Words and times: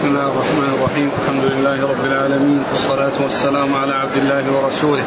بسم 0.00 0.08
الله 0.08 0.32
الرحمن 0.32 0.74
الرحيم 0.78 1.10
الحمد 1.22 1.44
لله 1.44 1.90
رب 1.90 2.04
العالمين 2.04 2.62
والصلاة 2.70 3.22
والسلام 3.22 3.74
على 3.74 3.92
عبد 3.92 4.16
الله 4.16 4.44
ورسوله 4.56 5.04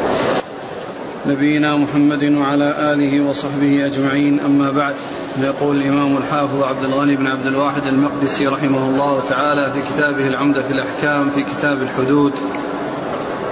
نبينا 1.26 1.76
محمد 1.76 2.24
وعلى 2.24 2.92
آله 2.92 3.20
وصحبه 3.20 3.86
أجمعين 3.86 4.40
أما 4.40 4.70
بعد 4.70 4.94
يقول 5.42 5.76
الإمام 5.76 6.16
الحافظ 6.16 6.62
عبد 6.62 6.84
الغني 6.84 7.16
بن 7.16 7.26
عبد 7.26 7.46
الواحد 7.46 7.86
المقدسي 7.86 8.46
رحمه 8.46 8.88
الله 8.88 9.22
تعالى 9.28 9.72
في 9.72 9.78
كتابه 9.94 10.26
العمدة 10.26 10.62
في 10.62 10.72
الأحكام 10.72 11.30
في 11.30 11.42
كتاب 11.42 11.82
الحدود 11.82 12.32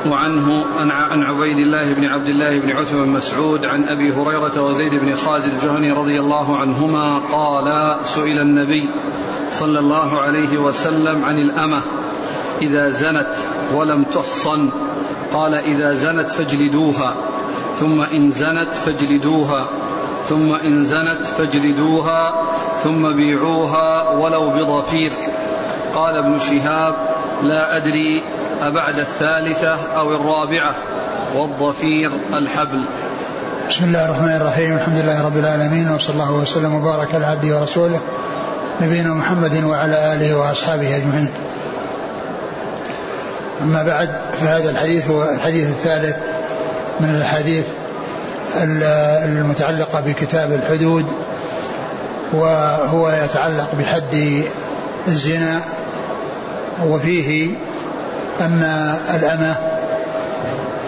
وعنه 0.06 0.64
عن 1.11 1.22
عبيد 1.22 1.59
الله 1.59 1.93
بن 1.93 2.04
عبد 2.04 2.27
الله 2.27 2.59
بن 2.59 2.70
عتبة 2.70 3.04
بن 3.04 3.09
مسعود 3.09 3.64
عن 3.64 3.88
أبي 3.88 4.12
هريرة 4.12 4.62
وزيد 4.62 4.95
بن 4.95 5.14
خالد 5.14 5.45
الجهني 5.45 5.93
رضي 5.93 6.20
الله 6.20 6.56
عنهما 6.56 7.18
قال 7.18 7.96
سئل 8.04 8.38
النبي 8.38 8.88
صلى 9.50 9.79
الله 9.79 10.20
عليه 10.20 10.58
وسلم 10.58 11.25
عن 11.25 11.39
الأمة. 11.39 11.80
إذا 12.62 12.90
زنت 12.90 13.35
ولم 13.75 14.04
تحصن 14.04 14.71
قال 15.32 15.54
إذا 15.54 15.94
زنت 15.94 16.29
فاجلدوها 16.29 17.14
ثم 17.80 18.00
إن 18.00 18.30
زنت 18.30 18.72
فاجلدوها 18.86 19.66
ثم 20.29 20.54
إن 20.54 20.85
زنت 20.85 21.25
فاجلدوها 21.39 22.32
ثم 22.82 23.13
بيعوها 23.13 24.11
ولو 24.11 24.50
بضفير. 24.50 25.13
قال 25.94 26.16
ابن 26.16 26.38
شهاب 26.38 26.94
لا 27.43 27.77
أدري 27.77 28.22
أبعد 28.63 28.99
الثالثة 28.99 29.74
أو 29.96 30.14
الرابعة 30.14 30.74
والضفير 31.36 32.11
الحبل. 32.34 32.84
بسم 33.69 33.84
الله 33.84 34.05
الرحمن 34.05 34.36
الرحيم. 34.36 34.77
الحمد 34.77 34.98
لله 34.98 35.27
رب 35.27 35.36
العالمين 35.36 35.91
وصلى 35.91 36.14
الله 36.14 36.33
وسلم 36.33 36.74
وبارك 36.74 37.14
على 37.14 37.27
عبده 37.27 37.61
ورسوله 37.61 38.00
نبينا 38.83 39.14
محمد 39.14 39.64
وعلى 39.64 40.14
آله 40.14 40.36
وأصحابه 40.36 40.97
أجمعين. 40.97 41.28
أما 43.62 43.83
بعد 43.83 44.08
فهذا 44.41 44.70
الحديث 44.70 45.11
هو 45.11 45.22
الحديث 45.22 45.69
الثالث 45.69 46.16
من 47.00 47.08
الأحاديث 47.08 47.64
المتعلقة 49.24 50.00
بكتاب 50.00 50.52
الحدود 50.52 51.06
وهو 52.33 53.11
يتعلق 53.11 53.74
بحد 53.78 54.42
الزنا 55.08 55.61
وفيه 56.86 57.50
أن 58.41 58.62
الأمة 59.14 59.55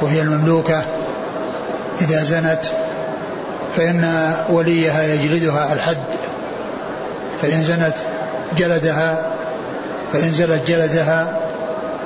وهي 0.02 0.22
المملوكة 0.22 0.82
إذا 2.00 2.24
زنت 2.24 2.64
فإن 3.76 4.34
وليها 4.50 5.02
يجلدها 5.02 5.72
الحد. 5.72 6.04
فإن 7.44 7.62
زنت 7.62 7.94
جلدها 8.58 9.34
فإن 10.12 10.30
زلت 10.30 10.68
جلدها 10.68 11.40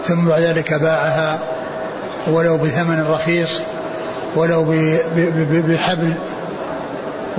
ثم 0.05 0.29
بعد 0.29 0.43
ذلك 0.43 0.75
باعها 0.75 1.39
ولو 2.27 2.57
بثمن 2.57 3.07
رخيص 3.11 3.61
ولو 4.37 4.75
بحبل 5.69 6.13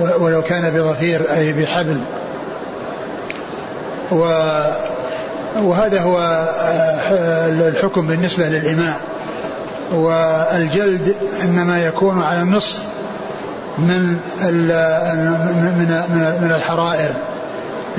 ولو 0.00 0.42
كان 0.42 0.70
بظفير 0.70 1.22
أي 1.36 1.52
بحبل. 1.52 2.00
وهذا 5.62 6.00
هو 6.00 6.18
آه، 6.18 7.48
الحكم 7.68 8.06
بالنسبة 8.06 8.48
للإماء. 8.48 8.96
والجلد 9.92 11.14
إنما 11.44 11.84
يكون 11.84 12.22
على 12.22 12.40
النصف 12.40 12.78
من 13.78 14.16
من 15.78 15.88
من 16.42 16.52
الحرائر. 16.56 17.10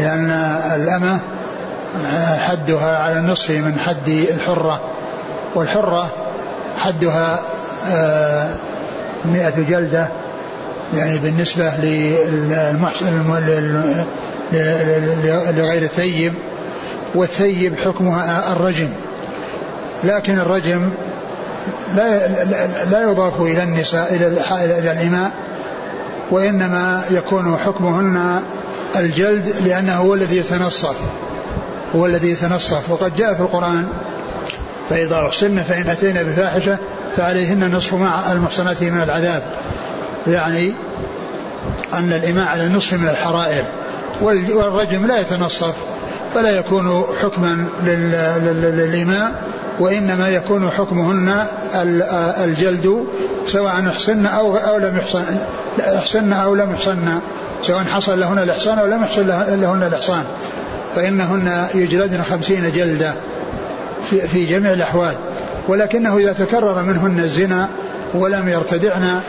لأن 0.01 0.31
الأمة 0.75 1.19
حدها 2.37 2.97
على 2.97 3.19
النصف 3.19 3.49
من 3.49 3.79
حد 3.79 4.07
الحرة 4.07 4.81
والحرة 5.55 6.09
حدها 6.77 7.39
آه، 7.91 8.55
مئة 9.25 9.61
جلدة 9.61 10.07
يعني 10.93 11.19
بالنسبة 11.19 11.73
لغير 15.51 15.83
الثيب 15.83 16.33
والثيب 17.15 17.75
حكمها 17.79 18.53
الرجم. 18.53 18.89
لكن 20.03 20.39
الرجم 20.39 20.91
لا 21.95 22.27
لا 22.85 23.03
يضاف 23.03 23.41
إلى 23.41 23.63
النساء 23.63 24.15
إلى 24.15 24.27
إلى 24.79 24.91
الإماء 24.91 25.31
وإنما 26.31 27.03
يكون 27.11 27.57
حكمهن 27.57 28.41
الجلد 28.95 29.45
لأنه 29.65 29.95
هو 29.95 30.13
الذي 30.13 30.37
يتنصف 30.37 30.95
هو 31.95 32.05
الذي 32.05 32.31
يتنصف. 32.31 32.89
وقد 32.89 33.15
جاء 33.15 33.33
في 33.33 33.39
القرآن 33.39 33.87
فإذا 34.89 35.27
احسن 35.27 35.57
فإن 35.57 35.89
أتينا 35.89 36.23
بفاحشة 36.23 36.77
فعليهن 37.17 37.75
نصف 37.75 37.93
مع 37.93 38.31
المحصنات 38.31 38.83
من 38.83 39.01
العذاب. 39.01 39.43
يعني 40.27 40.73
أن 41.93 42.13
الإماء 42.13 42.47
على 42.47 42.65
النصف 42.65 42.93
من 42.93 43.07
الحرائر. 43.07 43.63
والرجم 44.21 45.05
لا 45.05 45.19
يتنصف 45.19 45.75
فلا 46.33 46.49
يكون 46.49 47.03
حكما 47.21 47.65
للإماء 47.83 49.43
وإنما 49.79 50.29
يكون 50.29 50.69
حكمهن 50.69 51.45
الجلد 52.43 53.05
سواء 53.47 53.87
احسن 53.89 54.25
أو 54.25 54.57
أو 54.57 54.77
لم 54.77 54.97
يحصن 54.97 55.23
احسن 55.79 56.33
أو 56.33 56.55
لم 56.55 56.73
يحصن. 56.73 57.19
سواء 57.63 57.83
حصل 57.83 58.19
لهن 58.19 58.39
الإحصان 58.39 58.79
أو 58.79 58.85
لم 58.85 59.03
يحصل 59.03 59.27
لهن 59.61 59.83
الإحصان. 59.83 60.23
فإنهن 60.95 61.65
يجلدن 61.75 62.21
خمسين 62.23 62.71
جلدة 62.71 63.15
في, 64.09 64.27
في 64.27 64.45
جميع 64.45 64.73
الأحوال. 64.73 65.15
ولكنه 65.67 66.17
إذا 66.17 66.33
تكرر 66.33 66.83
منهن 66.83 67.19
الزنا 67.19 67.69
ولم 68.13 68.49
يرتدعن 68.49 69.21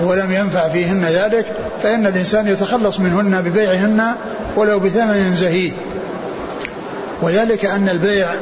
ولم 0.00 0.32
ينفع 0.32 0.68
فيهن 0.68 1.04
ذلك 1.04 1.46
فإن 1.82 2.06
الإنسان 2.06 2.48
يتخلص 2.48 3.00
منهن 3.00 3.42
ببيعهن 3.42 4.14
ولو 4.56 4.80
بثمن 4.80 5.34
زهيد. 5.34 5.72
وذلك 7.22 7.64
أن 7.64 7.88
البيع 7.88 8.34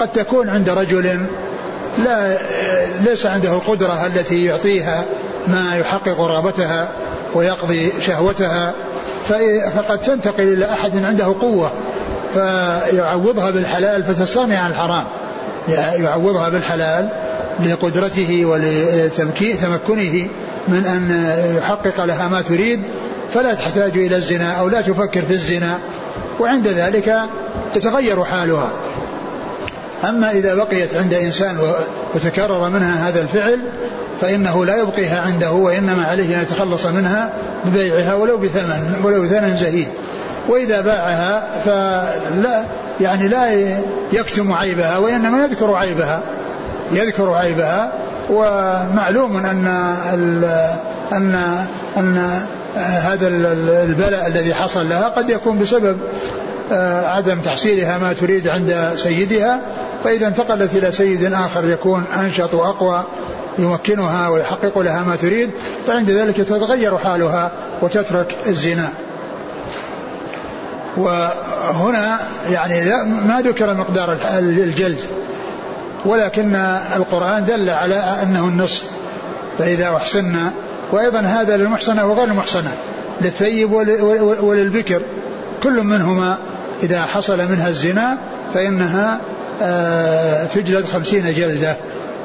قد 0.00 0.08
تكون 0.08 0.48
عند 0.48 0.68
رجل 0.68 1.20
لا 2.04 2.36
ليس 3.00 3.26
عنده 3.26 3.52
القدرة 3.52 4.06
التي 4.06 4.44
يعطيها 4.44 5.04
ما 5.46 5.76
يحقق 5.76 6.20
رغبتها 6.20 6.92
ويقضي 7.34 7.92
شهوتها 8.00 8.74
فقد 9.76 9.98
تنتقل 9.98 10.52
إلى 10.52 10.64
أحد 10.64 11.04
عنده 11.04 11.24
قوة 11.24 11.72
فيعوضها 12.34 13.50
بالحلال 13.50 14.02
فتستغني 14.04 14.56
عن 14.56 14.70
الحرام. 14.70 15.06
يعوضها 15.98 16.48
بالحلال 16.48 17.08
لقدرته 17.66 18.44
ولتمكنه 18.44 20.28
من 20.68 20.86
أن 20.86 21.34
يحقق 21.56 22.04
لها 22.04 22.28
ما 22.28 22.42
تريد. 22.42 22.82
فلا 23.34 23.54
تحتاج 23.54 23.98
إلى 23.98 24.16
الزنا 24.16 24.52
أو 24.52 24.68
لا 24.68 24.80
تفكر 24.80 25.22
في 25.22 25.32
الزنا 25.32 25.78
وعند 26.40 26.68
ذلك 26.68 27.16
تتغير 27.74 28.24
حالها. 28.24 28.72
أما 30.04 30.30
إذا 30.30 30.54
بقيت 30.54 30.96
عند 30.96 31.14
إنسان 31.14 31.58
وتكرر 32.14 32.68
منها 32.68 33.08
هذا 33.08 33.20
الفعل 33.20 33.60
فإنه 34.20 34.64
لا 34.64 34.76
يبقيها 34.76 35.20
عنده 35.20 35.52
وإنما 35.52 36.04
عليه 36.04 36.36
أن 36.36 36.42
يتخلص 36.42 36.86
منها 36.86 37.30
ببيعها 37.64 38.14
ولو 38.14 38.38
بثمن 38.38 39.00
ولو 39.04 39.22
بثمن 39.22 39.56
زهيد 39.56 39.88
وإذا 40.48 40.80
باعها 40.80 41.46
فلا 41.64 42.64
يعني 43.00 43.28
لا 43.28 43.48
يكتم 44.12 44.52
عيبها 44.52 44.98
وإنما 44.98 45.44
يذكر 45.44 45.74
عيبها 45.74 46.22
يذكر 46.92 47.32
عيبها. 47.32 47.92
ومعلوم 48.30 49.36
أن 49.36 49.66
أن 51.12 51.66
أن 51.96 52.40
هذا 52.76 53.28
البلاء 53.28 54.26
الذي 54.26 54.54
حصل 54.54 54.88
لها 54.88 55.08
قد 55.08 55.30
يكون 55.30 55.58
بسبب 55.58 55.98
عدم 57.04 57.40
تحصيلها 57.40 57.98
ما 57.98 58.12
تريد 58.12 58.48
عند 58.48 58.94
سيدها 58.96 59.60
فإذا 60.04 60.26
انتقلت 60.26 60.76
إلى 60.76 60.92
سيد 60.92 61.32
آخر 61.32 61.64
يكون 61.64 62.04
أنشط 62.20 62.54
وأقوى 62.54 63.04
يمكنها 63.58 64.28
ويحقق 64.28 64.78
لها 64.78 65.02
ما 65.02 65.16
تريد 65.16 65.50
فعند 65.86 66.10
ذلك 66.10 66.36
تتغير 66.36 66.98
حالها 66.98 67.52
وتترك 67.82 68.36
الزنا. 68.46 68.88
وهنا 70.96 72.18
يعني 72.50 73.04
ما 73.04 73.40
ذكر 73.40 73.74
مقدار 73.74 74.18
الجلد 74.38 75.00
ولكن 76.04 76.54
القرآن 76.96 77.44
دل 77.44 77.70
على 77.70 77.94
أنه 77.94 78.48
النصف 78.48 78.84
فإذا 79.58 79.96
أحسن 79.96 80.36
وأيضا 80.92 81.20
هذا 81.20 81.56
للمحصنة 81.56 82.06
وغير 82.06 82.24
المحصنة 82.24 82.72
للثيب 83.20 83.72
وللبكر. 84.42 85.00
كل 85.64 85.82
منهما 85.82 86.38
إذا 86.82 87.02
حصل 87.02 87.38
منها 87.38 87.68
الزنا 87.68 88.18
فإنها 88.54 89.20
آه، 89.62 90.44
تجلد 90.44 90.84
خمسين 90.84 91.34
جلدة. 91.34 91.76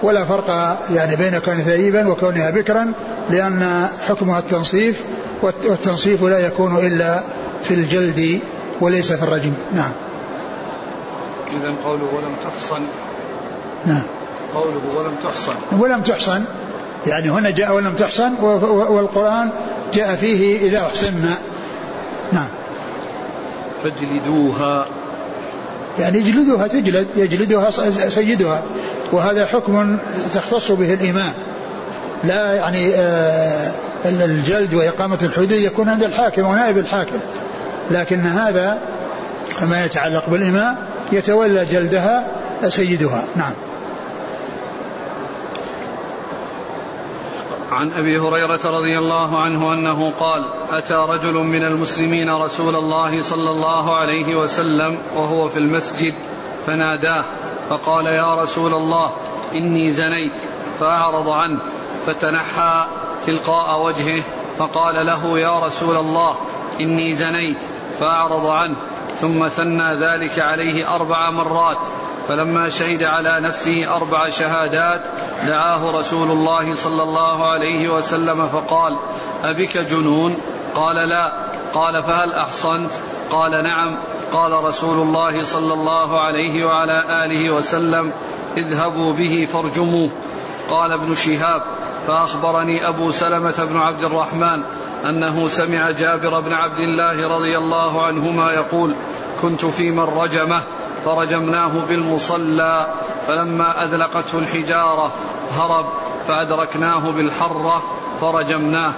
ولا 0.03 0.25
فرق 0.25 0.77
يعني 0.93 1.15
بين 1.15 1.37
كون 1.39 1.57
ثيبا 1.57 2.07
وكونها 2.07 2.51
بكرا 2.51 2.91
لأن 3.29 3.87
حكمها 4.07 4.39
التنصيف 4.39 5.03
والتنصيف 5.41 6.23
لا 6.23 6.39
يكون 6.39 6.77
إلا 6.77 7.23
في 7.63 7.73
الجلد 7.73 8.39
وليس 8.81 9.11
في 9.11 9.23
الرجم. 9.23 9.53
نعم. 9.75 9.91
إذا 11.47 11.73
قوله 11.85 12.03
ولم 12.03 12.35
تحصن. 12.43 12.81
نعم. 13.85 14.03
قوله 14.53 14.81
ولم 14.95 15.15
تحصن. 15.23 15.53
ولم 15.79 16.01
تحصن. 16.01 16.43
يعني 17.07 17.29
هنا 17.29 17.49
جاء 17.49 17.75
ولم 17.75 17.93
تحصن 17.95 18.33
والقرآن 18.89 19.49
جاء 19.93 20.15
فيه 20.15 20.67
إذا 20.67 20.81
نعم 20.81 21.37
فاجلدوها. 23.83 24.85
يعني 25.99 26.17
يجلدها 26.17 26.67
تجلد 26.67 27.07
يجلدها 27.15 27.71
سيدها. 28.09 28.63
وهذا 29.11 29.45
حكم 29.45 29.97
تختص 30.33 30.71
به 30.71 30.93
الإمام. 30.93 31.33
لا 32.23 32.53
يعني 32.53 32.95
آه 32.95 33.71
الجلد 34.05 34.73
وإقامة 34.73 35.17
الحدود 35.21 35.51
يكون 35.51 35.89
عند 35.89 36.03
الحاكم 36.03 36.45
ونائب 36.45 36.77
الحاكم. 36.77 37.19
لكن 37.91 38.21
هذا 38.21 38.77
ما 39.61 39.85
يتعلق 39.85 40.29
بالإمام 40.29 40.75
يتولى 41.11 41.65
جلدها 41.65 42.27
سيدها. 42.69 43.23
نعم. 43.35 43.53
عن 47.71 47.91
أبي 47.93 48.19
هريرة 48.19 48.59
رضي 48.65 48.97
الله 48.97 49.39
عنه 49.39 49.73
أنه 49.73 50.13
قال 50.19 50.49
أتى 50.71 50.93
رجل 50.93 51.33
من 51.33 51.63
المسلمين 51.63 52.29
رسول 52.29 52.75
الله 52.75 53.21
صلى 53.21 53.51
الله 53.51 53.95
عليه 53.95 54.35
وسلم 54.35 54.97
وهو 55.15 55.49
في 55.49 55.59
المسجد 55.59 56.13
فناداه 56.65 57.23
فقال 57.69 58.05
يا 58.05 58.41
رسول 58.41 58.73
الله 58.73 59.11
إني 59.53 59.91
زنيت 59.91 60.31
فأعرض 60.79 61.29
عنه 61.29 61.59
فتنحى 62.05 62.85
تلقاء 63.25 63.81
وجهه 63.85 64.23
فقال 64.57 65.05
له 65.05 65.39
يا 65.39 65.59
رسول 65.59 65.97
الله 65.97 66.35
إني 66.79 67.15
زنيت 67.15 67.57
فأعرض 67.99 68.47
عنه 68.47 68.75
ثم 69.21 69.47
ثنى 69.47 69.93
ذلك 69.93 70.39
عليه 70.39 70.95
أربع 70.95 71.29
مرات 71.29 71.77
فلما 72.27 72.69
شهد 72.69 73.03
على 73.03 73.39
نفسه 73.39 73.95
أربع 73.95 74.29
شهادات 74.29 75.01
دعاه 75.47 75.99
رسول 75.99 76.31
الله 76.31 76.75
صلى 76.75 77.03
الله 77.03 77.47
عليه 77.47 77.89
وسلم 77.89 78.47
فقال 78.47 78.97
أبك 79.43 79.77
جنون؟ 79.77 80.37
قال 80.75 80.95
لا. 80.95 81.31
قال 81.73 82.03
فهل 82.03 82.33
أحصنت؟ 82.33 82.91
قال 83.31 83.63
نعم. 83.63 83.97
قال 84.33 84.63
رسول 84.63 85.07
الله 85.07 85.43
صلى 85.43 85.73
الله 85.73 86.19
عليه 86.19 86.65
وعلى 86.65 87.25
آله 87.25 87.49
وسلم 87.49 88.11
اذهبوا 88.57 89.13
به 89.13 89.47
فارجموه. 89.53 90.09
قال 90.69 90.91
ابن 90.91 91.15
شهاب 91.15 91.61
فأخبرني 92.07 92.87
أبو 92.87 93.11
سلمة 93.11 93.67
بن 93.69 93.77
عبد 93.77 94.03
الرحمن 94.03 94.63
أنه 95.05 95.47
سمع 95.47 95.91
جابر 95.91 96.39
بن 96.39 96.53
عبد 96.53 96.79
الله 96.79 97.27
رضي 97.27 97.57
الله 97.57 98.05
عنهما 98.05 98.51
يقول 98.51 98.95
كنت 99.41 99.65
في 99.65 99.91
من 99.91 100.03
رجمه 100.03 100.61
فرجمناه 101.05 101.85
بالمصلى 101.89 102.87
فلما 103.27 103.83
أذلقته 103.83 104.39
الحجارة 104.39 105.11
هرب 105.51 105.85
فأدركناه 106.27 107.11
بالحرة 107.11 107.83
فرجمناه. 108.21 108.93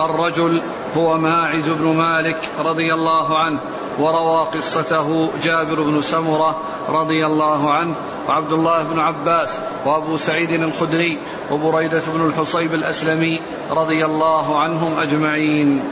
الرجل 0.00 0.62
هو 0.96 1.18
ماعز 1.18 1.68
بن 1.68 1.96
مالك 1.96 2.38
رضي 2.58 2.94
الله 2.94 3.38
عنه 3.38 3.58
وروى 3.98 4.46
قصته 4.54 5.30
جابر 5.42 5.82
بن 5.82 6.02
سمرة 6.02 6.60
رضي 6.88 7.26
الله 7.26 7.72
عنه 7.72 7.94
وعبد 8.28 8.52
الله 8.52 8.82
بن 8.82 8.98
عباس 8.98 9.58
وأبو 9.86 10.16
سعيد 10.16 10.50
الخدري 10.50 11.18
وبريدة 11.50 12.02
بن 12.06 12.26
الحصيب 12.26 12.72
الأسلمي 12.72 13.40
رضي 13.70 14.04
الله 14.04 14.60
عنهم 14.60 15.00
أجمعين. 15.00 15.82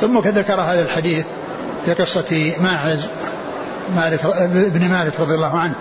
ثم 0.00 0.18
ذكر 0.18 0.60
هذا 0.60 0.82
الحديث 0.82 1.24
في 1.84 1.92
قصة 1.92 2.52
ماعز 2.60 3.08
مالك 3.96 4.24
ابن 4.54 4.88
مالك 4.88 5.20
رضي 5.20 5.34
الله 5.34 5.58
عنه 5.58 5.74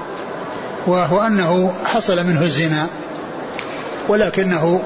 وهو 0.88 1.22
أنه 1.22 1.74
حصل 1.86 2.26
منه 2.26 2.42
الزنا 2.42 2.88
ولكنه 4.08 4.82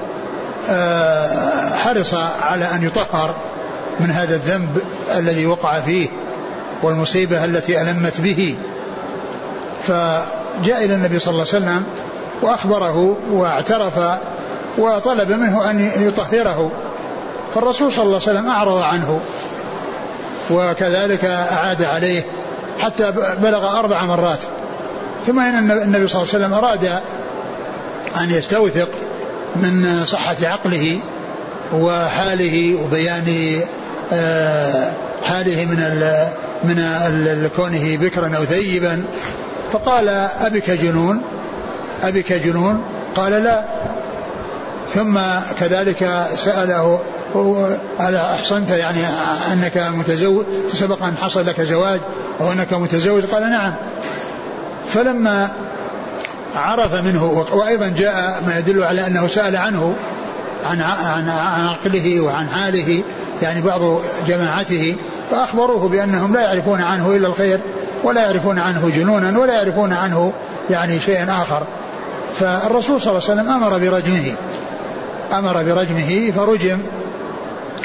آه، 0.70 1.76
حرص 1.76 2.14
على 2.42 2.66
أن 2.66 2.84
يطهر 2.84 3.36
من 4.00 4.12
هذا 4.12 4.36
الذنب 4.36 4.82
الذي 5.18 5.46
وقع 5.46 5.80
فيه 5.80 6.10
والمصيبة 6.84 7.46
التي 7.46 7.82
ألمت 7.82 8.22
به. 8.22 8.56
فجاء 9.82 10.86
إلى 10.86 10.96
النبي 10.96 11.20
صلى 11.20 11.32
الله 11.32 11.46
عليه 11.54 11.66
وسلم 11.66 11.84
وأخبره 12.42 13.18
واعترف 13.32 14.00
وطلب 14.78 15.32
منه 15.32 15.70
أن 15.70 15.92
يطهره. 15.98 16.72
فالرسول 17.56 17.94
صلى 17.94 18.04
الله 18.04 18.22
عليه 18.28 18.40
وسلم 18.40 18.50
أعرض 18.50 18.78
عنه 18.82 19.20
وكذلك 20.52 21.26
أعاد 21.26 21.84
عليه 21.84 22.26
حتى 22.80 23.14
بلغ 23.42 23.80
أربع 23.80 24.06
مرات. 24.06 24.40
ثم 25.28 25.40
إن 25.40 25.72
النبي 25.72 26.08
صلى 26.08 26.22
الله 26.22 26.34
عليه 26.34 26.46
وسلم 26.46 26.54
أراد 26.54 27.02
أن 28.22 28.32
يستوثق 28.32 28.90
من 29.56 30.06
صحة 30.06 30.36
عقله 30.44 31.00
وحاله 31.74 32.78
وبيان 32.84 33.62
آه، 34.14 34.92
حاله 35.24 35.66
من 35.66 36.00
من 36.64 37.50
كونه 37.56 37.98
بكرا 37.98 38.38
أو 38.38 38.46
ثيبا. 38.46 39.04
فقال 39.72 40.10
أبك 40.40 40.72
جنون؟ 40.72 41.22
أبك 42.02 42.34
جنون؟ 42.34 42.82
قال 43.16 43.32
لا. 43.32 43.66
ثم 44.96 45.20
كذلك 45.60 46.28
سأله 46.36 47.00
على 48.00 48.18
أحصنت 48.18 48.70
يعني 48.70 49.00
أنك 49.54 49.78
متزوج 49.78 50.46
سبق 50.68 51.04
أن 51.04 51.18
حصل 51.22 51.46
لك 51.46 51.62
زواج 51.62 52.00
أو 52.42 52.52
أنك 52.52 52.74
متزوج؟ 52.74 53.26
قال 53.26 53.52
نعم. 53.52 53.76
فلما 54.88 55.50
عرف 56.56 56.94
منه 56.94 57.46
وأيضا 57.52 57.88
جاء 57.88 58.44
ما 58.48 58.58
يدل 58.58 58.84
على 58.84 59.08
أنه 59.08 59.28
سأل 59.28 59.56
عنه 59.56 59.96
عن 60.66 60.82
عن 60.82 61.30
عقله 61.68 62.22
وعن 62.22 62.50
حاله 62.50 63.04
يعني 63.42 63.62
بعض 63.62 63.82
جماعته 64.28 64.96
فأخبروه 65.32 65.90
بأنهم 65.90 66.34
لا 66.34 66.42
يعرفون 66.42 66.82
عنه 66.82 67.16
إلا 67.16 67.28
الخير 67.28 67.60
ولا 68.04 68.22
يعرفون 68.22 68.60
عنه 68.60 68.92
جنونا 68.96 69.40
ولا 69.40 69.54
يعرفون 69.54 69.94
عنه 69.94 70.34
يعني 70.70 71.00
شيئا 71.00 71.42
آخر. 71.42 71.64
فالرسول 72.36 73.02
صلى 73.02 73.12
الله 73.12 73.30
عليه 73.30 73.42
وسلم 73.42 73.50
أمر 73.50 73.78
برجمه 73.78 74.34
أمر 75.34 75.64
برجمه 75.64 76.32
فرجم 76.32 76.80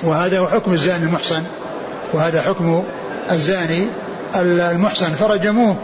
وهذا 0.02 0.38
هو 0.38 0.48
حكم 0.48 0.72
الزاني 0.72 1.04
المحصن 1.04 1.42
وهذا 2.12 2.42
حكم 2.42 2.84
الزاني 3.30 3.86
المحصن 4.36 5.10
فرجموه 5.10 5.76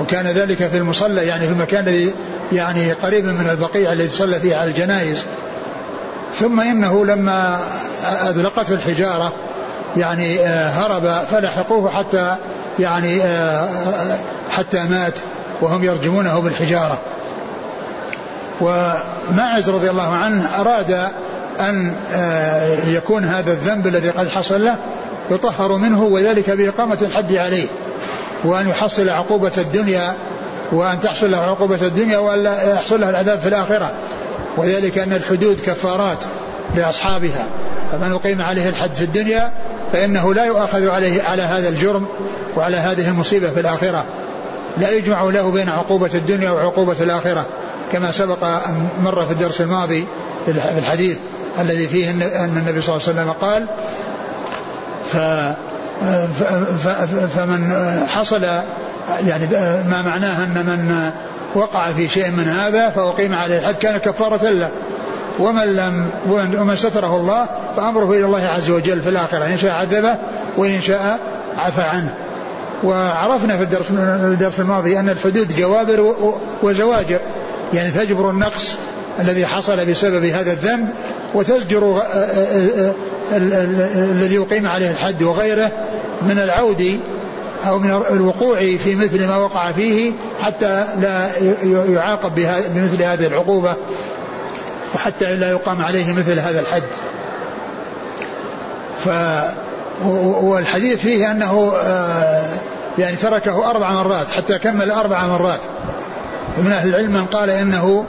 وكان 0.00 0.26
ذلك 0.26 0.68
في 0.68 0.78
المصلى 0.78 1.26
يعني 1.26 1.46
في 1.46 1.52
المكان 1.52 1.88
الذي 1.88 2.14
يعني 2.52 2.92
قريب 2.92 3.24
من 3.24 3.50
البقيع 3.50 3.92
الذي 3.92 4.10
صلى 4.10 4.40
فيه 4.40 4.56
على 4.56 4.70
الجنائز. 4.70 5.24
ثم 6.38 6.60
إنه 6.60 7.04
لما 7.04 7.58
أذلقته 8.28 8.74
الحجارة 8.74 9.32
يعني 9.96 10.40
آه، 10.40 10.68
هرب 10.68 11.26
فلحقوه 11.30 11.90
حتى 11.90 12.36
يعني 12.78 13.22
آه، 13.22 13.68
حتى 14.50 14.84
مات 14.84 15.14
وهم 15.60 15.84
يرجمونه 15.84 16.40
بالحجارة. 16.40 17.00
وماعز 18.60 19.70
رضي 19.70 19.90
الله 19.90 20.08
عنه 20.08 20.60
أراد 20.60 21.08
أن 21.60 21.92
آه، 22.12 22.88
يكون 22.88 23.24
هذا 23.24 23.52
الذنب 23.52 23.86
الذي 23.86 24.10
قد 24.10 24.28
حصل 24.28 24.64
له 24.64 24.76
يطهر 25.30 25.76
منه 25.76 26.04
وذلك 26.04 26.50
بإقامة 26.50 26.98
الحد 27.02 27.34
عليه 27.34 27.66
وأن 28.44 28.68
يحصل 28.68 29.08
عقوبة 29.08 29.52
الدنيا 29.58 30.16
وأن 30.72 31.00
تحصل 31.00 31.30
له 31.30 31.38
عقوبة 31.38 31.86
الدنيا 31.86 32.18
وألا 32.18 32.74
يحصل 32.74 33.00
له 33.00 33.10
العذاب 33.10 33.38
في 33.38 33.48
الآخرة. 33.48 33.92
وذلك 34.56 34.98
أن 34.98 35.12
الحدود 35.12 35.60
كفارات 35.60 36.24
لأصحابها. 36.76 37.48
فمن 37.92 38.12
أقيم 38.12 38.42
عليه 38.42 38.68
الحد 38.68 38.94
في 38.94 39.04
الدنيا 39.04 39.50
فإنه 39.92 40.34
لا 40.34 40.44
يؤاخذ 40.44 40.88
عليه 40.88 41.22
على 41.22 41.42
هذا 41.42 41.68
الجرم 41.68 42.06
وعلى 42.56 42.76
هذه 42.76 43.08
المصيبة 43.08 43.50
في 43.50 43.60
الآخرة. 43.60 44.04
لا 44.80 44.90
يجمع 44.90 45.22
له 45.22 45.50
بين 45.50 45.68
عقوبة 45.68 46.10
الدنيا 46.14 46.50
وعقوبة 46.50 46.96
الآخرة 47.00 47.46
كما 47.92 48.10
سبق 48.10 48.44
أن 48.44 48.88
مر 49.02 49.24
في 49.24 49.32
الدرس 49.32 49.60
الماضي 49.60 50.06
في 50.46 50.78
الحديث 50.78 51.16
الذي 51.60 51.88
فيه 51.88 52.10
أن 52.10 52.56
النبي 52.56 52.80
صلى 52.80 52.96
الله 52.96 53.08
عليه 53.08 53.20
وسلم 53.20 53.32
قال 53.32 53.66
ف 55.12 55.16
فمن 57.36 57.72
حصل 58.08 58.42
يعني 59.26 59.46
ما 59.88 60.02
معناه 60.02 60.44
أن 60.44 60.66
من 60.66 61.10
وقع 61.54 61.92
في 61.92 62.08
شيء 62.08 62.30
من 62.30 62.48
هذا 62.48 62.90
فأقيم 62.90 63.34
عليه 63.34 63.58
الحد 63.58 63.74
كان 63.74 63.96
كفارة 63.96 64.48
له. 64.48 64.70
ومن 65.38 65.76
لم 65.76 66.10
ومن 66.28 66.76
ستره 66.76 67.16
الله 67.16 67.46
فأمره 67.76 68.12
إلى 68.12 68.24
الله 68.24 68.44
عز 68.44 68.70
وجل 68.70 69.00
في 69.00 69.08
الآخرة 69.08 69.44
إن 69.44 69.58
شاء 69.58 69.70
عذبه 69.70 70.18
وإن 70.56 70.80
شاء 70.80 71.18
عفى 71.56 71.82
عنه. 71.82 72.14
وعرفنا 72.84 73.56
في 73.56 73.62
الدرس, 73.62 73.90
الدرس 73.90 74.60
الماضي 74.60 74.98
أن 74.98 75.08
الحدود 75.08 75.56
جوابر 75.56 76.14
وزواجر. 76.62 77.20
يعني 77.74 77.90
تجبر 77.90 78.30
النقص 78.30 78.76
الذي 79.20 79.46
حصل 79.46 79.86
بسبب 79.86 80.24
هذا 80.24 80.52
الذنب 80.52 80.88
وتزجر 81.34 81.84
آه، 81.84 82.02
آه، 82.02 82.94
آه، 83.32 83.34
الذي 84.10 84.34
يقيم 84.34 84.66
عليه 84.66 84.90
الحد 84.90 85.22
وغيره 85.22 85.70
من 86.22 86.38
العود 86.38 87.00
أو 87.66 87.78
من 87.78 88.02
الوقوع 88.10 88.58
في 88.58 88.94
مثل 88.94 89.26
ما 89.26 89.36
وقع 89.36 89.72
فيه 89.72 90.12
حتى 90.40 90.84
لا 91.00 91.28
يعاقب 91.88 92.34
بمثل 92.74 93.02
هذه 93.02 93.26
العقوبة 93.26 93.74
وحتى 94.94 95.36
لا 95.36 95.50
يقام 95.50 95.82
عليه 95.82 96.12
مثل 96.12 96.38
هذا 96.38 96.60
الحد. 96.60 96.82
ف 99.04 99.08
والحديث 100.42 101.00
فيه 101.00 101.30
أنه 101.30 101.72
آه، 101.76 102.42
يعني 102.98 103.16
تركه 103.16 103.70
أربع 103.70 103.92
مرات 103.92 104.30
حتى 104.30 104.58
كمل 104.58 104.90
أربع 104.90 105.26
مرات. 105.26 105.60
ومن 106.58 106.72
أهل 106.72 106.88
العلم 106.88 107.10
من 107.10 107.24
قال 107.24 107.50
إنه 107.50 108.04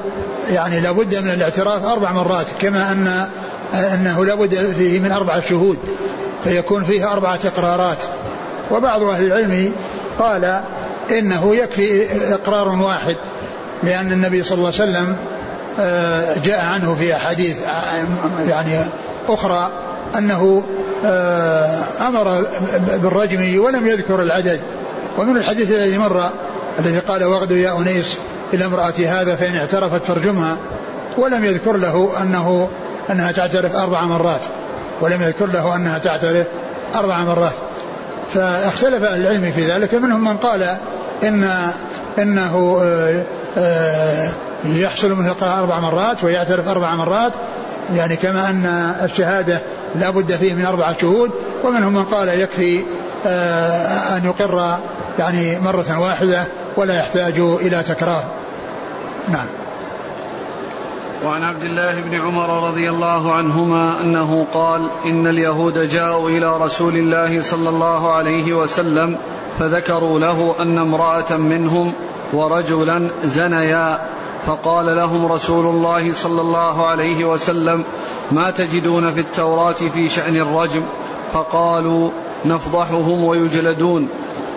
يعني 0.49 0.79
لابد 0.79 1.15
من 1.15 1.29
الاعتراف 1.29 1.85
أربع 1.85 2.11
مرات 2.11 2.45
كما 2.61 2.91
أن 2.91 3.27
أنه 3.93 4.25
لابد 4.25 4.55
فيه 4.55 4.99
من 4.99 5.11
أربع 5.11 5.39
شهود 5.39 5.77
فيكون 6.43 6.83
فيه 6.83 7.13
أربعة 7.13 7.39
إقرارات. 7.45 7.97
وبعض 8.71 9.03
أهل 9.03 9.25
العلم 9.25 9.73
قال 10.19 10.61
إنه 11.11 11.55
يكفي 11.55 12.05
إقرار 12.33 12.67
واحد 12.67 13.15
لأن 13.83 14.11
النبي 14.11 14.43
صلى 14.43 14.57
الله 14.57 14.73
عليه 14.79 14.91
وسلم 14.91 15.17
آه، 15.79 16.35
جاء 16.45 16.65
عنه 16.65 16.95
في 16.95 17.15
أحاديث 17.15 17.57
يعني 18.47 18.79
أخرى 19.27 19.69
أنه 20.17 20.63
آه، 21.05 21.83
أمر 22.07 22.45
بالرجم 22.97 23.63
ولم 23.63 23.87
يذكر 23.87 24.21
العدد. 24.21 24.59
ومن 25.17 25.37
الحديث 25.37 25.71
الذي 25.71 25.97
مر 25.97 26.29
الذي 26.79 26.99
قال 26.99 27.23
واغدوا 27.23 27.57
يا 27.57 27.79
أنيس 27.81 28.17
إلى 28.53 28.65
امرأة 28.65 28.93
هذا 29.07 29.35
فإن 29.35 29.55
اعترفت 29.55 30.05
فارجمها 30.05 30.57
ولم 31.17 31.45
يذكر 31.45 31.77
له 31.77 32.09
أنه 32.21 32.69
أنها 33.09 33.31
تعترف 33.31 33.75
أربع 33.75 34.01
مرات. 34.01 34.41
ولم 35.01 35.21
يذكر 35.21 35.45
له 35.45 35.75
أنها 35.75 35.97
تعترف 35.97 36.47
أربع 36.95 37.19
مرات. 37.23 37.53
فاختلف 38.33 39.03
العلم 39.03 39.51
في 39.51 39.71
ذلك. 39.71 39.93
منهم 39.93 40.23
من 40.23 40.37
قال 40.37 40.77
إن 41.23 41.49
إنه 42.19 42.79
آه، 42.83 43.23
آه، 43.57 44.29
يحصل 44.65 45.11
منه 45.11 45.31
القراءة 45.31 45.59
أربع 45.59 45.79
مرات 45.79 46.23
ويعترف 46.23 46.67
أربع 46.67 46.95
مرات 46.95 47.31
يعني 47.93 48.15
كما 48.15 48.49
أن 48.49 48.65
الشهادة 49.03 49.61
لا 49.95 50.09
بد 50.09 50.31
فيه 50.31 50.53
من 50.53 50.65
أربعة 50.65 50.97
شهود 50.97 51.31
ومنهم 51.63 51.93
من 51.93 52.03
قال 52.03 52.27
يكفي 52.27 52.83
آه، 53.25 54.17
أن 54.17 54.25
يقر 54.25 54.77
يعني 55.19 55.59
مرة 55.59 55.99
واحدة 55.99 56.43
ولا 56.77 56.97
يحتاج 56.99 57.39
إلى 57.39 57.83
تكرار. 57.83 58.23
نعم. 59.29 59.45
وعن 61.25 61.43
عبد 61.43 61.63
الله 61.63 62.01
بن 62.01 62.21
عمر 62.21 62.67
رضي 62.67 62.89
الله 62.89 63.33
عنهما 63.33 64.01
أنه 64.01 64.47
قال 64.53 64.89
إن 65.05 65.27
اليهود 65.27 65.89
جاءوا 65.89 66.29
إلى 66.29 66.57
رسول 66.57 66.97
الله 66.97 67.41
صلى 67.41 67.69
الله 67.69 68.13
عليه 68.13 68.53
وسلم 68.53 69.17
فذكروا 69.59 70.19
له 70.19 70.55
أن 70.59 70.77
امرأة 70.77 71.37
منهم 71.37 71.93
ورجلا 72.33 73.09
زنيا. 73.23 73.99
فقال 74.45 74.95
لهم 74.95 75.31
رسول 75.31 75.65
الله 75.65 76.13
صلى 76.13 76.41
الله 76.41 76.87
عليه 76.87 77.25
وسلم 77.25 77.83
ما 78.31 78.51
تجدون 78.51 79.11
في 79.11 79.19
التوراة 79.19 79.73
في 79.73 80.09
شأن 80.09 80.35
الرجم؟ 80.35 80.83
فقالوا 81.33 82.09
نفضحهم 82.45 83.23
ويجلدون. 83.23 84.09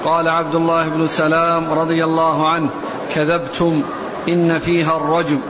قال 0.04 0.28
عبد 0.28 0.54
الله 0.54 0.88
بن 0.88 1.06
سلام 1.06 1.72
رضي 1.72 2.04
الله 2.04 2.48
عنه 2.48 2.70
كذبتم 3.14 3.82
إن 4.28 4.58
فيها 4.58 4.96
الرجم. 4.96 5.40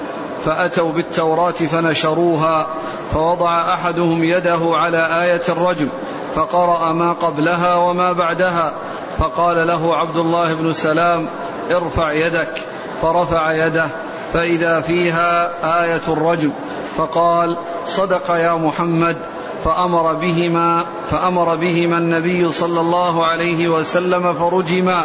فأتوا 0.45 0.93
بالتوراة 0.93 1.51
فنشروها 1.51 2.67
فوضع 3.13 3.75
أحدهم 3.75 4.25
يده 4.25 4.61
على 4.63 5.23
آية 5.25 5.43
الرجم 5.49 5.89
فقرأ 6.35 6.93
ما 6.93 7.13
قبلها 7.13 7.77
وما 7.77 8.13
بعدها 8.13 8.73
فقال 9.19 9.67
له 9.67 9.97
عبد 9.97 10.17
الله 10.17 10.55
بن 10.55 10.73
سلام 10.73 11.29
ارفع 11.71 12.13
يدك. 12.13 12.63
فرفع 13.03 13.53
يده 13.67 13.87
فإذا 14.33 14.81
فيها 14.81 15.51
آية 15.85 16.03
الرجم 16.09 16.51
فقال 16.97 17.57
صدق 17.87 18.31
يا 18.31 18.55
محمد. 18.55 19.17
فأمر 19.65 20.15
بهما 20.15 20.85
فأمر 21.11 21.57
بهما 21.57 21.99
النبي 21.99 22.53
صلى 22.53 22.81
الله 22.81 23.27
عليه 23.27 23.69
وسلم 23.69 24.33
فرجما. 24.33 25.05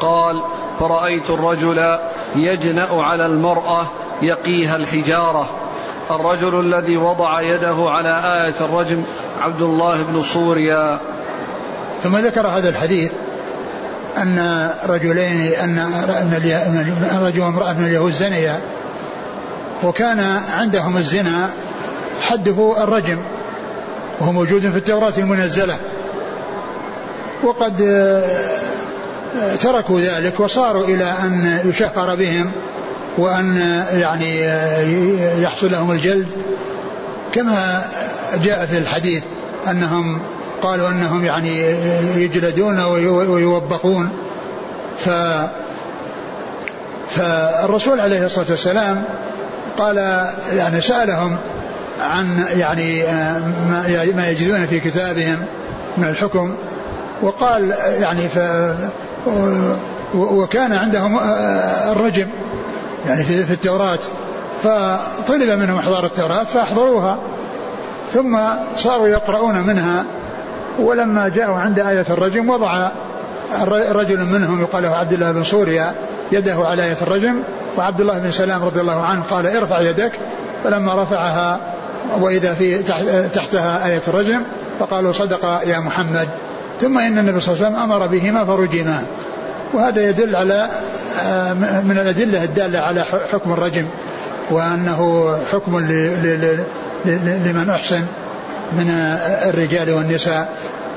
قال 0.00 0.42
فرأيت 0.80 1.30
الرجل 1.30 1.98
يجنأ 2.36 3.02
على 3.02 3.26
المرأة 3.26 3.86
يقيها 4.22 4.76
الحجارة. 4.76 5.48
الرجل 6.10 6.60
الذي 6.60 6.96
وضع 6.96 7.40
يده 7.40 7.76
على 7.78 8.08
آية 8.08 8.54
الرجم 8.60 9.02
عبد 9.40 9.62
الله 9.62 10.02
بن 10.02 10.22
صوريا. 10.22 11.00
ثم 12.02 12.16
ذكر 12.16 12.46
هذا 12.46 12.68
الحديث 12.68 13.12
أن 14.18 14.70
رجلين 14.86 15.52
أن 15.52 15.78
أن 15.78 17.20
رجل 17.22 17.40
وامرأة 17.40 17.72
من 17.72 17.84
اليهود 17.84 18.12
زنيا. 18.12 18.60
وكان 19.82 20.20
عندهم 20.50 20.96
الزنا 20.96 21.50
حده 22.22 22.74
الرجم 22.82 23.18
وهو 24.20 24.32
موجود 24.32 24.60
في 24.70 24.76
التوراة 24.76 25.12
المنزلة. 25.18 25.76
وقد 27.42 27.80
آه، 27.82 29.56
تركوا 29.56 30.00
ذلك 30.00 30.40
وصاروا 30.40 30.84
إلى 30.84 31.14
أن 31.24 31.60
يشهر 31.64 32.14
بهم 32.14 32.52
وأن 33.18 33.56
يعني 33.92 34.44
آه، 34.44 35.38
يحصل 35.38 35.72
لهم 35.72 35.90
الجلد. 35.90 36.28
كما 37.32 37.82
جاء 38.44 38.66
في 38.66 38.78
الحديث 38.78 39.22
أنهم 39.70 40.20
قالوا 40.62 40.88
أنهم 40.88 41.24
يعني 41.24 41.58
يجلدون 42.16 42.80
ويوبخون. 42.80 44.10
ف 44.96 45.10
فالرسول 47.08 48.00
عليه 48.00 48.26
الصلاة 48.26 48.46
والسلام 48.50 49.04
قال 49.78 50.26
يعني 50.52 50.80
سألهم 50.80 51.36
عن 51.98 52.44
يعني 52.56 53.02
ما 54.12 54.28
يجدون 54.28 54.66
في 54.66 54.80
كتابهم 54.80 55.38
من 55.96 56.04
الحكم 56.04 56.54
وقال 57.22 57.74
يعني 58.00 58.28
ف 58.28 58.38
وكان 60.14 60.72
عندهم 60.72 61.18
الرجم 61.92 62.28
يعني 63.06 63.24
في 63.24 63.52
التوراة 63.52 63.98
فطلب 64.62 65.50
منهم 65.50 65.78
إحضار 65.78 66.06
التوراة 66.06 66.44
فأحضروها 66.44 67.18
ثم 68.14 68.38
صاروا 68.76 69.08
يقرؤون 69.08 69.62
منها 69.62 70.04
ولما 70.80 71.28
جاءوا 71.28 71.56
عند 71.56 71.78
آية 71.78 72.06
الرجم 72.10 72.50
وضع 72.50 72.90
رجل 73.90 74.24
منهم 74.24 74.60
يقال 74.60 74.82
له 74.82 74.88
عبد 74.88 75.12
الله 75.12 75.32
بن 75.32 75.44
سوريا 75.44 75.94
يده 76.32 76.54
على 76.54 76.84
آية 76.84 76.96
الرجم 77.02 77.42
وعبد 77.76 78.00
الله 78.00 78.18
بن 78.18 78.30
سلام 78.30 78.64
رضي 78.64 78.80
الله 78.80 79.02
عنه 79.02 79.22
قال 79.30 79.46
ارفع 79.46 79.80
يدك 79.80 80.12
فلما 80.64 81.02
رفعها 81.02 81.60
وإذا 82.20 82.54
في 82.54 82.82
تحتها 83.28 83.86
آية 83.86 84.00
الرجم 84.08 84.42
فقالوا 84.80 85.12
صدق 85.12 85.60
يا 85.66 85.80
محمد. 85.80 86.28
ثم 86.80 86.98
إن 86.98 87.18
النبي 87.18 87.40
صلى 87.40 87.54
الله 87.54 87.66
عليه 87.66 87.76
وسلم 87.76 87.92
أمر 87.92 88.06
بهما 88.06 88.44
فرجما. 88.44 89.02
وهذا 89.74 90.08
يدل 90.08 90.36
على 90.36 90.70
آه، 91.22 91.52
من 91.82 91.98
الأدلة 92.02 92.44
الدالة 92.44 92.78
على 92.78 93.04
حكم 93.32 93.52
الرجم 93.52 93.86
وأنه 94.50 95.32
حكم 95.52 95.78
لمن 97.04 97.70
أحسن. 97.70 98.02
من 98.72 98.90
الرجال 99.46 99.92
والنساء 99.92 100.56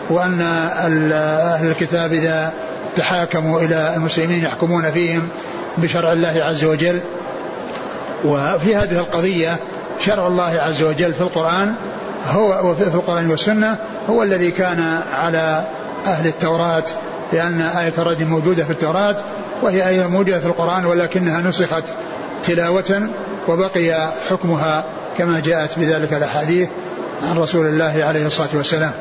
وأن 0.09 0.41
أهل 0.41 1.67
الكتاب 1.67 2.13
إذا 2.13 2.53
تحاكموا 2.95 3.61
إلى 3.61 3.93
المسلمين 3.95 4.43
يحكمون 4.43 4.91
فيهم 4.91 5.27
بشرع 5.77 6.11
الله 6.11 6.33
عز 6.43 6.63
وجل. 6.63 7.01
وفي 8.25 8.75
هذه 8.75 8.97
القضية 8.97 9.57
شرع 9.99 10.27
الله 10.27 10.59
عز 10.59 10.83
وجل 10.83 11.13
في 11.13 11.21
القرآن 11.21 11.75
هو 12.31 12.75
في 12.75 12.83
القرآن 12.83 13.29
والسنة 13.29 13.77
هو 14.09 14.23
الذي 14.23 14.51
كان 14.51 14.99
على 15.13 15.63
أهل 16.05 16.27
التوراة 16.27 16.83
لأن 17.33 17.61
آية 17.61 17.93
الرجم 17.97 18.27
موجودة 18.27 18.63
في 18.65 18.71
التوراة 18.71 19.15
وهي 19.61 19.89
آية 19.89 20.07
موجودة 20.07 20.39
في 20.39 20.45
القرآن 20.45 20.85
ولكنها 20.85 21.41
نسخت 21.41 21.83
تلاوة 22.43 23.09
وبقي 23.47 24.11
حكمها 24.29 24.85
كما 25.17 25.39
جاءت 25.39 25.79
بذلك 25.79 26.13
الأحاديث. 26.13 26.69
عن 27.23 27.37
رسول 27.37 27.65
الله 27.65 28.03
عليه 28.03 28.25
الصلاة 28.25 28.49
والسلام. 28.53 28.91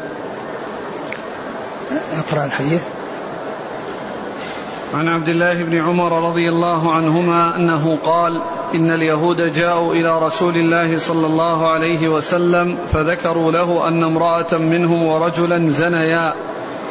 أقرأ 2.19 2.45
الحديث. 2.45 2.83
عن 4.95 5.09
عبد 5.09 5.29
الله 5.29 5.63
بن 5.65 5.81
عمر 5.81 6.29
رضي 6.29 6.49
الله 6.49 6.95
عنهما 6.95 7.57
أنه 7.57 7.99
قال 8.05 8.43
إن 8.75 8.91
اليهود 8.91 9.53
جاءوا 9.53 9.95
إلى 9.95 10.19
رسول 10.19 10.57
الله 10.57 10.99
صلى 10.99 11.27
الله 11.27 11.73
عليه 11.73 12.09
وسلم 12.09 12.79
فذكروا 12.93 13.53
له 13.53 13.89
أن 13.89 14.05
امرأة 14.05 14.59
منهم 14.59 15.03
ورجلا 15.03 15.71
زنيا. 15.71 16.35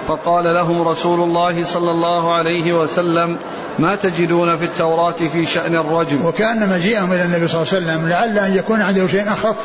فقال 0.07 0.43
لهم 0.43 0.87
رسول 0.87 1.23
الله 1.23 1.63
صلى 1.63 1.91
الله 1.91 2.33
عليه 2.33 2.73
وسلم 2.73 3.37
ما 3.79 3.95
تجدون 3.95 4.57
في 4.57 4.65
التوراة 4.65 5.11
في 5.11 5.45
شأن 5.45 5.75
الرجم 5.75 6.25
وكأن 6.25 6.69
مجيئهم 6.69 7.13
إلى 7.13 7.23
النبي 7.23 7.47
صلى 7.47 7.61
الله 7.61 7.73
عليه 7.73 7.85
وسلم 7.85 8.09
لعل 8.09 8.37
أن 8.39 8.55
يكون 8.57 8.81
عنده 8.81 9.07
شيء 9.07 9.33
أخف 9.33 9.55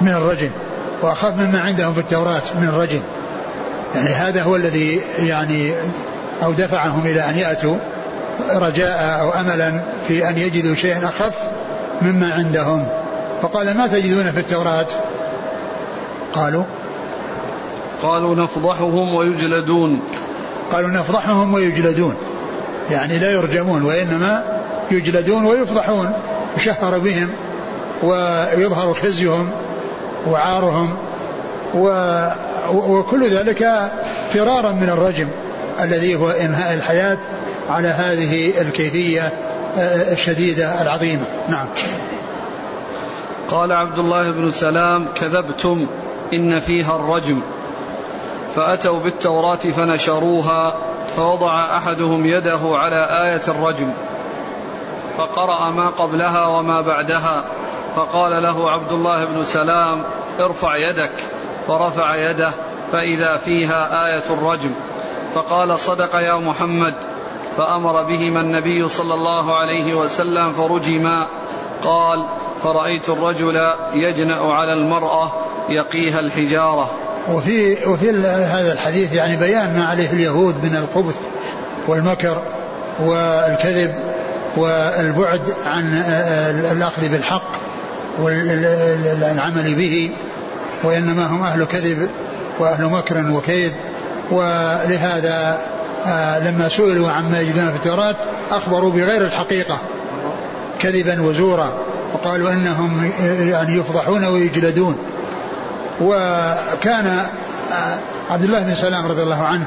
من 0.00 0.08
الرجم 0.08 0.50
وأخف 1.02 1.34
مما 1.36 1.60
عندهم 1.60 1.94
في 1.94 2.00
التوراة 2.00 2.42
من 2.60 2.68
الرجم 2.68 3.00
يعني 3.94 4.08
هذا 4.08 4.42
هو 4.42 4.56
الذي 4.56 5.00
يعني 5.18 5.72
أو 6.42 6.52
دفعهم 6.52 7.06
إلى 7.06 7.20
أن 7.20 7.38
يأتوا 7.38 7.76
رجاء 8.54 9.20
أو 9.20 9.30
أملا 9.30 9.80
في 10.08 10.28
أن 10.28 10.38
يجدوا 10.38 10.74
شيئا 10.74 10.98
أخف 11.08 11.34
مما 12.02 12.32
عندهم. 12.32 12.88
فقال 13.42 13.76
ما 13.76 13.86
تجدون 13.86 14.30
في 14.30 14.40
التوراة؟ 14.40 14.86
قالوا 16.32 16.64
قالوا 18.02 18.36
نفضحهم 18.36 19.14
ويجلدون. 19.14 20.00
قالوا 20.72 20.90
نفضحهم 20.90 21.54
ويجلدون. 21.54 22.14
يعني 22.90 23.18
لا 23.18 23.30
يرجمون 23.30 23.82
وإنما 23.82 24.42
يجلدون 24.90 25.44
ويفضحون. 25.44 26.12
يشهر 26.56 26.98
بهم 26.98 27.30
ويظهر 28.02 28.94
خزيهم. 28.94 29.50
وعارهم 30.26 30.96
و 31.74 31.88
وكل 32.74 33.30
ذلك 33.30 33.90
فرارا 34.30 34.72
من 34.72 34.88
الرجم 34.88 35.28
الذي 35.80 36.16
هو 36.16 36.30
إنهاء 36.30 36.74
الحياة 36.74 37.18
على 37.68 37.88
هذه 37.88 38.60
الكيفية 38.60 39.32
آه، 39.78 40.12
الشديدة 40.12 40.82
العظيمة. 40.82 41.24
نعم. 41.48 41.66
قال 43.50 43.72
عبد 43.72 43.98
الله 43.98 44.30
بن 44.30 44.50
سلام 44.50 45.06
كذبتم 45.14 45.86
إن 46.32 46.60
فيها 46.60 46.96
الرجم. 46.96 47.40
فأتوا 48.54 49.00
بالتوراة 49.00 49.56
فنشروها 49.56 50.74
فوضع 51.16 51.76
أحدهم 51.76 52.26
يده 52.26 52.60
على 52.62 53.04
آية 53.24 53.42
الرجم 53.48 53.90
فقرأ 55.18 55.70
ما 55.70 55.88
قبلها 55.88 56.46
وما 56.46 56.80
بعدها. 56.80 57.44
فقال 57.96 58.42
له 58.42 58.70
عبد 58.70 58.92
الله 58.92 59.24
بن 59.24 59.44
سلام 59.44 60.02
ارفع 60.40 60.76
يدك 60.76 61.10
فرفع 61.68 62.30
يده 62.30 62.50
فإذا 62.92 63.36
فيها 63.36 64.06
آية 64.06 64.22
الرجم. 64.30 64.70
فقال 65.34 65.78
صدق 65.78 66.16
يا 66.16 66.34
محمد. 66.34 66.94
فأمر 67.56 68.02
بهما 68.02 68.40
النبي 68.40 68.88
صلى 68.88 69.14
الله 69.14 69.56
عليه 69.56 69.94
وسلم 69.94 70.52
فرجما. 70.52 71.26
قال 71.84 72.26
فرأيت 72.62 73.08
الرجل 73.08 73.70
يجنأ 73.92 74.52
على 74.52 74.72
المرأة 74.72 75.32
يقيها 75.68 76.20
الحجارة. 76.20 76.90
وفي 77.32 77.76
وفي 77.86 78.10
هذا 78.26 78.72
الحديث 78.72 79.14
يعني 79.14 79.36
بيان 79.36 79.76
ما 79.78 79.86
عليه 79.86 80.12
اليهود 80.12 80.54
من 80.54 80.76
الخبث 80.76 81.16
والمكر 81.88 82.42
والكذب. 83.00 84.07
والبعد 84.58 85.54
عن 85.66 85.94
الأخذ 86.72 87.08
بالحق 87.08 87.50
والعمل 88.18 89.74
به 89.74 90.10
وإنما 90.84 91.26
هم 91.26 91.42
أهل 91.42 91.64
كذب 91.64 92.08
وأهل 92.58 92.84
مكر 92.84 93.30
وكيد. 93.30 93.72
ولهذا 94.30 95.58
آه، 96.06 96.38
لما 96.38 96.68
سئلوا 96.68 97.10
عما 97.10 97.40
يجدون 97.40 97.70
في 97.70 97.76
التوراة 97.76 98.16
أخبروا 98.50 98.90
بغير 98.90 99.24
الحقيقة 99.24 99.78
كذبا 100.78 101.22
وزورا 101.22 101.78
وقالوا 102.12 102.52
إنهم 102.52 103.10
يعني 103.40 103.76
يفضحون 103.76 104.24
ويجلدون. 104.24 104.96
وكان 106.00 107.06
آه، 107.06 107.98
عبد 108.30 108.44
الله 108.44 108.60
بن 108.62 108.74
سلام 108.74 109.06
رضي 109.06 109.22
الله 109.22 109.44
عنه 109.44 109.64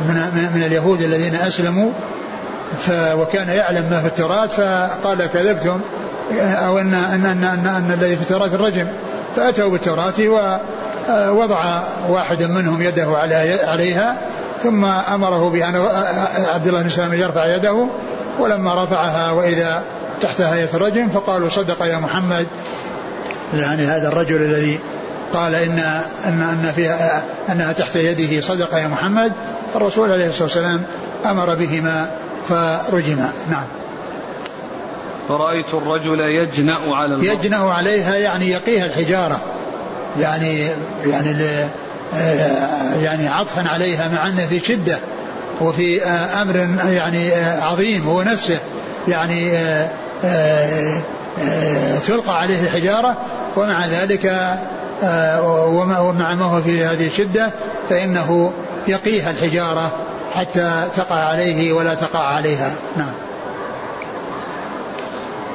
من, 0.00 0.50
من 0.54 0.62
اليهود 0.62 1.02
الذين 1.02 1.34
أسلموا 1.34 1.92
وكان 2.92 3.48
يعلم 3.48 3.90
ما 3.90 4.00
في 4.00 4.06
التوراة 4.06 4.46
فقال 4.46 5.26
كذبتم 5.26 5.80
أو 6.40 6.78
أن 6.78 6.94
أن 6.94 7.26
أن, 7.26 7.44
أن, 7.44 7.66
أن 7.66 7.98
الذي 8.00 8.16
في 8.16 8.22
التوراة 8.22 8.46
الرجم. 8.46 8.86
فأتوا 9.36 9.70
بالتوراة 9.70 10.14
ووضع 11.08 11.82
واحد 12.08 12.42
منهم 12.42 12.82
يده 12.82 13.16
عليها 13.66 14.16
ثم 14.62 14.84
أمره 14.84 15.50
بأن 15.50 15.86
عبد 16.38 16.66
الله 16.66 16.82
بن 16.82 16.88
سلام 16.88 17.14
يرفع 17.14 17.56
يده 17.56 17.86
ولما 18.38 18.84
رفعها 18.84 19.32
وإذا 19.32 19.82
تحتها 20.20 20.54
آية 20.54 20.68
الرجم 20.74 21.08
فقالوا 21.08 21.48
صدق 21.48 21.86
يا 21.86 21.98
محمد. 21.98 22.46
يعني 23.54 23.86
هذا 23.86 24.08
الرجل 24.08 24.36
الذي 24.36 24.80
قال 25.32 25.54
إن 25.54 25.78
أن 26.26 26.42
أن 26.42 26.72
فيها 26.76 27.22
أنها 27.52 27.72
تحت 27.72 27.96
يده 27.96 28.40
صدق 28.40 28.74
يا 28.74 28.88
محمد. 28.88 29.32
فالرسول 29.74 30.12
عليه 30.12 30.28
الصلاة 30.28 30.42
والسلام 30.42 30.82
أمر 31.26 31.54
بهما 31.54 32.10
فرجما 32.48 33.32
نعم. 33.50 33.66
فرأيت 35.28 35.74
الرجل 35.74 36.20
يجنأ 36.20 36.78
على 36.90 37.14
المرأة 37.14 37.32
يجنأ 37.32 37.56
عليها 37.56 38.16
يعني 38.16 38.50
يقيها 38.50 38.86
الحجارة. 38.86 39.40
يعني 40.20 40.70
يعني 41.04 41.36
آه، 42.14 42.94
يعني 43.02 43.28
عطفا 43.28 43.68
عليها 43.68 44.08
مع 44.08 44.28
أنه 44.28 44.46
في 44.46 44.60
شدة 44.60 44.98
وفي 45.60 46.04
آه، 46.04 46.42
أمر 46.42 46.56
يعني 46.90 47.32
آه، 47.32 47.64
عظيم 47.64 48.08
هو 48.08 48.22
نفسه. 48.22 48.58
يعني 49.08 49.50
تلقى 52.06 52.40
عليه 52.40 52.62
الحجارة 52.62 53.16
ومع 53.56 53.86
ذلك 53.86 54.24
ومع 55.68 56.34
ما 56.34 56.44
هو 56.44 56.62
في 56.62 56.84
هذه 56.84 57.06
الشدة 57.06 57.50
فإنه 57.90 58.52
يقيها 58.88 59.30
الحجارة 59.30 59.92
حتى 60.40 60.88
تقع 60.96 61.16
عليه 61.16 61.72
ولا 61.72 61.94
تقع 61.94 62.18
عليها. 62.18 62.72
نعم. 62.96 63.12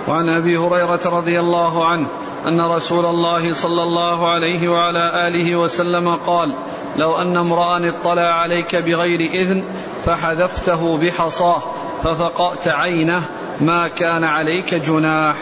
وعن 0.07 0.29
أبي 0.29 0.57
هريرة 0.57 0.99
رضي 1.05 1.39
الله 1.39 1.85
عنه 1.85 2.07
أن 2.47 2.61
رسول 2.61 3.05
الله 3.05 3.53
صلى 3.53 3.83
الله 3.83 4.29
عليه 4.29 4.69
وعلى 4.69 5.27
آله 5.27 5.55
وسلم 5.55 6.15
قال 6.15 6.55
لو 6.97 7.21
أن 7.21 7.37
امرا 7.37 7.89
اطلع 7.89 8.21
عليك 8.21 8.75
بغير 8.75 9.19
إذن 9.19 9.63
فحذفته 10.05 10.97
بحصاه 10.97 11.63
ففقأت 12.03 12.67
عينه 12.67 13.21
ما 13.61 13.87
كان 13.87 14.23
عليك 14.23 14.73
جناح. 14.75 15.35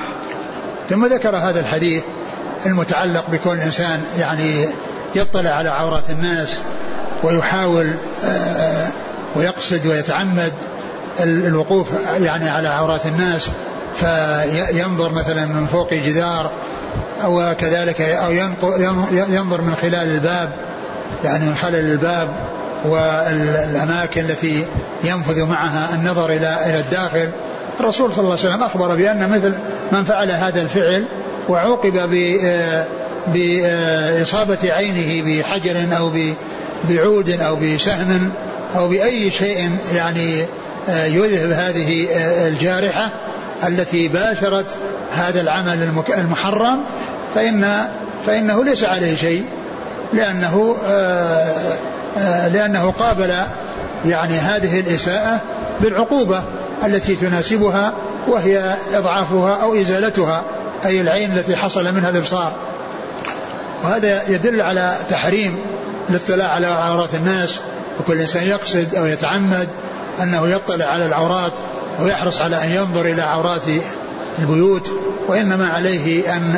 ثم 0.89 1.05
ذكر 1.05 1.35
هذا 1.35 1.59
الحديث 1.59 2.03
المتعلق 2.65 3.29
بكون 3.29 3.57
الانسان 3.57 4.03
يعني 4.17 4.65
يطلع 5.15 5.49
على 5.49 5.69
عورات 5.69 6.09
الناس 6.09 6.61
ويحاول 7.23 7.93
آه، 8.25 9.02
ويقصد 9.35 9.85
ويتعمد 9.85 10.53
الوقوف 11.23 11.87
يعني 12.19 12.49
على 12.49 12.67
عورات 12.67 13.05
الناس 13.05 13.49
فينظر 13.95 15.11
مثلا 15.11 15.45
من 15.45 15.65
فوق 15.65 15.93
جدار 15.93 16.51
أو 17.23 17.55
كذلك 17.59 18.01
أو 18.01 18.31
ينظر 19.11 19.61
من 19.61 19.75
خلال 19.75 20.09
الباب 20.09 20.55
يعني 21.23 21.45
من 21.45 21.55
خلال 21.55 21.91
الباب 21.91 22.29
والأماكن 22.85 24.21
التي 24.21 24.65
ينفذ 25.03 25.45
معها 25.45 25.89
النظر 25.95 26.25
إلى 26.25 26.57
إلى 26.65 26.79
الداخل. 26.79 27.29
الرسول 27.79 28.11
صلى 28.11 28.19
الله 28.19 28.37
عليه 28.39 28.49
وسلم 28.49 28.63
أخبر 28.63 28.95
بأن 28.95 29.29
مثل 29.29 29.53
من 29.91 30.03
فعل 30.03 30.31
هذا 30.31 30.61
الفعل 30.61 31.05
وعوقب 31.49 31.93
بإصابة 33.27 34.57
عينه 34.63 35.23
بحجر 35.25 35.97
أو 35.97 36.11
بعود 36.89 37.29
أو 37.29 37.55
بسهم 37.55 38.31
أو 38.75 38.87
بأي 38.87 39.31
شيء 39.31 39.77
يعني 39.95 40.45
يذهب 40.89 41.51
هذه 41.51 42.07
الجارحة 42.47 43.11
التي 43.67 44.07
باشرت 44.07 44.65
هذا 45.13 45.41
العمل 45.41 46.03
المحرم 46.17 46.83
فإن 47.35 47.87
فإنه 48.25 48.63
ليس 48.63 48.83
عليه 48.83 49.15
شيء 49.15 49.45
لأنه 50.13 50.75
لأنه 52.53 52.91
قابل 52.91 53.33
يعني 54.05 54.33
هذه 54.33 54.79
الإساءة 54.79 55.41
بالعقوبة. 55.81 56.43
التي 56.85 57.15
تناسبها 57.15 57.93
وهي 58.27 58.75
إضعافها 58.93 59.55
أو 59.61 59.75
إزالتها 59.75 60.43
أي 60.85 61.01
العين 61.01 61.31
التي 61.31 61.55
حصل 61.55 61.93
منها 61.95 62.09
الإبصار. 62.09 62.53
وهذا 63.83 64.29
يدل 64.29 64.61
على 64.61 64.97
تحريم 65.09 65.59
الاطلاع 66.09 66.47
على 66.47 66.67
عورات 66.67 67.15
الناس 67.15 67.59
وكل 67.99 68.17
إنسان 68.17 68.43
يقصد 68.43 68.95
أو 68.95 69.05
يتعمد 69.05 69.67
أنه 70.21 70.47
يطلع 70.47 70.85
على 70.85 71.05
العورات 71.05 71.53
ويحرص 71.99 72.41
على 72.41 72.63
أن 72.63 72.69
ينظر 72.69 73.05
إلى 73.05 73.21
عورات 73.21 73.61
البيوت 74.39 74.91
وإنما 75.27 75.67
عليه 75.67 76.37
أن 76.37 76.55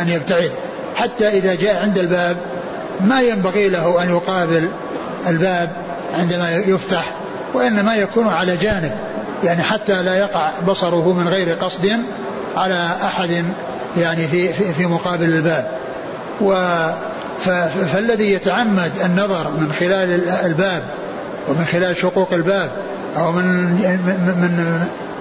أن 0.00 0.08
يبتعد. 0.08 0.50
حتى 0.96 1.28
إذا 1.28 1.54
جاء 1.54 1.82
عند 1.82 1.98
الباب 1.98 2.36
ما 3.00 3.20
ينبغي 3.20 3.68
له 3.68 4.02
أن 4.02 4.08
يقابل 4.08 4.70
الباب 5.26 5.72
عندما 6.18 6.50
يفتح 6.50 7.16
وإنما 7.54 7.96
يكون 7.96 8.28
على 8.28 8.56
جانب. 8.56 8.92
يعني 9.42 9.62
حتى 9.62 10.02
لا 10.02 10.18
يقع 10.18 10.50
بصره 10.66 11.12
من 11.12 11.28
غير 11.28 11.54
قصد 11.54 11.90
على 12.56 12.90
أحد 13.04 13.44
يعني 13.96 14.28
في 14.28 14.52
في, 14.52 14.72
في 14.72 14.86
مقابل 14.86 15.24
الباب. 15.24 15.68
و 16.40 16.54
فالذي 17.92 18.32
يتعمد 18.32 18.92
النظر 19.04 19.50
من 19.50 19.72
خلال 19.72 20.28
الباب 20.44 20.82
ومن 21.48 21.64
خلال 21.64 21.96
شقوق 21.96 22.32
الباب 22.32 22.70
أو 23.16 23.32
من 23.32 23.72
من 23.74 24.34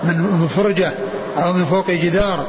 من 0.06 0.21
من 0.41 0.47
فرجة 0.47 0.91
أو 1.38 1.54
من 1.54 1.65
فوق 1.65 1.91
جدار 1.91 2.47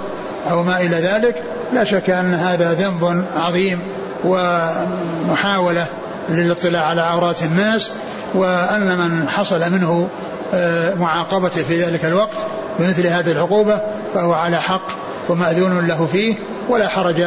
أو 0.50 0.62
ما 0.62 0.80
إلى 0.80 0.96
ذلك 0.96 1.42
لا 1.72 1.84
شك 1.84 2.10
أن 2.10 2.34
هذا 2.34 2.72
ذنب 2.72 3.24
عظيم 3.36 3.80
ومحاولة 4.24 5.86
للاطلاع 6.28 6.86
على 6.86 7.00
عورات 7.00 7.42
الناس 7.42 7.90
وأن 8.34 8.98
من 8.98 9.28
حصل 9.28 9.72
منه 9.72 10.08
آه، 10.54 10.94
معاقبته 10.94 11.62
في 11.62 11.84
ذلك 11.84 12.04
الوقت 12.04 12.46
بمثل 12.78 13.06
هذه 13.06 13.32
العقوبة 13.32 13.80
فهو 14.14 14.32
على 14.32 14.60
حق 14.60 14.86
ومأذون 15.28 15.86
له 15.86 16.06
فيه 16.12 16.34
ولا 16.68 16.88
حرج 16.88 17.26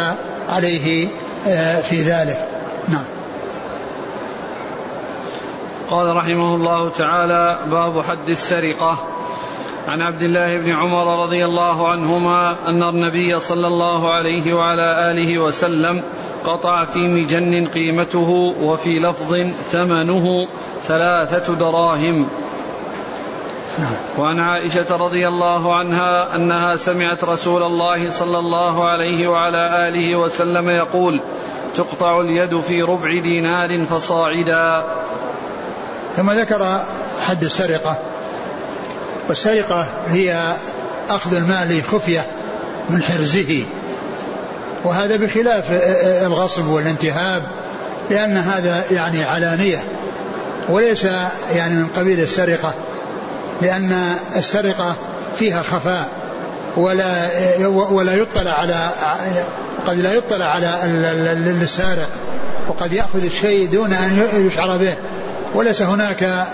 عليه 0.49 1.07
آه، 1.47 1.81
في 1.81 2.01
ذلك. 2.01 2.47
نعم. 2.89 3.05
قال 5.89 6.15
رحمه 6.15 6.55
الله 6.55 6.89
تعالى 6.89 7.59
باب 7.71 8.01
حد 8.01 8.29
السرقة. 8.29 9.16
عن 9.87 10.01
عبد 10.01 10.21
الله 10.21 10.57
بن 10.57 10.71
عمر 10.71 11.23
رضي 11.23 11.45
الله 11.45 11.87
عنهما 11.87 12.55
أن 12.67 12.83
النبي 12.83 13.39
صلى 13.39 13.67
الله 13.67 14.11
عليه 14.11 14.53
وعلى 14.53 15.11
آله 15.11 15.39
وسلم 15.39 16.03
قطع 16.43 16.85
في 16.85 16.99
مجن 16.99 17.67
قيمته 17.67 18.29
وفي 18.61 18.99
لفظ 18.99 19.37
ثمنه 19.71 20.47
ثلاثة 20.87 21.53
دراهم. 21.53 22.27
وعن 24.17 24.39
عائشة 24.39 24.95
رضي 24.95 25.27
الله 25.27 25.75
عنها 25.75 26.35
أنها 26.35 26.75
سمعت 26.75 27.23
رسول 27.23 27.63
الله 27.63 28.09
صلى 28.09 28.39
الله 28.39 28.87
عليه 28.87 29.27
وعلى 29.27 29.87
آله 29.87 30.15
وسلم 30.15 30.69
يقول 30.69 31.21
تقطع 31.75 32.21
اليد 32.21 32.59
في 32.59 32.81
ربع 32.81 33.19
دينار 33.19 33.85
فصاعدا 33.85 34.83
ثم 36.15 36.31
ذكر 36.31 36.81
حد 37.19 37.43
السرقة 37.43 38.16
والسرقة 39.29 39.87
هي 40.07 40.53
أخذ 41.09 41.35
المال 41.35 41.83
خفية 41.83 42.25
من 42.89 43.03
حرزه. 43.03 43.63
وهذا 44.83 45.15
بخلاف 45.15 45.65
الغصب 46.25 46.67
والانتهاب 46.67 47.43
لأن 48.09 48.37
هذا 48.37 48.83
يعني 48.91 49.23
علانية 49.23 49.83
وليس 50.69 51.03
يعني 51.55 51.73
من 51.75 51.87
قبيل 51.97 52.19
السرقة 52.19 52.73
لأن 53.61 54.15
السرقة 54.35 54.95
فيها 55.35 55.61
خفاء 55.63 56.09
ولا 56.77 57.27
ولا 57.67 58.13
يطلع 58.13 58.51
على 58.51 58.89
قد 59.87 59.99
لا 59.99 60.13
يطلع 60.13 60.45
على 60.45 60.79
السارق 61.61 62.09
وقد 62.67 62.93
يأخذ 62.93 63.23
الشيء 63.23 63.69
دون 63.69 63.93
أن 63.93 64.47
يشعر 64.47 64.77
به 64.77 64.97
وليس 65.55 65.81
هناك 65.81 66.45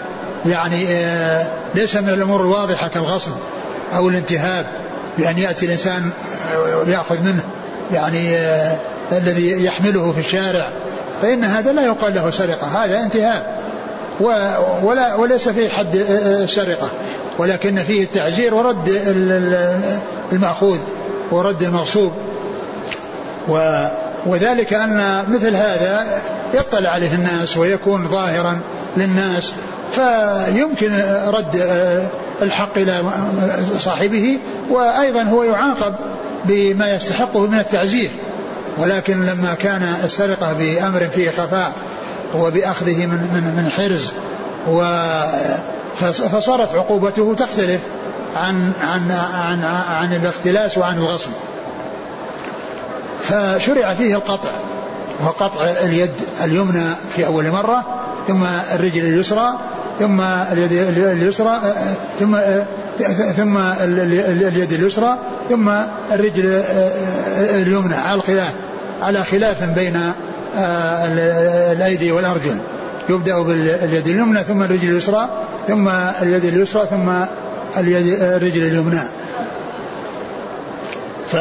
يعني 0.46 0.88
آه، 0.90 1.48
ليس 1.76 1.96
من 1.96 2.10
الأمور 2.10 2.42
الواضحة 2.42 2.88
كالغصب 2.88 3.32
أو 3.94 4.10
الانتهاب 4.10 4.66
بأن 5.18 5.38
يأتي 5.38 5.66
الإنسان 5.66 6.10
ويأخذ 6.88 7.24
منه 7.24 7.44
يعني 7.94 8.38
آه، 8.38 8.78
الذي 9.12 9.66
يحمله 9.66 10.12
في 10.12 10.20
الشارع. 10.20 10.72
فإن 11.22 11.44
هذا 11.44 11.72
لا 11.72 11.82
يقال 11.82 12.16
له 12.16 12.32
سرقة 12.32 12.68
هذا 12.68 13.00
انتهاب. 13.00 13.64
ولا 14.84 15.16
وليس 15.16 15.50
فيه 15.50 15.70
حد 15.70 15.96
السرقة 15.96 16.86
آه، 16.86 16.92
ولكن 17.38 17.76
فيه 17.76 18.04
التعزير 18.04 18.54
ورد 18.54 19.02
المأخوذ 20.32 20.78
ورد 21.32 21.64
المغصوب. 21.64 22.12
وذلك 24.26 24.74
أن 24.74 25.24
مثل 25.28 25.56
هذا 25.56 26.22
يطلع 26.54 26.90
عليه 26.90 27.16
الناس 27.16 27.58
ويكون 27.58 28.08
ظاهرا 28.08 28.60
للناس 28.98 29.54
فيمكن 29.92 30.92
رد 31.28 31.56
الحق 32.42 32.78
إلى 32.78 33.12
صاحبه 33.80 34.40
وأيضا 34.70 35.24
هو 35.24 35.44
يعاقب 35.44 35.96
بما 36.46 36.96
يستحقه 36.96 37.48
من 37.48 37.60
التعزير. 37.60 38.10
ولكن 38.78 39.26
لما 39.26 39.54
كان 39.54 39.96
السرقة 40.04 40.54
بأمر 40.54 41.10
فيه 41.14 41.30
خفاء 41.30 41.72
وبأخذه 42.36 43.06
من 43.06 43.18
من 43.34 43.64
من 43.64 43.70
حرز 43.70 44.14
و 44.68 44.84
فصارت 46.32 46.76
عقوبته 46.76 47.36
تختلف 47.38 47.82
عن 48.36 48.72
عن 48.82 49.12
عن 49.34 49.64
عن 50.02 50.14
الاختلاس 50.14 50.78
وعن 50.78 50.98
الغصب. 50.98 51.30
فشرع 53.22 53.94
فيه 53.94 54.16
القطع. 54.16 54.50
وهو 55.20 55.32
قطع 55.32 55.66
اليد 55.66 56.12
اليمنى 56.44 56.86
في 57.16 57.26
أول 57.26 57.52
مرة 57.52 57.84
ثم 58.28 58.44
الرجل 58.44 59.06
اليسرى 59.06 59.48
ثم 60.00 60.22
اليد 60.22 60.72
اليسرى 60.98 61.60
ثم 62.20 62.38
ثم 63.38 63.58
اليد 63.58 64.74
اليسرى 64.74 65.18
ثم 65.50 65.70
الرجل 66.12 66.64
اليمنى 67.38 67.96
على 67.96 68.16
الخلاف 68.16 68.54
على 69.02 69.24
خلاف 69.24 69.64
بين 69.64 70.12
الأيدي 71.72 72.12
والأرجل. 72.12 72.58
يبدأ 73.10 73.42
باليد 73.42 74.08
اليمنى 74.08 74.40
ثم 74.44 74.64
الرجل 74.64 74.90
اليسرى 74.90 75.30
ثم 75.68 75.88
اليد 76.22 76.46
اليسرى 76.46 76.86
ثم 76.86 77.10
اليد 77.78 78.22
الرجل 78.22 78.64
اليمنى. 78.64 79.02
ف 81.28 81.36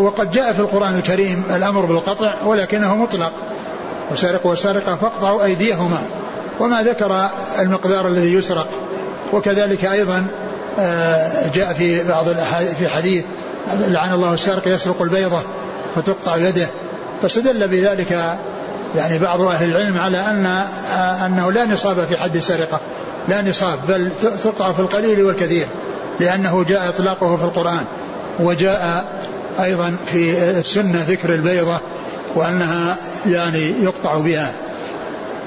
وقد 0.00 0.30
جاء 0.30 0.52
في 0.52 0.60
القرآن 0.60 0.96
الكريم 0.96 1.42
الأمر 1.56 1.84
بالقطع 1.84 2.34
ولكنه 2.44 2.96
مطلق. 2.96 3.32
وسارق 4.12 4.46
وسارقة 4.46 4.96
فاقطعوا 4.96 5.44
أيديهما. 5.44 6.02
وما 6.60 6.82
ذكر 6.82 7.28
المقدار 7.60 8.08
الذي 8.08 8.34
يسرق. 8.34 8.68
وكذلك 9.32 9.84
أيضا 9.84 10.26
آه، 10.78 11.48
جاء 11.54 11.72
في 11.72 12.04
بعض 12.04 12.26
في 12.78 12.88
حديث 12.88 13.24
لعن 13.78 14.12
الله 14.12 14.34
السارق 14.34 14.68
يسرق 14.68 15.02
البيضة 15.02 15.40
فتقطع 15.96 16.36
يده. 16.36 16.68
فاستدل 17.22 17.68
بذلك 17.68 18.38
يعني 18.96 19.18
بعض 19.18 19.40
أهل 19.40 19.70
العلم 19.70 19.98
على 19.98 20.18
أن 20.18 20.46
آه، 20.46 21.26
أنه 21.26 21.52
لا 21.52 21.64
نصاب 21.64 22.04
في 22.04 22.16
حد 22.16 22.36
السرقة. 22.36 22.80
لا 23.28 23.42
نصاب 23.42 23.78
بل 23.88 24.10
تقطع 24.44 24.72
في 24.72 24.80
القليل 24.80 25.22
والكثير 25.22 25.66
لأنه 26.20 26.64
جاء 26.68 26.88
إطلاقه 26.88 27.36
في 27.36 27.44
القرآن. 27.44 27.84
وجاء 28.40 29.04
أيضا 29.60 29.96
في 30.06 30.50
السنة 30.50 31.04
ذكر 31.08 31.34
البيضة 31.34 31.80
وأنها 32.34 32.96
يعني 33.26 33.74
يقطع 33.82 34.18
بها. 34.18 34.52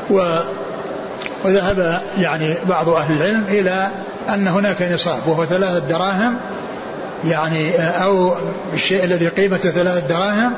و 0.10 0.40
وذهب 1.46 2.02
يعني 2.18 2.56
بعض 2.70 2.90
أهل 2.90 3.18
العلم 3.18 3.44
إلى 3.48 3.88
أن 4.30 4.48
هناك 4.48 4.82
نصاب 4.82 5.20
وهو 5.28 5.46
ثلاثة 5.46 5.80
دراهم 5.80 6.38
يعني 7.26 7.76
أو 7.78 8.34
الشيء 8.74 9.04
الذي 9.04 9.28
قيمته 9.28 9.70
ثلاثة 9.70 10.08
دراهم 10.08 10.54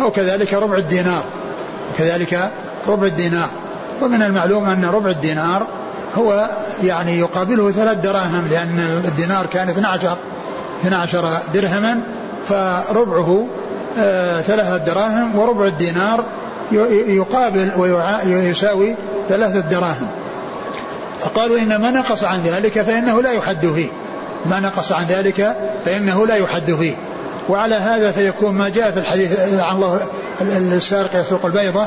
أو 0.00 0.10
كذلك 0.10 0.54
ربع 0.54 0.76
الدينار. 0.76 1.22
وكذلك 1.94 2.50
ربع 2.88 3.06
الدينار. 3.06 3.48
ومن 4.02 4.22
المعلوم 4.22 4.64
أن 4.64 4.84
ربع 4.84 5.10
الدينار 5.10 5.66
هو 6.18 6.50
يعني 6.82 7.18
يقابله 7.18 7.70
ثلاث 7.70 7.96
دراهم 7.96 8.48
لأن 8.50 8.78
الدينار 9.04 9.46
كان 9.46 9.68
12 9.68 10.16
12 10.86 11.38
درهما 11.54 12.00
فربعه 12.48 13.46
آه، 13.98 14.40
ثلاثة 14.40 14.76
دراهم 14.76 15.38
وربع 15.38 15.66
الدينار 15.66 16.24
يقابل 17.06 17.70
ويساوي 18.26 18.94
ثلاثة 19.28 19.60
دراهم. 19.60 20.08
فقالوا 21.20 21.58
إن 21.58 21.76
ما 21.76 21.90
نقص 21.90 22.24
عن 22.24 22.40
ذلك 22.40 22.82
فإنه 22.82 23.22
لا 23.22 23.32
يحد 23.32 23.66
فيه. 23.66 23.88
ما 24.46 24.60
نقص 24.60 24.92
عن 24.92 25.04
ذلك 25.04 25.56
فإنه 25.84 26.26
لا 26.26 26.34
يحد 26.34 26.72
فيه. 26.72 26.94
وعلى 27.48 27.74
هذا 27.74 28.12
فيكون 28.12 28.54
ما 28.54 28.68
جاء 28.68 28.90
في 28.90 28.98
الحديث 28.98 29.60
عن 29.60 29.76
الله 29.76 30.00
السارق 30.40 31.20
يسرق 31.20 31.46
البيضة 31.46 31.86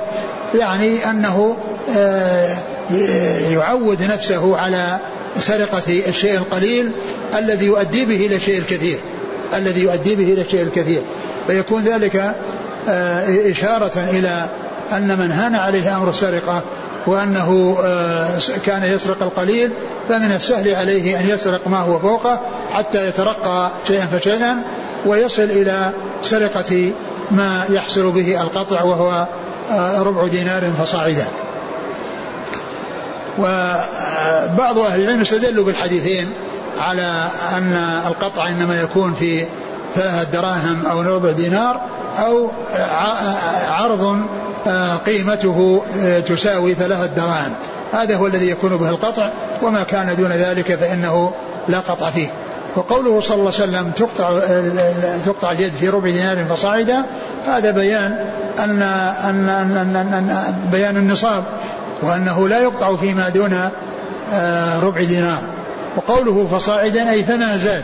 يعني 0.56 1.10
أنه 1.10 1.56
آه، 1.98 2.56
يعود 3.52 4.04
نفسه 4.04 4.58
على 4.58 5.00
سرقة 5.39 6.02
الشيء 6.08 6.38
القليل 6.38 6.91
الذي 7.36 7.65
يؤدي 7.65 8.06
به 8.06 8.26
إلى 8.26 8.36
الشيء 8.36 8.60
الكثير 8.60 9.00
الذي 9.54 9.82
يؤدي 9.82 10.15
به 10.15 10.34
إلى 10.34 10.41
الشيء 10.41 10.62
الكثير. 10.62 11.02
فيكون 11.47 11.84
ذلك 11.84 12.36
آه، 12.89 13.52
إشارة 13.52 13.91
إلى 13.97 14.45
أن 14.91 15.19
من 15.19 15.32
هان 15.32 15.56
عليه 15.56 15.97
أمر 15.97 16.10
السرقة 16.10 16.63
وأنه 17.08 17.78
آه، 17.84 18.39
كان 18.65 18.84
يسرق 18.84 19.23
القليل 19.23 19.71
فمن 20.10 20.32
السهل 20.32 20.76
عليه 20.76 21.19
أن 21.19 21.30
يسرق 21.30 21.67
ما 21.67 21.78
هو 21.78 22.00
فوقه 22.00 22.41
حتى 22.71 23.08
يترقى 23.08 23.71
شيئا 23.88 24.06
فشيئا 24.06 24.62
ويصل 25.06 25.43
إلى 25.43 25.91
سرقة 26.23 26.91
ما 27.32 27.65
يحصل 27.69 28.12
به 28.12 28.41
القطع 28.41 28.84
وهو 28.84 29.28
آه، 29.71 30.02
ربع 30.02 30.28
دينار 30.28 30.71
فصاعدا. 30.80 31.28
وبعض 33.38 34.78
أهل 34.78 35.02
العلم 35.02 35.21
استدلوا 35.21 35.65
بالحديثين 35.65 36.30
على 36.80 37.28
أن 37.58 37.73
القطع 38.08 38.47
إنما 38.50 38.82
يكون 38.82 39.13
في 39.13 39.45
ثلاثة 39.95 40.23
دراهم 40.23 40.86
أو 40.86 41.02
ربع 41.02 41.32
دينار 41.32 41.82
أو 42.17 42.50
عرض 43.69 44.19
قيمته 45.06 45.82
تساوي 46.28 46.73
ثلاثة 46.73 47.06
دراهم 47.06 47.54
هذا 47.93 48.15
هو 48.15 48.28
الذي 48.28 48.50
يكون 48.50 48.78
به 48.78 48.89
القطع 48.89 49.30
وما 49.62 49.84
كان 49.84 50.15
دون 50.15 50.32
ذلك 50.32 50.76
فإنه 50.76 51.32
لا 51.67 51.80
قطع 51.80 52.10
فيه 52.10 52.34
وقوله 52.76 53.21
صلى 53.21 53.36
الله 53.36 53.52
عليه 53.60 53.63
وسلم 53.63 53.91
تقطع 53.91 54.39
تقطع 55.26 55.52
اليد 55.52 55.73
في 55.73 55.89
ربع 55.89 56.10
دينار 56.10 56.45
فصاعدا 56.45 57.06
هذا 57.47 57.71
بيان 57.71 58.26
أن 58.60 58.82
أن 58.82 59.50
أن, 59.50 59.95
أن, 59.95 60.13
أن 60.30 60.56
بيان 60.71 60.97
النصاب 60.97 61.43
وأنه 62.02 62.48
لا 62.48 62.60
يقطع 62.60 62.96
فيما 62.96 63.30
دون 63.30 63.70
آه، 64.34 64.80
ربع 64.80 65.04
دينار. 65.04 65.42
وقوله 65.98 66.48
فصاعدا 66.52 67.12
أي 67.12 67.24
فما 67.24 67.58
زاد. 67.58 67.84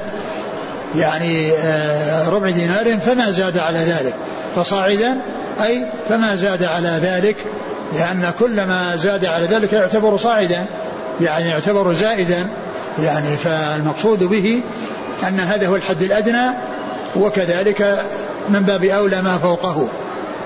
يعني 0.95 1.52
آه، 1.52 2.30
ربع 2.30 2.49
دينار 2.49 2.97
فما 2.97 3.32
زاد 3.32 3.58
على 3.58 3.80
ذلك. 3.80 4.13
فصاعدا 4.56 5.21
أي 5.63 5.86
فما 6.10 6.36
زاد 6.36 6.63
على 6.63 6.99
ذلك. 7.04 7.36
لأن 7.93 8.32
كل 8.39 8.56
ما 8.56 8.95
زاد 8.95 9.26
على 9.26 9.45
ذلك 9.45 9.73
يعتبر 9.73 10.17
صاعدا. 10.17 10.65
يعني 11.21 11.49
يعتبر 11.49 11.93
زائدا. 11.93 12.47
يعني 12.99 13.38
فالمقصود 13.38 14.23
به 14.23 14.62
أن 15.28 15.39
هذا 15.39 15.67
هو 15.67 15.76
الحد 15.76 16.02
الأدنى. 16.02 16.52
وكذلك 17.15 18.06
من 18.49 18.63
باب 18.63 18.84
أولى 18.84 19.21
ما 19.21 19.38
فوقه. 19.38 19.88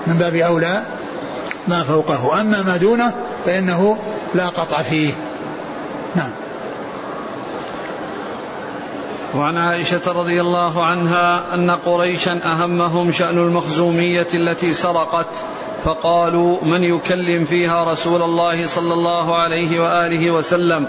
من 0.06 0.14
باب 0.14 0.34
أولى 0.34 0.82
ما 1.68 1.82
فوقه. 1.82 2.40
أما 2.40 2.62
ما 2.62 2.76
دونه 2.76 3.12
فإنه 3.48 3.98
لا 4.34 4.50
قطع 4.50 4.82
فيه. 4.82 5.12
نعم. 6.14 6.30
وعن 9.36 9.56
عائشة 9.56 10.12
رضي 10.12 10.40
الله 10.40 10.84
عنها 10.84 11.54
أن 11.54 11.70
قريشا 11.70 12.40
أهمهم 12.44 13.12
شأن 13.12 13.38
المخزومية 13.38 14.26
التي 14.34 14.72
سرقت 14.72 15.26
فقالوا 15.84 16.64
من 16.64 16.84
يكلم 16.84 17.44
فيها 17.44 17.84
رسول 17.84 18.22
الله 18.22 18.66
صلى 18.66 18.94
الله 18.94 19.36
عليه 19.36 19.80
وآله 19.80 20.30
وسلم؟ 20.30 20.88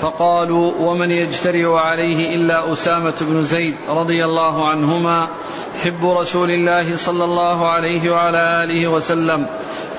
فقالوا 0.00 0.72
ومن 0.80 1.10
يجترئ 1.10 1.72
عليه 1.72 2.36
إلا 2.36 2.72
أسامة 2.72 3.14
بن 3.20 3.42
زيد 3.42 3.74
رضي 3.88 4.24
الله 4.24 4.68
عنهما 4.68 5.28
حب 5.84 6.10
رسول 6.10 6.50
الله 6.50 6.96
صلى 6.96 7.24
الله 7.24 7.68
عليه 7.68 8.10
وعلى 8.10 8.64
آله 8.64 8.88
وسلم. 8.88 9.46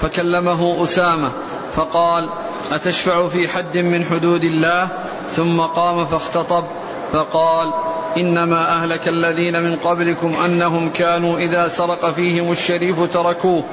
فكلمه 0.02 0.84
أسامة 0.84 1.30
فقال 1.76 2.30
أتشفع 2.72 3.28
في 3.28 3.48
حد 3.48 3.78
من 3.78 4.06
حدود 4.06 4.44
الله؟ 4.44 4.88
ثم 5.30 5.62
قام 5.62 6.06
فاختطب 6.06 6.64
فقال 7.12 7.74
إنما 8.18 8.72
أهلك 8.76 9.08
الذين 9.08 9.64
من 9.64 9.76
قبلكم 9.76 10.34
أنهم 10.46 10.90
كانوا 10.90 11.38
إذا 11.38 11.68
سرق 11.68 12.10
فيهم 12.10 12.52
الشريف 12.52 13.14
تركوه 13.14 13.64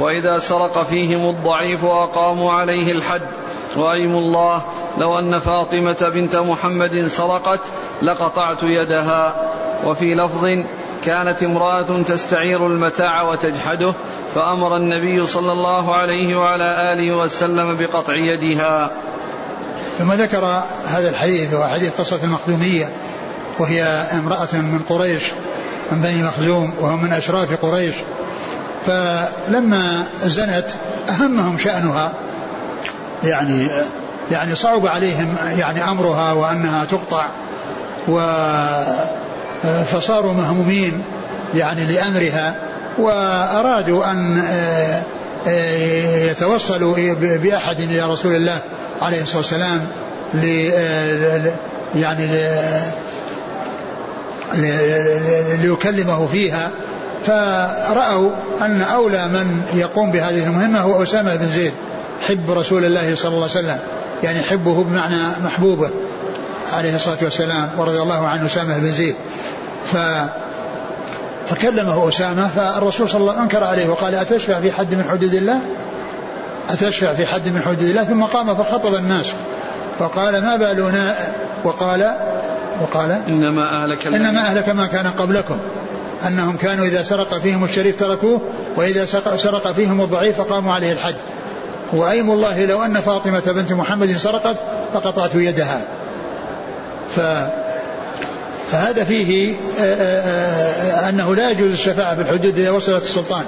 وإذا 0.00 0.38
سرق 0.38 0.82
فيهم 0.82 1.28
الضعيف 1.30 1.84
أقاموا 1.84 2.52
عليه 2.52 2.92
الحد. 2.92 3.22
وايم 3.76 4.16
الله 4.16 4.62
لو 4.98 5.18
أن 5.18 5.38
فاطمة 5.38 6.10
بنت 6.14 6.36
محمد 6.36 7.06
سرقت 7.06 7.60
لقطعت 8.02 8.62
يدها. 8.62 9.50
وفي 9.86 10.14
لفظ 10.14 10.44
كانت 11.04 11.42
امرأة 11.42 12.02
تستعير 12.02 12.66
المتاع 12.66 13.22
وتجحده 13.22 13.92
فأمر 14.34 14.76
النبي 14.76 15.26
صلى 15.26 15.52
الله 15.52 15.94
عليه 15.94 16.36
وعلى 16.36 16.92
آله 16.92 17.16
وسلم 17.16 17.76
بقطع 17.76 18.14
يدها. 18.14 18.90
ثم 19.98 20.12
ذكر 20.12 20.44
هذا 20.86 21.08
الحديث 21.10 21.54
وهو 21.54 21.68
حديث 21.68 21.92
قصة 21.98 22.24
المخدومية 22.24 22.88
وهي 23.58 23.82
امرأة 24.12 24.54
من 24.54 24.78
قريش 24.88 25.22
من 25.92 26.00
بني 26.00 26.22
مخزوم 26.22 26.74
وهو 26.80 26.96
من 26.96 27.12
أشراف 27.12 27.64
قريش. 27.64 27.94
فلما 28.86 30.06
زنت 30.24 30.70
أهمهم 31.08 31.58
شأنها 31.58 32.14
يعني 33.24 33.68
يعني 34.30 34.54
صعب 34.54 34.86
عليهم 34.86 35.36
يعني 35.58 35.90
أمرها 35.90 36.32
وأنها 36.32 36.84
تقطع 36.84 37.26
و 38.08 38.18
فصاروا 39.86 40.32
مهمومين 40.32 41.02
يعني 41.54 41.84
لأمرها 41.84 42.54
وأرادوا 42.98 44.10
أن 44.10 44.42
يتوصلوا 46.30 46.94
بأحد 47.20 47.80
إلى 47.80 48.02
رسول 48.02 48.36
الله 48.36 48.58
عليه 49.00 49.22
الصلاة 49.22 49.38
والسلام 49.38 49.86
ل 50.34 50.44
يعني 51.94 52.28
ليكلمه 55.62 56.26
فيها. 56.26 56.70
فرأوا 57.26 58.30
أن 58.60 58.82
أولى 58.82 59.26
من 59.26 59.62
يقوم 59.74 60.12
بهذه 60.12 60.44
المهمة 60.44 60.80
هو 60.80 61.02
أسامة 61.02 61.36
بن 61.36 61.46
زيد 61.46 61.72
حب 62.28 62.50
رسول 62.50 62.84
الله 62.84 63.14
صلى 63.14 63.34
الله 63.34 63.42
عليه 63.42 63.58
وسلم 63.58 63.78
يعني 64.22 64.42
حبه 64.42 64.84
بمعنى 64.84 65.16
محبوبة. 65.44 65.90
عليه 66.72 66.94
الصلاة 66.94 67.18
والسلام 67.22 67.70
ورضي 67.78 68.02
الله 68.02 68.26
عن 68.28 68.46
أسامة 68.46 68.78
بن 68.78 68.92
زيد. 68.92 69.16
ف 69.92 69.96
فكلمه 71.46 72.08
أسامة 72.08 72.48
فالرسول 72.48 73.10
صلى 73.10 73.20
الله 73.20 73.32
عليه 73.32 73.42
وسلم 73.42 73.58
أنكر 73.58 73.64
عليه 73.64 73.88
وقال 73.88 74.14
أتشفع 74.14 74.60
في 74.60 74.72
حد 74.72 74.94
من 74.94 75.04
حدود 75.10 75.34
الله؟ 75.34 75.60
أتشفع 76.70 77.14
في 77.14 77.26
حد 77.26 77.48
من 77.48 77.62
حدود 77.62 77.82
الله؟ 77.82 78.04
ثم 78.04 78.24
قام 78.24 78.54
فخطب 78.54 78.94
الناس. 78.94 79.32
فقال 79.98 80.42
ما 80.42 80.56
بالنا؟ 80.56 81.16
وقال 81.64 82.12
وقال 82.82 83.20
إنما 83.28 83.82
أهلك 83.82 84.06
إنما 84.06 84.40
أهلك 84.40 84.68
ما 84.68 84.86
كان 84.86 85.06
قبلكم. 85.06 85.58
أنهم 86.26 86.56
كانوا 86.56 86.86
إذا 86.86 87.02
سرق 87.02 87.38
فيهم 87.38 87.64
الشريف 87.64 88.00
تركوه 88.00 88.40
وإذا 88.76 89.04
سرق 89.36 89.72
فيهم 89.72 90.00
الضعيف 90.00 90.38
فقاموا 90.38 90.72
عليه 90.72 90.92
الحد. 90.92 91.14
وأيم 91.92 92.30
الله 92.30 92.64
لو 92.64 92.82
أن 92.82 93.00
فاطمة 93.00 93.42
بنت 93.46 93.72
محمد 93.72 94.10
سرقت 94.10 94.56
فقطعت 94.94 95.34
يدها. 95.34 95.80
ف 97.10 97.20
فهذا 98.72 99.04
فيه 99.04 99.54
أنه 101.08 101.34
لا 101.34 101.50
يجوز 101.50 101.72
الشفاعة 101.72 102.14
بالحدود 102.14 102.58
إذا 102.58 102.70
وصلت 102.70 103.02
السلطان. 103.02 103.44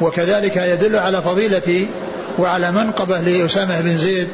وكذلك 0.00 0.56
يدل 0.56 0.96
على 0.96 1.22
فضيلة 1.22 1.86
وعلى 2.38 2.72
منقبة 2.72 3.20
لأسامة 3.20 3.80
بن 3.80 3.96
زيد 3.96 4.28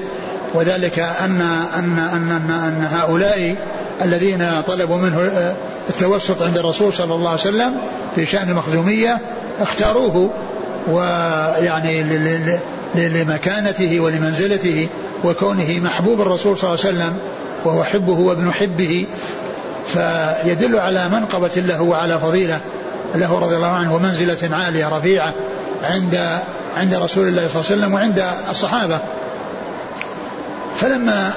وذلك 0.54 0.98
أن 0.98 1.40
أن 1.78 1.98
أن 1.98 2.28
أن, 2.28 2.50
أن 2.50 2.88
هؤلاء 2.92 3.56
الذين 4.02 4.48
طلبوا 4.66 4.96
منه 4.96 5.30
التوسط 5.90 6.42
عند 6.42 6.58
الرسول 6.58 6.92
صلى 6.92 7.14
الله 7.14 7.30
عليه 7.30 7.40
وسلم 7.40 7.76
في 8.14 8.26
شأن 8.26 8.48
المخزومية 8.48 9.18
اختاروه 9.60 10.30
ويعني 10.90 12.02
لمكانته 12.94 14.00
ولمنزلته 14.00 14.88
وكونه 15.24 15.80
محبوب 15.80 16.20
الرسول 16.20 16.58
صلى 16.58 16.70
الله 16.70 16.84
عليه 16.84 16.96
وسلم 16.96 17.16
وهو 17.64 17.84
حبه 17.84 18.12
وابن 18.12 18.52
حبه 18.52 19.06
فيدل 19.86 20.78
على 20.78 21.08
منقبة 21.08 21.50
له 21.56 21.82
وعلى 21.82 22.18
فضيلة 22.18 22.60
له 23.14 23.38
رضي 23.38 23.56
الله 23.56 23.72
عنه 23.72 23.94
ومنزلة 23.94 24.56
عالية 24.56 24.88
رفيعة 24.88 25.34
عند 25.82 26.38
عند 26.76 26.94
رسول 26.94 27.28
الله 27.28 27.48
صلى 27.48 27.60
الله 27.60 27.70
عليه 27.70 27.80
وسلم 27.80 27.94
وعند 27.94 28.24
الصحابة. 28.50 29.00
فلما 30.76 31.32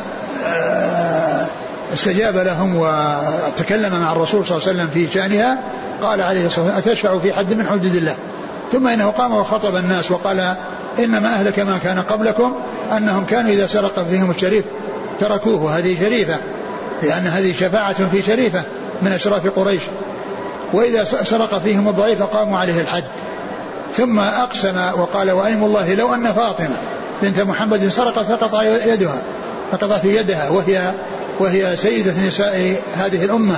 آه، 0.45 1.45
استجاب 1.93 2.37
لهم 2.37 2.75
وتكلم 2.75 3.99
مع 3.99 4.11
الرسول 4.11 4.45
صلى 4.45 4.57
الله 4.57 4.67
عليه 4.67 4.79
وسلم 4.79 4.87
في 4.87 5.13
شأنها 5.13 5.59
قال 6.01 6.21
عليه 6.21 6.45
الصلاة 6.45 6.65
والسلام 6.65 6.91
أتشفع 6.91 7.19
في 7.19 7.33
حد 7.33 7.53
من 7.53 7.67
حدود 7.67 7.95
الله؟ 7.95 8.15
ثم 8.71 8.87
إنه 8.87 9.09
قام 9.09 9.33
وخطب 9.33 9.75
الناس 9.75 10.11
وقال 10.11 10.55
إنما 10.99 11.27
أهلك 11.27 11.59
ما 11.59 11.77
كان 11.77 12.01
قبلكم 12.01 12.53
أنهم 12.97 13.25
كانوا 13.25 13.51
إذا 13.51 13.67
سرق 13.67 14.05
فيهم 14.09 14.31
الشريف. 14.31 14.65
تركوه 15.19 15.77
هذه 15.77 15.99
شريفة 15.99 16.39
لأن 17.03 17.27
هذه 17.27 17.53
شفاعة 17.53 18.09
في 18.09 18.21
شريفة 18.21 18.63
من 19.01 19.11
أشراف 19.11 19.47
قريش. 19.47 19.81
وإذا 20.73 21.03
سرق 21.03 21.57
فيهم 21.57 21.89
الضعيف 21.89 22.23
قاموا 22.23 22.59
عليه 22.59 22.81
الحد. 22.81 23.03
ثم 23.93 24.19
أقسم 24.19 24.77
وقال 24.77 25.31
وأيم 25.31 25.63
الله 25.63 25.93
لو 25.93 26.13
أن 26.13 26.33
فاطمة 26.33 26.75
بنت 27.21 27.39
محمد 27.39 27.87
سرقت 27.87 28.25
فقطع 28.25 28.63
يدها 28.63 29.21
فقطعت 29.71 30.05
يدها 30.05 30.49
وهي 30.49 30.93
وهي 31.39 31.77
سيدة 31.77 32.27
نساء 32.27 32.75
هذه 32.95 33.25
الأمة 33.25 33.55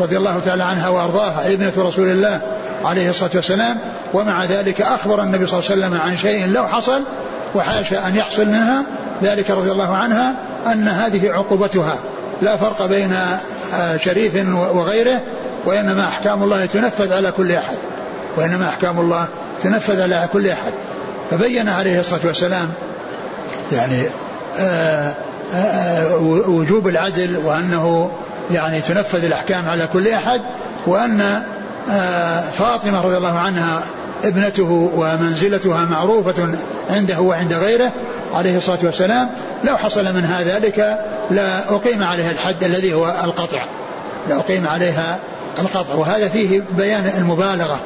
رضي 0.00 0.16
الله 0.16 0.40
تعالى 0.44 0.64
عنها 0.64 0.88
وأرضاها 0.88 1.52
ابنة 1.52 1.72
رسول 1.78 2.08
الله 2.08 2.40
عليه 2.84 3.10
الصلاة 3.10 3.30
والسلام. 3.34 3.78
ومع 4.14 4.44
ذلك 4.44 4.82
أخبر 4.82 5.22
النبي 5.22 5.46
صلى 5.46 5.58
الله 5.58 5.70
عليه 5.70 5.80
وسلم 5.86 6.00
عن 6.00 6.16
شيء 6.16 6.46
لو 6.46 6.66
حصل 6.66 7.02
وحاشا 7.54 8.08
أن 8.08 8.16
يحصل 8.16 8.46
منها 8.46 8.82
ذلك 9.22 9.50
رضي 9.50 9.72
الله 9.72 9.96
عنها 9.96 10.34
أن 10.66 10.88
هذه 10.88 11.30
عقوبتها 11.30 11.98
لا 12.42 12.56
فرق 12.56 12.86
بين 12.86 13.16
آه، 13.74 13.96
شريف 13.96 14.46
وغيره 14.54 15.20
وإنما 15.64 16.08
أحكام 16.08 16.42
الله 16.42 16.66
تنفذ 16.66 17.12
على 17.12 17.32
كل 17.32 17.52
أحد. 17.52 17.76
وإنما 18.36 18.68
أحكام 18.68 19.00
الله 19.00 19.26
تنفذ 19.62 20.02
على 20.02 20.28
كل 20.32 20.48
أحد. 20.48 20.72
فبين 21.30 21.68
عليه 21.68 22.00
الصلاة 22.00 22.20
والسلام 22.24 22.68
يعني 23.72 24.02
آه، 24.58 25.14
آه، 25.54 26.16
وجوب 26.48 26.88
العدل 26.88 27.36
وأنه 27.36 28.10
يعني 28.50 28.80
تنفذ 28.80 29.24
الأحكام 29.24 29.68
على 29.68 29.88
كل 29.92 30.08
أحد 30.08 30.40
وأن 30.86 31.42
فاطمة 32.52 33.00
رضي 33.00 33.16
الله 33.16 33.38
عنها 33.38 33.82
ابنته 34.24 34.90
ومنزلتها 34.94 35.84
معروفة 35.84 36.48
عنده 36.90 37.20
وعند 37.20 37.52
غيره 37.52 37.92
عليه 38.36 38.56
الصلاة 38.56 38.78
والسلام 38.82 39.30
لو 39.64 39.76
حصل 39.76 40.14
منها 40.14 40.42
ذلك 40.42 40.98
لا 41.30 41.74
أقيم 41.74 42.02
عليها 42.02 42.30
الحد 42.30 42.64
الذي 42.64 42.94
هو 42.94 43.14
القطع. 43.24 43.64
لأقيم 44.28 44.66
عليها 44.66 45.18
القطع. 45.58 45.94
وهذا 45.94 46.28
فيه 46.28 46.62
بيان 46.76 47.12
المبالغة 47.18 47.80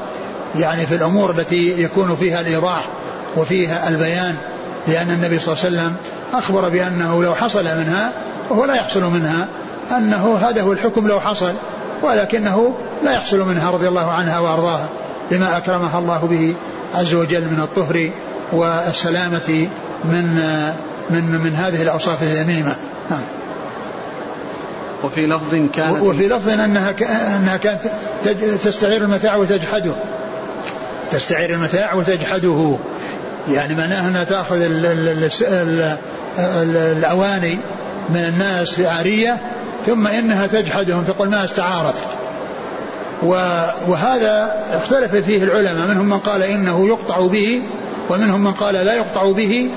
يعني 0.58 0.86
في 0.86 0.94
الأمور 0.94 1.30
التي 1.30 1.82
يكون 1.82 2.16
فيها 2.16 2.40
الإيضاح 2.40 2.88
وفيها 3.36 3.88
البيان 3.88 4.36
لأن 4.88 5.10
النبي 5.10 5.38
صلى 5.38 5.54
الله 5.54 5.64
عليه 5.64 5.76
وسلم 5.76 5.96
أخبر 6.32 6.68
بأنه 6.68 7.22
لو 7.22 7.34
حصل 7.34 7.64
منها 7.64 8.12
وهو 8.50 8.64
لا 8.64 8.74
يحصل 8.74 9.04
منها 9.04 9.48
أنه 9.96 10.36
هذا 10.36 10.62
هو 10.62 10.72
الحكم 10.72 11.08
لو 11.08 11.20
حصل 11.20 11.52
ولكنه 12.02 12.74
لا 13.04 13.12
يحصل 13.12 13.48
منها 13.48 13.70
رضي 13.70 13.88
الله 13.88 14.10
عنها 14.10 14.38
وأرضاها 14.38 14.88
بما 15.30 15.56
أكرمها 15.56 15.98
الله 15.98 16.18
به 16.30 16.54
عز 16.94 17.14
وجل 17.14 17.42
من 17.42 17.60
الطهر 17.62 18.10
والسلامة 18.52 19.68
من 20.04 20.24
من 21.10 21.40
من 21.44 21.54
هذه 21.54 21.82
الأوصاف 21.82 22.22
الذميمة 22.22 22.76
نعم. 23.10 23.22
وفي 25.04 25.26
لفظ 25.26 25.54
كانت 25.74 26.02
وفي 26.02 26.28
لفظ 26.28 26.48
أنها 26.48 26.94
أنها 27.36 27.56
كانت 27.56 27.82
تستعير 28.62 29.02
المتاع 29.02 29.36
وتجحده. 29.36 29.94
تستعير 31.10 31.50
المتاع 31.50 31.94
وتجحده. 31.94 32.78
يعني 33.48 33.74
معناها 33.74 34.08
أنها 34.08 34.24
تأخذ 34.24 34.58
الأواني 36.76 37.58
من 38.10 38.20
الناس 38.20 38.74
في 38.74 38.86
عاريه 38.86 39.36
ثم 39.86 40.06
إنها 40.06 40.46
تجحدهم 40.46 41.04
تقول 41.04 41.28
ما 41.28 41.44
استعارت. 41.44 41.94
وهذا 43.88 44.52
اختلف 44.70 45.16
فيه 45.16 45.44
العلماء 45.44 45.88
منهم 45.88 46.08
من 46.08 46.18
قال 46.18 46.42
إنه 46.42 46.86
يقطع 46.86 47.26
به 47.26 47.62
ومنهم 48.10 48.44
من 48.44 48.52
قال 48.52 48.74
لا 48.74 48.94
يقطع 48.94 49.32
به 49.32 49.70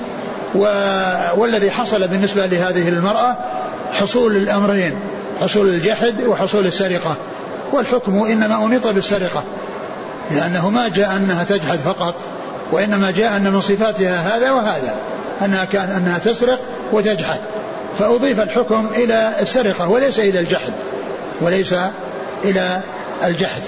والذي 1.36 1.70
حصل 1.70 2.08
بالنسبة 2.08 2.46
لهذه 2.46 2.88
المرأة 2.88 3.36
حصول 3.92 4.36
الأمرين 4.36 4.94
حصول 5.40 5.68
الجحد 5.68 6.22
وحصول 6.22 6.66
السرقة. 6.66 7.16
والحكم 7.72 8.18
إنما 8.18 8.66
أنيط 8.66 8.86
بالسرقة 8.86 9.44
لأنه 10.30 10.70
ما 10.70 10.88
جاء 10.88 11.16
أنها 11.16 11.44
تجحد 11.44 11.78
فقط 11.78 12.14
وإنما 12.72 13.10
جاء 13.10 13.36
أن 13.36 13.52
من 13.52 13.60
صفاتها 13.60 14.36
هذا 14.36 14.50
وهذا 14.50 14.94
أنها 15.44 15.64
كان 15.64 15.90
أنها 15.90 16.18
تسرق 16.18 16.58
وتجحد. 16.92 17.40
فأضيف 17.98 18.40
الحكم 18.40 18.86
إلى 18.94 19.32
السرقة 19.40 19.88
وليس 19.88 20.18
إلى 20.18 20.40
الجحد 20.40 20.72
وليس 21.40 21.74
إلى 22.44 22.80
الجحد. 23.24 23.62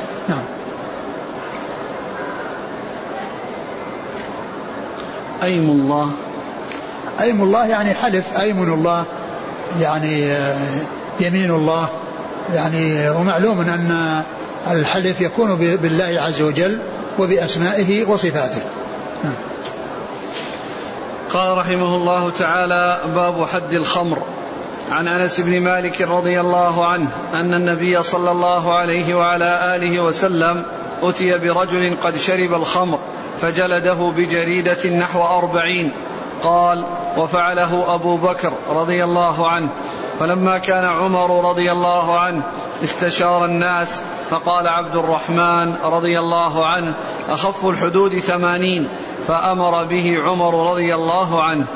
أيم 5.43 5.71
الله. 5.71 6.11
أيم 7.21 7.43
الله 7.43 7.67
يعني 7.67 7.95
حلف 7.95 8.41
أيمن 8.41 8.73
الله 8.73 9.05
يعني 9.81 10.33
آه، 10.33 10.57
يمين 11.21 11.51
الله 11.51 11.89
يعني 12.55 13.11
ومعلوم 13.11 13.61
أن 13.61 14.23
الحلف 14.71 15.21
يكون 15.21 15.55
بالله 15.57 16.21
عز 16.21 16.43
وجل 16.43 16.83
وبأسمائه 17.19 18.05
وصفاته. 18.05 18.61
نعم. 19.25 19.35
قال 21.31 21.59
رحمه 21.59 21.97
الله 21.97 22.31
تعالى 22.31 23.01
باب 23.15 23.45
حد 23.45 23.73
الخمر. 23.73 24.19
عن 24.91 25.09
أنس 25.09 25.41
بن 25.41 25.61
مالك 25.61 26.03
رضي 26.03 26.41
الله 26.41 26.87
عنه 26.87 27.09
أن 27.35 27.55
النبي 27.55 28.03
صلى 28.03 28.31
الله 28.31 28.75
عليه 28.75 29.15
وعلى 29.15 29.77
آله 29.77 30.01
وسلم 30.01 30.65
أتي 31.03 31.39
برجل 31.39 31.97
قد 32.03 32.17
شرب 32.17 32.55
الخمر 32.55 32.99
فجلده 33.41 34.13
بجريدة 34.17 34.91
نحو 34.91 35.23
أربعين. 35.23 35.93
قال 36.43 36.85
وفعله 37.17 37.95
أبو 37.95 38.17
بكر 38.17 38.53
رضي 38.71 39.05
الله 39.05 39.49
عنه. 39.49 39.69
فلما 40.21 40.59
كان 40.59 40.85
عمر 40.85 41.51
رضي 41.51 41.73
الله 41.73 42.19
عنه 42.19 42.43
استشار 42.85 43.45
الناس 43.45 44.03
فقال 44.31 44.69
عبد 44.69 44.97
الرحمن 44.97 45.75
رضي 45.85 46.19
الله 46.19 46.67
عنه 46.67 46.95
أخف 47.29 47.67
الحدود 47.67 48.19
ثمانين؟ 48.19 48.89
فأمر 49.29 49.85
به 49.85 50.19
عمر 50.25 50.71
رضي 50.71 50.95
الله 50.95 51.43
عنه. 51.43 51.67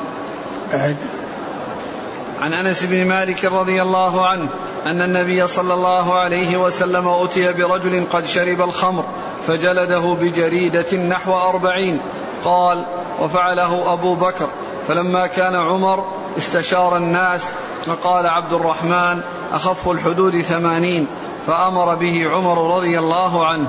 عن 2.41 2.53
أنس 2.53 2.83
بن 2.83 3.05
مالك 3.05 3.45
رضي 3.45 3.81
الله 3.81 4.27
عنه 4.27 4.49
أن 4.85 5.01
النبي 5.01 5.47
صلى 5.47 5.73
الله 5.73 6.19
عليه 6.19 6.57
وسلم 6.57 7.07
أتي 7.07 7.53
برجل 7.53 8.05
قد 8.11 8.25
شرب 8.25 8.61
الخمر 8.61 9.03
فجلده 9.47 10.17
بجريدة 10.21 10.97
نحو 10.97 11.33
أربعين. 11.49 12.01
قال 12.43 12.85
وفعله 13.21 13.93
أبو 13.93 14.15
بكر. 14.15 14.47
فلما 14.87 15.27
كان 15.27 15.55
عمر 15.55 16.05
استشار 16.37 16.97
الناس 16.97 17.51
فقال 17.85 18.27
عبد 18.27 18.53
الرحمن 18.53 19.21
أخف 19.51 19.89
الحدود 19.89 20.41
ثمانين. 20.41 21.07
فأمر 21.47 21.95
به 21.95 22.29
عمر 22.29 22.77
رضي 22.77 22.99
الله 22.99 23.47
عنه. 23.47 23.67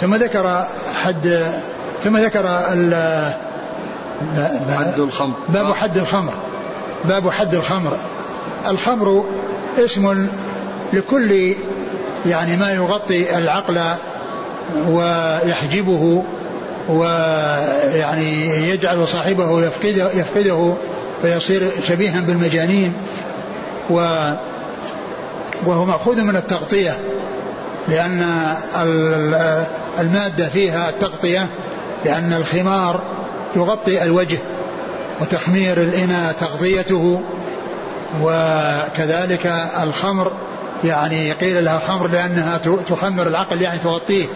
ثم 0.00 0.14
ذكر 0.14 0.66
حد 1.04 1.52
ثم 2.04 2.16
ذكر 2.16 2.48
حد 4.68 4.98
الخمر. 4.98 5.34
باب 5.48 5.72
حد 5.72 5.96
الخمر. 5.96 6.32
باب 7.04 7.30
حد 7.30 7.54
الخمر. 7.54 7.96
الخمر 8.68 9.24
اسم 9.78 10.28
لكل 10.92 11.54
يعني 12.26 12.56
ما 12.56 12.72
يغطي 12.72 13.38
العقل 13.38 13.80
ويحجبه 14.88 16.24
ويعني 16.88 18.46
يجعل 18.68 19.08
صاحبه 19.08 19.62
يفقده, 19.62 20.12
يفقده 20.12 20.74
فيصير 21.22 21.62
شبيها 21.88 22.20
بالمجانين 22.20 22.92
و 23.90 23.96
وهو 25.66 25.84
مأخوذ 25.84 26.22
من 26.22 26.36
التغطية 26.36 26.96
لأن 27.88 28.26
المادة 30.00 30.48
فيها 30.48 30.88
التغطية 30.88 31.48
لأن 32.04 32.32
الخمار 32.32 33.00
يغطي 33.56 34.02
الوجه. 34.02 34.38
وتخمير 35.22 35.82
الإناء 35.82 36.32
تغطيته 36.32 37.22
وكذلك 38.22 39.52
الخمر 39.82 40.32
يعني 40.84 41.32
قيل 41.32 41.64
لها 41.64 41.78
خمر 41.78 42.08
لأنها 42.08 42.60
تخمر 42.88 43.26
العقل 43.26 43.62
يعني 43.62 43.78
تغطيه 43.78 44.26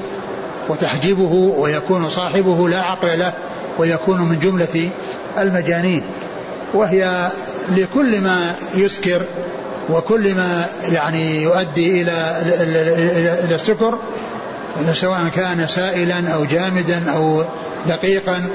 وتحجبه 0.68 1.32
ويكون 1.32 2.10
صاحبه 2.10 2.68
لا 2.68 2.82
عقل 2.82 3.18
له 3.18 3.32
ويكون 3.78 4.20
من 4.20 4.38
جملة 4.38 4.90
المجانين. 5.38 6.02
وهي 6.74 7.30
لكل 7.68 8.20
ما 8.20 8.54
يسكر 8.74 9.22
وكل 9.90 10.34
ما 10.34 10.66
يعني 10.88 11.42
يؤدي 11.42 12.02
إلى 12.02 12.42
إلى 13.44 13.54
السكر 13.54 13.98
سواء 14.92 15.28
كان 15.28 15.66
سائلا 15.66 16.28
أو 16.28 16.44
جامدا 16.44 17.10
أو 17.10 17.44
دقيقا. 17.86 18.50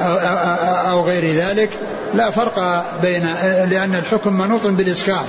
أو, 0.00 1.04
غير 1.04 1.36
ذلك 1.36 1.70
لا 2.14 2.30
فرق 2.30 2.84
بين 3.02 3.28
لأن 3.70 3.94
الحكم 3.94 4.38
منوط 4.38 4.66
بالإسكار 4.66 5.24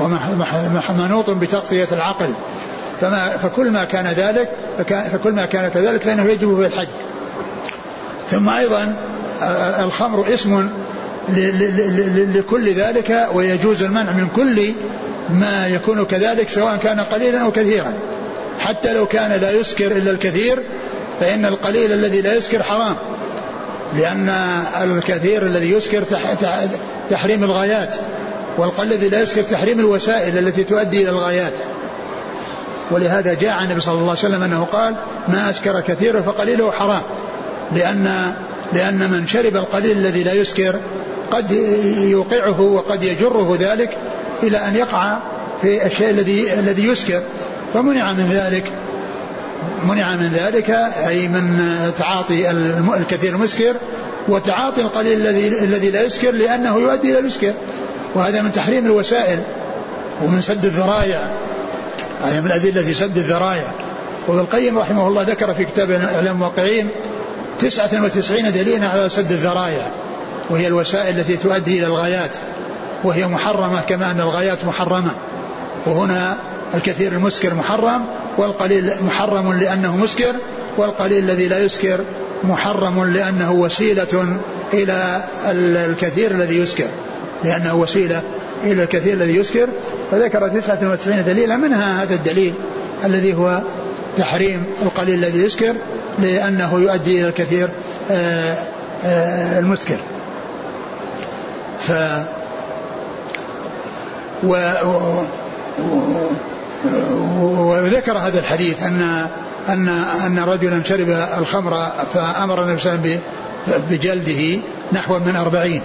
ومنوط 0.00 1.30
بتغطية 1.30 1.88
العقل. 1.92 2.28
فما 3.00 3.36
فكل 3.36 3.70
ما 3.70 3.84
كان 3.84 4.06
ذلك 4.06 4.50
فكل 5.12 5.32
ما 5.32 5.46
كان 5.46 5.68
كذلك 5.68 6.02
فإنه 6.02 6.24
يجب 6.24 6.60
في 6.60 6.66
الحج. 6.66 6.88
ثم 8.30 8.48
أيضا 8.48 8.96
الخمر 9.84 10.24
اسم 10.34 10.68
لكل 12.34 12.74
ذلك 12.74 13.28
ويجوز 13.34 13.82
المنع 13.82 14.12
من 14.12 14.28
كل 14.28 14.72
ما 15.30 15.66
يكون 15.66 16.04
كذلك 16.04 16.48
سواء 16.48 16.76
كان 16.76 17.00
قليلا 17.00 17.42
أو 17.42 17.52
كثيرا. 17.52 17.92
حتى 18.58 18.94
لو 18.94 19.06
كان 19.06 19.40
لا 19.40 19.50
يسكر 19.50 19.86
إلا 19.86 20.10
الكثير 20.10 20.58
فإن 21.20 21.44
القليل 21.44 21.92
الذي 21.92 22.20
لا 22.20 22.34
يسكر 22.34 22.62
حرام. 22.62 22.96
لأن 23.96 24.28
الكثير 24.82 25.46
الذي 25.46 25.70
يسكر 25.70 26.02
تحريم 27.10 27.44
الغايات 27.44 27.96
والقل 28.58 28.84
الذي 28.92 29.08
لا 29.08 29.22
يسكر 29.22 29.42
تحريم 29.42 29.80
الوسائل 29.80 30.38
التي 30.38 30.64
تؤدي 30.64 31.02
إلى 31.02 31.10
الغايات. 31.10 31.52
ولهذا 32.90 33.34
جاء 33.34 33.50
عن 33.50 33.64
النبي 33.64 33.80
صلى 33.80 33.94
الله 33.94 34.10
عليه 34.10 34.18
وسلم 34.18 34.42
أنه 34.42 34.64
قال 34.64 34.94
ما 35.28 35.50
أسكر 35.50 35.80
كثيره 35.80 36.20
فقليله 36.20 36.70
حرام 36.70 37.02
لأن 37.72 38.34
لأن 38.72 39.10
من 39.10 39.26
شرب 39.26 39.56
القليل 39.56 39.98
الذي 39.98 40.22
لا 40.22 40.32
يسكر 40.32 40.76
قد 41.30 41.50
يوقعه 41.98 42.60
وقد 42.60 43.04
يجره 43.04 43.56
ذلك 43.60 43.96
إلى 44.42 44.56
أن 44.56 44.76
يقع 44.76 45.18
في 45.62 45.86
الشيء 45.86 46.10
الذي 46.10 46.52
الذي 46.52 46.86
يسكر 46.86 47.22
فمنع 47.74 48.12
من 48.12 48.28
ذلك. 48.32 48.72
منع 49.88 50.16
من 50.16 50.28
ذلك 50.28 50.70
أي 51.08 51.28
من 51.28 51.60
تعاطي 51.98 52.50
الكثير 52.96 53.34
المسكر 53.34 53.74
وتعاطي 54.28 54.80
القليل 54.80 55.20
الذي 55.20 55.48
الذي 55.48 55.90
لا 55.90 56.02
يسكر 56.02 56.30
لأنه 56.30 56.78
يؤدي 56.78 57.10
إلى 57.10 57.18
اليسكر 57.18 57.52
وهذا 58.14 58.42
من 58.42 58.52
تحريم 58.52 58.86
الوسائل 58.86 59.42
ومن 60.22 60.40
سد 60.40 60.64
الذرائع 60.64 61.32
هذا 62.24 62.40
من 62.40 62.50
أدلة 62.50 62.92
سد 62.92 63.18
الذرائع 63.18 63.74
وابن 64.28 64.40
القيم 64.40 64.78
رحمه 64.78 65.08
الله 65.08 65.22
ذكر 65.22 65.54
في 65.54 65.64
كتاب 65.64 65.90
إعلام 65.90 66.50
تسعة 67.58 68.04
وتسعين 68.04 68.52
دليلا 68.52 68.88
على 68.88 69.08
سد 69.08 69.30
الذرائع 69.30 69.90
وهي 70.50 70.66
الوسائل 70.66 71.18
التي 71.18 71.36
تؤدي 71.36 71.78
إلى 71.78 71.86
الغايات 71.86 72.30
وهي 73.04 73.26
محرمة 73.26 73.80
كما 73.80 74.10
أن 74.10 74.20
الغايات 74.20 74.64
محرمة. 74.64 75.10
وهنا 75.86 76.36
الكثير 76.74 77.12
المسكر 77.12 77.54
محرم 77.54 78.04
والقليل 78.38 78.90
محرم 79.02 79.52
لأنه 79.52 79.96
مسكر 79.96 80.34
والقليل 80.76 81.24
الذي 81.24 81.48
لا 81.48 81.58
يسكر 81.58 82.00
محرم 82.44 83.04
لأنه 83.04 83.52
وسيلة 83.52 84.38
إلى 84.72 85.22
الكثير 85.90 86.30
الذي 86.30 86.58
يسكر. 86.58 86.88
لأنه 87.44 87.74
وسيلة 87.74 88.22
إلى 88.64 88.82
الكثير 88.82 89.14
الذي 89.14 89.36
يسكر. 89.36 89.68
فذكر 90.10 90.48
99 90.48 91.24
دليلا. 91.24 91.56
منها 91.56 92.02
هذا 92.02 92.14
الدليل 92.14 92.54
الذي 93.04 93.34
هو 93.34 93.62
تحريم 94.16 94.64
القليل 94.82 95.24
الذي 95.24 95.44
يسكر؟ 95.44 95.74
لأنه 96.18 96.80
يؤدي 96.80 97.20
إلى 97.20 97.28
الكثير 97.28 97.68
آه، 98.10 98.56
آه، 99.04 99.58
المسكر. 99.58 99.98
ف 101.80 101.92
و 104.44 104.56
وذكر 107.40 108.18
هذا 108.18 108.38
الحديث 108.38 108.82
أن 108.82 109.26
أن 109.68 109.88
أن 110.26 110.38
رجلا 110.38 110.84
شرب 110.84 111.08
الخمر 111.38 111.86
فأمر 112.14 112.62
النبي 112.62 112.80
صلى 112.80 112.92
الله 112.92 113.02
عليه 113.04 113.20
وسلم 113.68 113.82
بجلده 113.90 114.62
نحو 114.92 115.18
من 115.18 115.36
أربعين 115.36 115.82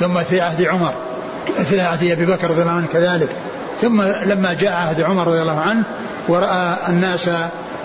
ثم 0.00 0.20
في 0.20 0.40
عهد 0.40 0.62
عمر 0.62 0.94
في 1.64 1.80
عهد 1.80 2.10
أبي 2.10 2.26
بكر 2.26 2.50
رضي 2.50 2.62
الله 2.62 2.72
عنه 2.72 2.86
كذلك. 2.92 3.28
ثم 3.82 4.02
لما 4.02 4.54
جاء 4.60 4.72
عهد 4.72 5.00
عمر 5.00 5.26
رضي 5.26 5.42
الله 5.42 5.60
عنه 5.60 5.82
ورأى 6.28 6.76
الناس 6.88 7.30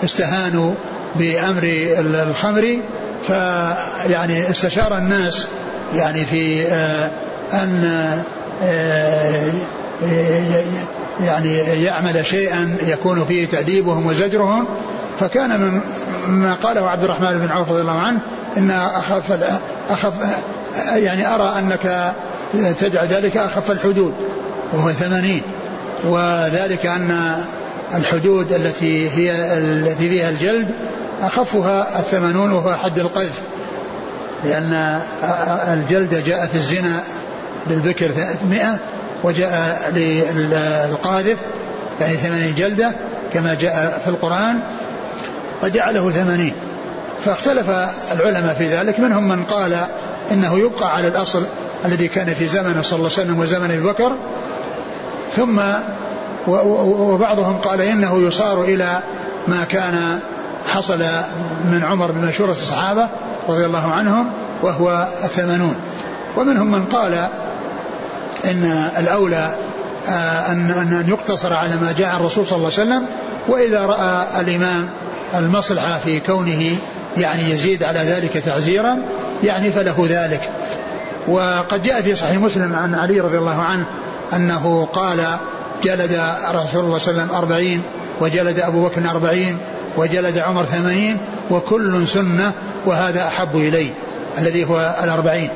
استهانوا 0.04 0.74
بأمر 1.14 1.62
الخمر 1.98 2.78
فيعني 3.26 4.50
استشار 4.50 4.98
الناس 4.98 5.48
يعني 5.94 6.24
في 6.24 6.66
آه، 6.66 7.10
أن 7.52 7.84
آه، 8.62 9.52
يعني 11.20 11.56
يعمل 11.58 12.26
شيئا 12.26 12.76
يكون 12.82 13.24
فيه 13.24 13.46
تأديبهم 13.46 14.06
وزجرهم 14.06 14.66
فكان 15.20 15.60
من 15.60 15.80
ما 16.26 16.54
قاله 16.54 16.90
عبد 16.90 17.04
الرحمن 17.04 17.38
بن 17.38 17.50
عوف 17.50 17.70
رضي 17.70 17.80
الله 17.80 17.98
عنه 17.98 18.18
إن 18.56 18.70
أخف 18.70 19.38
أخف 19.90 20.14
يعني 20.94 21.34
أرى 21.34 21.58
أنك 21.58 22.14
تجعل 22.80 23.06
ذلك 23.06 23.36
أخف 23.36 23.70
الحدود 23.70 24.14
وهو 24.72 24.90
ثمانين 24.90 25.42
وذلك 26.04 26.86
أن 26.86 27.36
الحدود 27.94 28.52
التي 28.52 29.10
هي 29.10 29.58
التي 29.58 30.08
فيها 30.08 30.30
الجلد 30.30 30.74
أخفها 31.22 31.98
الثمانون 31.98 32.52
وهو 32.52 32.74
حد 32.74 32.98
القذف 32.98 33.42
لأن 34.44 35.00
الجلد 35.68 36.24
جاء 36.24 36.46
في 36.46 36.54
الزنا 36.54 37.02
للبكر 37.70 38.10
100 38.48 38.78
وجاء 39.24 39.90
للقاذف 39.94 41.38
يعني 42.00 42.16
ثمانين 42.16 42.54
جلدة 42.54 42.92
كما 43.32 43.54
جاء 43.54 44.00
في 44.04 44.10
القرآن 44.10 44.60
وجعله 45.62 46.10
ثمانين. 46.10 46.54
فاختلف 47.24 47.70
العلماء 48.12 48.54
في 48.54 48.68
ذلك 48.68 49.00
منهم 49.00 49.28
من 49.28 49.44
قال 49.44 49.86
إنه 50.32 50.58
يبقى 50.58 50.96
على 50.96 51.08
الأصل 51.08 51.42
الذي 51.84 52.08
كان 52.08 52.34
في 52.34 52.46
زمن 52.46 52.82
صلى 52.82 52.98
الله 52.98 53.10
عليه 53.12 53.22
وسلم 53.22 53.40
وزمن 53.40 53.70
أبي 53.70 53.80
بكر. 53.80 54.12
ثم 55.36 55.60
وبعضهم 56.46 57.58
قال 57.58 57.80
إنه 57.80 58.26
يصار 58.26 58.62
إلى 58.62 58.98
ما 59.48 59.64
كان 59.64 60.20
حصل 60.68 60.98
من 61.70 61.84
عمر 61.84 62.10
بمشورة 62.10 62.50
الصحابة 62.50 63.08
رضي 63.48 63.66
الله 63.66 63.86
عنهم 63.86 64.30
وهو 64.62 65.08
الثمانون. 65.24 65.76
ومنهم 66.36 66.70
من 66.70 66.84
قال 66.84 67.28
إن 68.44 68.64
الأولى 68.98 69.54
آه، 70.08 70.52
أن 70.52 70.70
أن 70.70 71.04
يقتصر 71.08 71.52
على 71.52 71.76
ما 71.76 71.94
جاء 71.98 72.16
الرسول 72.16 72.46
صلى 72.46 72.56
الله 72.56 72.70
عليه 72.78 72.82
وسلم 72.82 73.06
وإذا 73.48 73.86
رأى 73.86 74.40
الإمام 74.40 74.88
المصلحة 75.34 75.98
في 75.98 76.20
كونه 76.20 76.76
يعني 77.16 77.50
يزيد 77.50 77.82
على 77.82 77.98
ذلك 78.00 78.32
تعزيرا 78.32 78.98
يعني 79.44 79.70
فله 79.70 80.06
ذلك. 80.08 80.50
وقد 81.28 81.82
جاء 81.82 82.00
في 82.02 82.14
صحيح 82.14 82.36
مسلم 82.36 82.74
عن 82.74 82.94
علي 82.94 83.20
رضي 83.20 83.38
الله 83.38 83.62
عنه 83.62 83.84
أنه 84.36 84.88
قال 84.92 85.18
جلد 85.84 86.20
رسول 86.54 86.84
الله 86.84 86.98
صلى 86.98 87.10
الله 87.10 87.22
عليه 87.22 87.22
وسلم 87.22 87.30
أربعين 87.30 87.82
وجلد 88.20 88.60
أبو 88.60 88.84
بكر 88.84 89.10
أربعين 89.10 89.58
وجلد 89.96 90.38
عمر 90.38 90.64
ثمانين 90.64 91.18
وكل 91.50 92.08
سنة 92.08 92.52
وهذا 92.86 93.26
أحب 93.26 93.56
إلي 93.56 93.90
الذي 94.38 94.64
هو 94.64 94.96
الأربعين. 95.04 95.50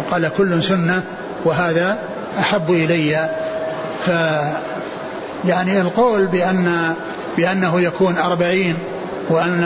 وقال 0.00 0.30
كل 0.36 0.62
سنة 0.62 1.02
وهذا 1.44 1.98
أحب 2.38 2.70
إلي. 2.70 3.28
ف 4.06 4.10
يعني 5.44 5.80
القول 5.80 6.26
بأن 6.26 6.94
بأنه 7.36 7.80
يكون 7.80 8.18
أربعين 8.18 8.76
وأن 9.28 9.64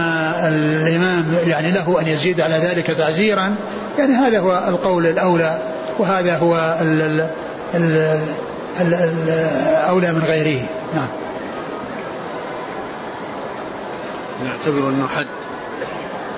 الإمام 0.49 1.35
يعني 1.47 1.71
له 1.71 2.01
أن 2.01 2.07
يزيد 2.07 2.41
على 2.41 2.55
ذلك 2.55 2.87
تعزيرا 2.87 3.55
يعني 3.99 4.13
هذا 4.13 4.41
هو 4.41 4.65
القول 4.69 5.07
الأولى 5.07 5.59
وهذا 5.99 6.39
هو 6.39 6.79
ال 6.81 7.03
ال 7.75 7.91
ال 8.81 8.95
ال 8.95 9.29
الأولى 9.91 10.13
من 10.13 10.23
غيره. 10.23 10.63
نعم. 10.95 11.09
نعتبر 14.45 14.89
أنه 14.89 15.07
حد. 15.07 15.27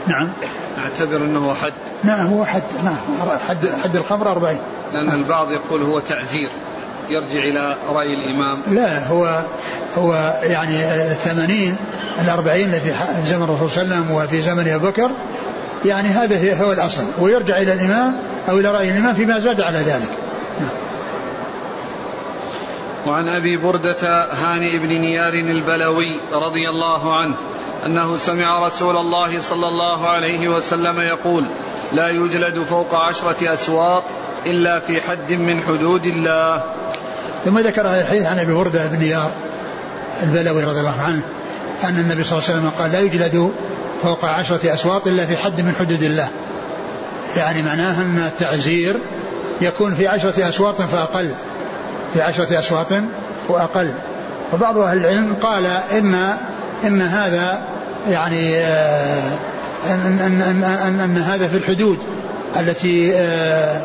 نعم. 0.07 0.33
نعتبر 0.77 1.17
أنه 1.17 1.55
حد. 1.55 1.73
نعم 2.05 2.27
هو 2.27 2.45
حد 2.45 2.63
نعم 2.85 2.99
حد 3.39 3.67
حد 3.85 3.97
الخمر 3.97 4.31
أربعين 4.31 4.61
لأن 4.93 5.07
نعم. 5.07 5.21
البعض 5.21 5.53
يقول 5.53 5.83
هو 5.83 6.01
تعزير 6.01 6.51
يرجع 7.09 7.39
إلى 7.39 7.77
رأي 7.89 8.15
الإمام 8.15 8.59
لا 8.71 9.07
هو 9.07 9.45
هو 9.99 10.41
يعني 10.43 11.07
الثمانين 11.11 11.77
الأربعين 12.25 12.71
في 12.71 12.93
زمن 13.27 13.43
الرسول 13.43 13.71
صلى 13.71 13.83
الله 13.83 13.97
عليه 13.97 14.05
وسلم 14.05 14.17
وفي 14.17 14.41
زمن 14.41 14.69
أبي 14.69 14.87
بكر 14.87 15.11
يعني 15.85 16.09
هذا 16.09 16.65
هو 16.65 16.73
الأصل 16.73 17.05
ويرجع 17.21 17.57
إلى 17.57 17.73
الإمام 17.73 18.17
أو 18.49 18.59
إلى 18.59 18.71
رأي 18.71 18.91
الإمام 18.91 19.15
فيما 19.15 19.39
زاد 19.39 19.61
على 19.61 19.79
ذلك 19.79 20.09
نعم. 20.61 20.71
وعن 23.07 23.29
أبي 23.29 23.57
بردة 23.57 24.33
هاني 24.33 24.79
بن 24.79 24.89
نيار 24.89 25.33
البلوي 25.33 26.21
رضي 26.33 26.69
الله 26.69 27.17
عنه 27.17 27.35
أنه 27.87 28.17
سمع 28.17 28.67
رسول 28.67 28.97
الله 28.97 29.41
صلى 29.41 29.69
الله 29.69 30.09
عليه 30.09 30.49
وسلم 30.49 31.01
يقول 31.01 31.45
لا 31.93 32.09
يجلد 32.09 32.59
فوق 32.59 32.95
عشرة 32.95 33.55
أسواط 33.55 34.05
إلا 34.47 34.79
في 34.79 35.01
حد 35.01 35.33
من 35.33 35.61
حدود 35.61 36.07
الله. 36.07 36.63
ثم 37.45 37.59
ذكر 37.59 37.83
هذا 37.83 38.01
الحديث 38.01 38.27
عن 38.27 38.39
أبي 38.39 38.53
بردة 38.53 38.87
بن 38.87 38.99
نيار 38.99 39.31
البلوي 40.23 40.65
رضي 40.65 40.81
الله 40.81 41.01
عنه 41.01 41.23
أن 41.85 41.99
النبي 41.99 42.25
صلى 42.25 42.39
الله 42.39 42.49
عليه 42.49 42.59
وسلم 42.59 42.71
قال 42.79 42.93
لا 42.93 43.01
يجلد 43.01 43.53
فوق 44.03 44.25
عشرة 44.25 44.75
أسواط 44.75 45.07
إلا 45.07 45.27
في 45.27 45.37
حد 45.37 45.61
من 45.61 45.75
حدود 45.79 46.03
الله. 46.03 46.29
يعني 47.37 47.63
معناه 47.63 48.01
أن 48.03 48.19
التعزير 48.19 48.97
يكون 49.61 49.95
في 49.95 50.09
عشرة 50.09 50.49
أسواط 50.49 50.83
فأقل 50.83 51.35
في 52.15 52.23
عشرة 52.23 52.59
أسواط 52.59 52.93
وأقل. 53.49 53.95
وبعض 54.53 54.79
أهل 54.79 54.99
العلم 54.99 55.37
قال 55.43 55.67
إن 55.67 56.37
إن 56.85 57.03
هذا 57.03 57.63
يعني 58.09 58.59
آه، 58.59 59.33
أن, 59.87 60.19
أن, 60.21 60.43
أن, 60.43 60.65
أن, 60.65 61.01
أن 61.01 61.17
هذا 61.17 61.49
في 61.49 61.57
الحدود 61.57 61.99
التي 62.61 63.13
آه، 63.15 63.81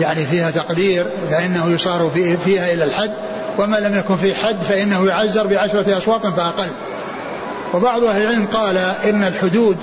يعني 0.00 0.24
فيها 0.24 0.50
تقدير 0.50 1.06
فإنه 1.30 1.70
يصار 1.70 2.10
فيها 2.44 2.72
إلى 2.72 2.84
الحد 2.84 3.12
وما 3.58 3.76
لم 3.76 3.98
يكن 3.98 4.16
في 4.16 4.34
حد 4.34 4.60
فإنه 4.60 5.06
يعزر 5.06 5.46
بعشرة 5.46 5.98
أصوات 5.98 6.26
فأقل. 6.26 6.70
وبعض 7.74 8.04
أهل 8.04 8.22
العلم 8.22 8.46
قال 8.46 8.76
إن 8.78 9.24
الحدود 9.24 9.76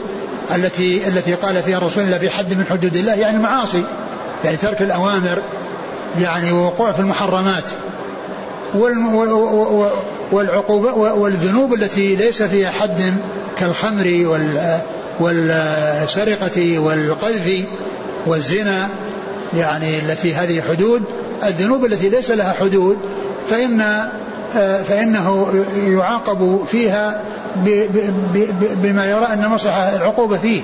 التي 0.55 1.07
التي 1.07 1.33
قال 1.33 1.63
فيها 1.63 1.77
الرسول 1.77 2.03
إلا 2.03 2.17
في 2.17 2.29
حد 2.29 2.53
من 2.53 2.65
حدود 2.69 2.95
الله 2.95 3.13
يعني 3.13 3.37
المعاصي 3.37 3.83
يعني 4.45 4.57
ترك 4.57 4.81
الأوامر 4.81 5.41
يعني 6.19 6.51
وقوع 6.51 6.91
في 6.91 6.99
المحرمات 6.99 7.63
والعقوبة 10.31 10.93
والذنوب 10.93 11.73
التي 11.73 12.15
ليس 12.15 12.43
فيها 12.43 12.71
حد 12.71 13.13
كالخمر 13.59 14.39
والسرقة 15.19 16.79
والقذف 16.79 17.63
والزنا 18.25 18.87
يعني 19.53 19.99
التي 19.99 20.35
هذه 20.35 20.61
حدود 20.61 21.03
الذنوب 21.43 21.85
التي 21.85 22.09
ليس 22.09 22.31
لها 22.31 22.53
حدود 22.53 22.97
فإن 23.49 24.09
فإنه 24.87 25.47
يعاقب 25.87 26.59
فيها 26.71 27.21
بما 28.83 29.05
يرى 29.05 29.25
أن 29.33 29.47
مصلحة 29.49 29.95
العقوبة 29.95 30.37
فيه. 30.37 30.61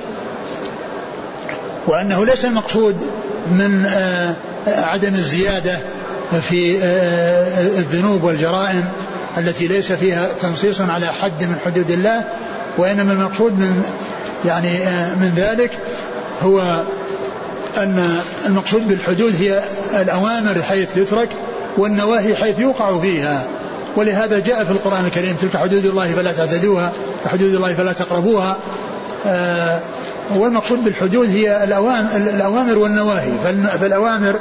وأنه 1.87 2.25
ليس 2.25 2.45
المقصود 2.45 2.95
من 3.51 3.85
عدم 4.67 5.15
الزيادة 5.15 5.77
في 6.41 6.77
الذنوب 7.77 8.23
والجرائم 8.23 8.85
التي 9.37 9.67
ليس 9.67 9.91
فيها 9.91 10.27
تنصيص 10.41 10.81
على 10.81 11.13
حد 11.13 11.43
من 11.43 11.55
حدود 11.65 11.91
الله 11.91 12.23
وإنما 12.77 13.13
المقصود 13.13 13.51
من 13.51 13.83
يعني 14.45 14.69
من 15.15 15.33
ذلك 15.35 15.71
هو 16.41 16.83
أن 17.77 18.19
المقصود 18.45 18.87
بالحدود 18.87 19.35
هي 19.35 19.63
الأوامر 20.01 20.61
حيث 20.63 20.97
يترك 20.97 21.29
والنواهي 21.77 22.35
حيث 22.35 22.59
يوقع 22.59 22.99
فيها. 22.99 23.47
ولهذا 23.95 24.39
جاء 24.39 24.63
في 24.63 24.71
القرآن 24.71 25.05
الكريم 25.05 25.35
تلك 25.41 25.57
حدود 25.57 25.85
الله 25.85 26.13
فلا 26.13 26.31
تعتدوها 26.31 26.91
وحدود 27.25 27.53
الله 27.53 27.73
فلا 27.73 27.93
تقربوها 27.93 28.57
آه 29.27 29.79
والمقصود 30.35 30.83
بالحدود 30.83 31.29
هي 31.29 31.63
الأوامر 31.63 32.77
والنواهي. 32.77 33.31
فالأوامر 33.79 34.39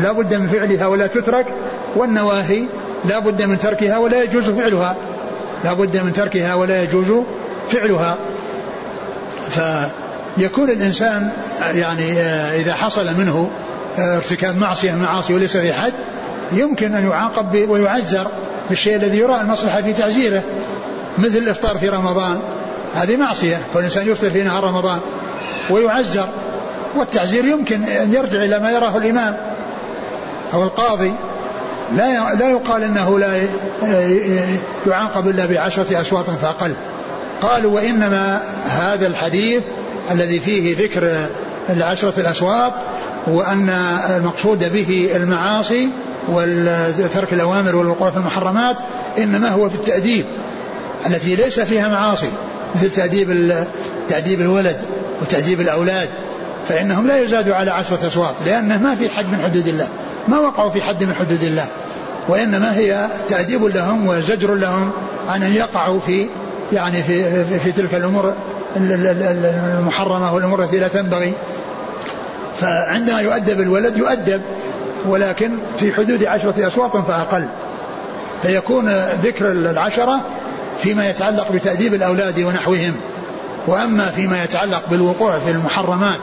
لا 0.00 0.12
بد 0.12 0.34
من 0.34 0.48
فعلها 0.48 0.86
ولا 0.86 1.06
تترك 1.06 1.46
والنواهي 1.96 2.64
لا 3.04 3.18
بد 3.18 3.42
من 3.42 3.58
تركها 3.58 3.98
ولا 3.98 4.22
يجوز 4.22 4.50
فعلها. 4.50 4.96
لا 5.64 5.72
بد 5.72 5.96
من 5.96 6.12
تركها 6.12 6.54
ولا 6.54 6.82
يجوز 6.82 7.24
فعلها. 7.70 8.18
فيكون 10.36 10.70
الإنسان 10.70 11.30
يعني 11.74 12.20
آه، 12.20 12.56
إذا 12.56 12.74
حصل 12.74 13.06
منه 13.18 13.50
آه، 13.98 14.16
ارتكاب 14.16 14.56
معصية 14.56 14.94
معاصي 14.94 15.34
وليس 15.34 15.56
في 15.56 15.72
حد 15.72 15.92
يمكن 16.52 16.94
أن 16.94 17.08
يعاقب 17.08 17.68
ويعزر 17.68 18.26
بالشيء 18.68 18.96
الذي 18.96 19.18
يرى 19.18 19.40
المصلحة 19.40 19.82
في 19.82 19.92
تعزيره 19.92 20.42
مثل 21.18 21.38
الإفطار 21.38 21.78
في 21.78 21.88
رمضان. 21.88 22.40
هذه 22.94 23.16
معصية 23.16 23.58
فالإنسان 23.74 24.08
يفطر 24.08 24.30
في 24.30 24.42
نهار 24.42 24.64
رمضان 24.64 24.98
ويعزر 25.70 26.28
والتعزير 26.96 27.44
يمكن 27.44 27.84
أن 27.84 28.12
يرجع 28.12 28.44
إلى 28.44 28.60
ما 28.60 28.70
يراه 28.70 28.96
الإمام. 28.96 29.51
أو 30.52 30.62
القاضي 30.62 31.12
لا 31.96 32.34
لا 32.34 32.50
يقال 32.50 32.82
إنه 32.82 33.18
لا 33.18 33.40
يعاقب 34.86 35.28
إلا 35.28 35.46
بعشرة 35.46 36.00
اصوات 36.00 36.30
فاقل 36.30 36.74
قالوا 37.42 37.72
وإنما 37.72 38.40
هذا 38.68 39.06
الحديث 39.06 39.62
الذي 40.10 40.40
فيه 40.40 40.76
ذكر 40.76 41.26
العشرة 41.70 42.20
الاصوات 42.20 42.72
وأن 43.26 43.68
المقصود 44.16 44.72
به 44.72 45.10
المعاصي 45.16 45.88
وترك 46.28 47.32
الأوامر 47.32 47.76
والوقوع 47.76 48.10
في 48.10 48.16
المحرمات 48.16 48.76
إنما 49.18 49.48
هو 49.48 49.68
في 49.68 49.74
التأديب 49.74 50.24
التي 51.06 51.36
ليس 51.36 51.60
فيها 51.60 51.88
معاصي 51.88 52.30
مثل 52.74 52.90
تأديب 52.90 53.54
تأديب 54.08 54.40
الولد 54.40 54.76
وتأديب 55.22 55.60
الأولاد. 55.60 56.08
فإنهم 56.68 57.06
لا 57.06 57.18
يزادوا 57.18 57.54
على 57.54 57.70
عشرة 57.70 58.06
أصوات 58.06 58.34
لأنه 58.46 58.78
ما 58.78 58.94
في 58.94 59.08
حد 59.08 59.26
من 59.26 59.42
حدود 59.42 59.66
الله 59.66 59.88
ما 60.28 60.38
وقعوا 60.38 60.70
في 60.70 60.82
حد 60.82 61.04
من 61.04 61.14
حدود 61.14 61.42
الله 61.42 61.66
وإنما 62.28 62.76
هي 62.76 63.08
تأديب 63.28 63.64
لهم 63.64 64.08
وزجر 64.08 64.54
لهم 64.54 64.90
عن 65.28 65.42
أن 65.42 65.52
يقعوا 65.52 66.00
في 66.00 66.28
يعني 66.72 67.02
في, 67.02 67.44
في, 67.44 67.58
في 67.58 67.72
تلك 67.72 67.94
الأمور 67.94 68.34
المحرمة 68.76 70.34
والأمور 70.34 70.62
التي 70.62 70.78
لا 70.78 70.88
تنبغي. 70.88 71.32
فعندما 72.56 73.20
يؤدب 73.20 73.60
الولد 73.60 73.96
يؤدب 73.96 74.42
ولكن 75.06 75.58
في 75.78 75.92
حدود 75.92 76.24
عشرة 76.24 76.66
أصوات 76.66 76.96
فأقل. 76.96 77.46
فيكون 78.42 78.88
ذكر 79.22 79.52
العشرة 79.52 80.20
فيما 80.78 81.10
يتعلق 81.10 81.52
بتأديب 81.52 81.94
الأولاد 81.94 82.40
ونحوهم 82.40 82.94
وأما 83.66 84.10
فيما 84.10 84.44
يتعلق 84.44 84.82
بالوقوع 84.90 85.38
في 85.38 85.50
المحرمات 85.50 86.20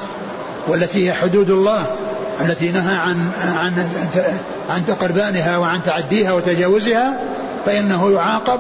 والتي 0.68 1.08
هي 1.08 1.14
حدود 1.14 1.50
الله 1.50 1.86
التي 2.42 2.72
نهى 2.72 2.96
عن 2.96 3.32
عن 3.58 3.90
عن 4.70 4.86
تقربانها 4.86 5.58
وعن 5.58 5.84
تعديها 5.84 6.34
وتجاوزها 6.34 7.20
فإنه 7.66 8.12
يعاقب 8.12 8.60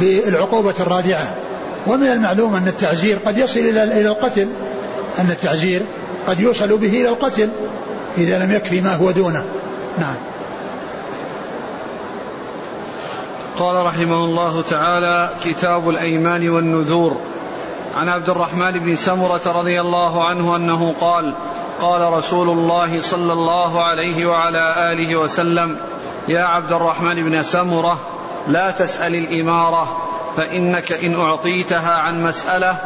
بالعقوبة 0.00 0.74
الرادعة. 0.80 1.34
ومن 1.86 2.06
المعلوم 2.06 2.54
أن 2.54 2.68
التعزير 2.68 3.18
قد 3.26 3.38
يصل 3.38 3.60
إلى 3.60 3.84
إلى 3.84 4.08
القتل 4.08 4.48
أن 5.18 5.30
التعزير 5.30 5.82
قد 6.26 6.40
يوصل 6.40 6.76
به 6.78 7.00
إلى 7.00 7.08
القتل 7.08 7.48
إذا 8.18 8.44
لم 8.44 8.52
يكفي 8.52 8.80
ما 8.80 8.94
هو 8.94 9.10
دونه. 9.10 9.44
نعم. 9.98 10.14
قال 13.58 13.86
رحمه 13.86 14.24
الله 14.24 14.62
تعالى 14.62 15.30
كتاب 15.44 15.88
الأيمان 15.88 16.48
والنذور. 16.48 17.20
عن 17.96 18.08
عبد 18.08 18.30
الرحمن 18.30 18.78
بن 18.78 18.96
سمرة 18.96 19.40
رضي 19.46 19.80
الله 19.80 20.24
عنه 20.24 20.56
أنه 20.56 20.94
قال 21.00 21.34
قال 21.80 22.12
رسول 22.12 22.50
الله 22.50 23.00
صلى 23.00 23.32
الله 23.32 23.82
عليه 23.82 24.26
وعلى 24.26 24.92
آله 24.92 25.16
وسلم 25.16 25.76
يا 26.28 26.40
عبد 26.44 26.72
الرحمن 26.72 27.14
بن 27.14 27.42
سمرة 27.42 27.98
لا 28.48 28.70
تسأل 28.70 29.14
الإمارة 29.14 29.96
فإنك 30.36 30.92
إن 30.92 31.20
أعطيتها 31.20 31.92
عن 31.92 32.22
مسألة 32.22 32.76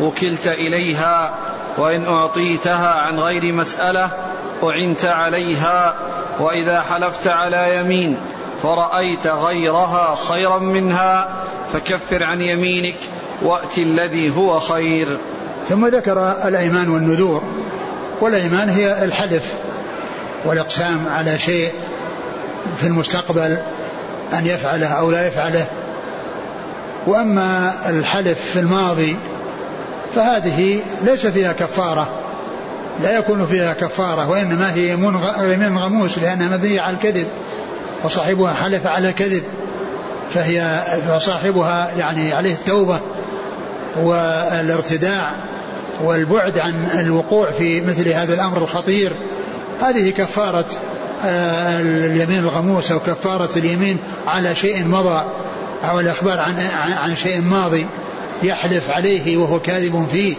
وكلت 0.00 0.46
إليها 0.46 1.34
وإن 1.78 2.04
أعطيتها 2.04 2.94
عن 2.94 3.20
غير 3.20 3.52
مسألة 3.52 4.10
أعنت 4.64 5.04
عليها 5.04 5.94
وإذا 6.40 6.80
حلفت 6.80 7.26
على 7.26 7.76
يمين 7.76 8.18
فرأيت 8.62 9.26
غيرها 9.26 10.14
خيرا 10.28 10.58
منها 10.58 11.28
فكفر 11.72 12.22
عن 12.24 12.42
يمينك 12.42 12.96
وأت 13.42 13.78
الذي 13.78 14.36
هو 14.36 14.60
خير. 14.60 15.18
ثم 15.68 15.86
ذكر 15.86 16.48
الأيمان 16.48 16.88
والنذور. 16.88 17.42
والأيمان 18.20 18.68
هي 18.68 19.04
الحلف 19.04 19.52
والإقسام 20.44 21.08
على 21.08 21.38
شيء 21.38 21.72
في 22.76 22.86
المستقبل 22.86 23.58
أن 24.38 24.46
يفعله 24.46 24.86
أو 24.86 25.10
لا 25.10 25.26
يفعله. 25.26 25.66
وأما 27.06 27.72
الحلف 27.88 28.40
في 28.40 28.60
الماضي 28.60 29.16
فهذه 30.14 30.80
ليس 31.02 31.26
فيها 31.26 31.52
كفارة. 31.52 32.08
لا 33.02 33.18
يكون 33.18 33.46
فيها 33.46 33.72
كفارة 33.72 34.30
وإنما 34.30 34.74
هي 34.74 34.92
يمين 35.52 35.78
غموس 35.78 36.18
لأنها 36.18 36.56
مبنية 36.56 36.80
على 36.80 36.96
الكذب 36.96 37.26
وصاحبها 38.04 38.54
حلف 38.54 38.86
على 38.86 39.08
الكذب. 39.08 39.42
فهي 40.34 40.82
فصاحبها 41.08 41.90
يعني 41.98 42.32
عليه 42.32 42.52
التوبة. 42.52 43.00
والارتداع 44.02 45.32
والبعد 46.04 46.58
عن 46.58 46.86
الوقوع 47.00 47.50
في 47.50 47.80
مثل 47.80 48.08
هذا 48.08 48.34
الأمر 48.34 48.58
الخطير 48.58 49.12
هذه 49.80 50.10
كفارة 50.10 50.66
آه، 51.24 51.80
اليمين 51.80 52.38
الغموس 52.38 52.92
أو 52.92 53.00
كفارة 53.00 53.58
اليمين 53.58 53.98
على 54.26 54.54
شيء 54.54 54.84
مضى 54.84 55.24
أو 55.82 56.00
الإخبار 56.00 56.38
عن 56.40 56.54
عن 57.04 57.16
شيء 57.16 57.40
ماضي 57.40 57.86
يحلف 58.42 58.90
عليه 58.90 59.36
وهو 59.36 59.60
كاذب 59.60 60.06
فيه. 60.12 60.34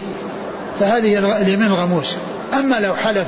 فهذه 0.80 1.42
اليمين 1.42 1.68
الغموس. 1.68 2.18
أما 2.54 2.80
لو 2.80 2.96
حلف 2.96 3.28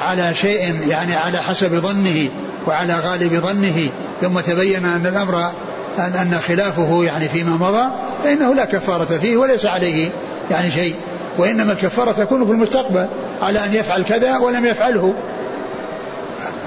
على 0.00 0.34
شيء 0.34 0.88
يعني 0.88 1.14
على 1.14 1.38
حسب 1.38 1.74
ظنه 1.74 2.28
وعلى 2.66 2.98
غالب 2.98 3.40
ظنه 3.40 3.90
ثم 4.20 4.40
تبين 4.40 4.84
أن 4.84 5.06
الأمر 5.06 5.50
أن, 5.98 6.12
أن 6.12 6.38
خلافه 6.38 7.04
يعني 7.04 7.28
فيما 7.28 7.56
مضى 7.56 7.90
فإنه 8.24 8.54
لا 8.54 8.64
كفارة 8.64 9.04
فيه 9.04 9.36
وليس 9.36 9.66
عليه 9.66 10.10
يعني 10.50 10.70
شيء 10.70 10.94
وإنما 11.38 11.72
الكفارة 11.72 12.12
تكون 12.12 12.46
في 12.46 12.52
المستقبل 12.52 13.06
على 13.42 13.64
أن 13.64 13.74
يفعل 13.74 14.02
كذا 14.02 14.38
ولم 14.38 14.66
يفعله 14.66 15.14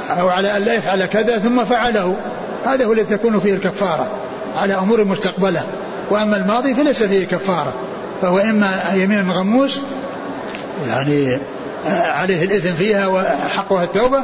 أو 0.09 0.30
على 0.30 0.57
أن 0.57 0.61
لا 0.61 0.73
يفعل 0.73 1.05
كذا 1.05 1.39
ثم 1.39 1.65
فعله. 1.65 2.15
هذا 2.65 2.86
هو 2.86 2.93
الذي 2.93 3.17
تكون 3.17 3.39
فيه 3.39 3.53
الكفارة 3.53 4.07
على 4.55 4.73
أمور 4.73 5.05
مستقبلة. 5.05 5.63
وأما 6.09 6.38
الماضي 6.38 6.73
فليس 6.73 7.03
فيه 7.03 7.27
كفارة 7.27 7.73
فهو 8.21 8.39
إما 8.39 8.71
يمين 8.93 9.32
غموس 9.32 9.80
يعني 10.88 11.39
عليه 11.86 12.45
الإثم 12.45 12.73
فيها 12.73 13.07
وحقها 13.07 13.84
التوبة 13.84 14.23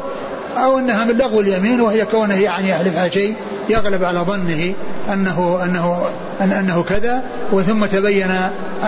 أو 0.57 0.79
أنها 0.79 1.05
من 1.05 1.17
لغو 1.17 1.41
اليمين 1.41 1.81
وهي 1.81 2.05
كونه 2.05 2.35
يعني 2.35 2.69
يحلف 2.69 2.97
على 2.97 3.11
شيء 3.11 3.35
يغلب 3.69 4.03
على 4.03 4.19
ظنه 4.19 4.73
أنه 5.13 5.63
أنه 5.63 6.09
أن 6.41 6.51
أنه 6.51 6.83
كذا 6.83 7.23
وثم 7.51 7.85
تبين 7.85 8.31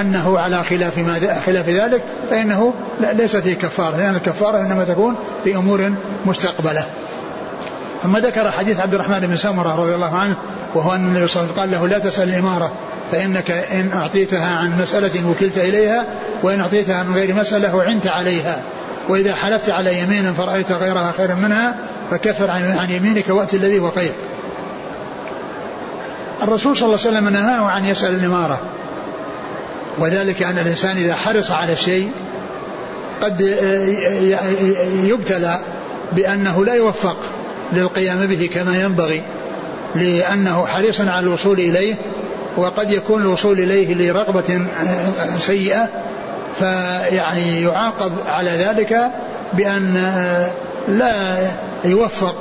أنه 0.02 0.40
على 0.40 0.64
خلاف 0.64 0.98
ما 0.98 1.40
خلاف 1.46 1.70
ذلك 1.70 2.04
فإنه 2.30 2.74
ليس 3.14 3.36
فيه 3.36 3.54
كفارة 3.54 3.98
لأن 3.98 4.16
الكفارة 4.16 4.62
إنما 4.62 4.84
تكون 4.84 5.16
في 5.44 5.56
أمور 5.56 5.92
مستقبلة. 6.26 6.86
ثم 8.04 8.18
ذكر 8.18 8.52
حديث 8.52 8.80
عبد 8.80 8.94
الرحمن 8.94 9.20
بن 9.20 9.38
سمرة 9.38 9.76
رضي 9.76 9.96
الله 9.96 10.16
عنه 10.16 10.36
وهو 10.76 10.96
أن 10.96 11.08
النبي 11.08 11.28
صلى 11.28 11.44
الله 11.44 11.54
عليه 11.54 11.62
وسلم 11.62 11.80
قال 11.80 11.90
له 11.92 11.98
لا 11.98 12.10
تسأل 12.10 12.30
الإمارة 12.30 12.74
فإنك 13.12 13.52
إن 13.52 13.92
أعطيتها 13.94 14.56
عن 14.56 14.82
مسألة 14.82 15.30
وكلت 15.30 15.58
إليها 15.58 16.06
وإن 16.44 16.62
أعطيتها 16.62 17.04
من 17.04 17.16
غير 17.16 17.36
مسألة 17.36 17.76
وعنت 17.76 18.08
عليها. 18.08 18.64
وإذا 19.10 19.36
حلفت 19.36 19.70
على 19.70 20.00
يمين 20.00 20.34
فرأيت 20.34 20.72
غيرها 20.72 21.14
خيرا 21.18 21.34
منها 21.34 21.76
فكفر 22.12 22.52
عن 22.52 22.88
يمينك 22.90 23.30
وأتي 23.30 23.58
الذي 23.58 23.80
هو 23.80 23.92
خير 23.92 24.12
الرسول 26.44 26.78
صلى 26.78 26.86
الله 26.86 27.00
عليه 27.06 27.10
وسلم 27.18 27.30
نهاه 27.30 27.66
عن 27.66 27.86
يسأل 27.86 28.16
الإمارة. 28.16 28.62
وذلك 30.00 30.44
أن 30.44 30.58
الإنسان 30.58 30.98
إذا 30.98 31.16
حرص 31.16 31.52
على 31.52 31.76
شيء 31.76 32.12
قد 33.22 33.42
يبتلى 35.04 35.60
بأنه 36.12 36.66
لا 36.66 36.74
يوفق. 36.74 37.18
للقيام 37.74 38.26
به 38.26 38.50
كما 38.54 38.82
ينبغي 38.82 39.24
لأنه 39.96 40.66
حريص 40.66 41.02
على 41.02 41.20
الوصول 41.20 41.60
إليه 41.60 41.96
وقد 42.58 42.92
يكون 42.92 43.22
الوصول 43.22 43.60
إليه 43.60 43.94
لرغبة 43.94 44.68
سيئة 45.40 45.90
فيعني 46.60 47.62
يعاقب 47.62 48.12
على 48.28 48.50
ذلك 48.50 49.02
بأن 49.54 49.94
لا 50.88 51.38
يوفق 51.86 52.36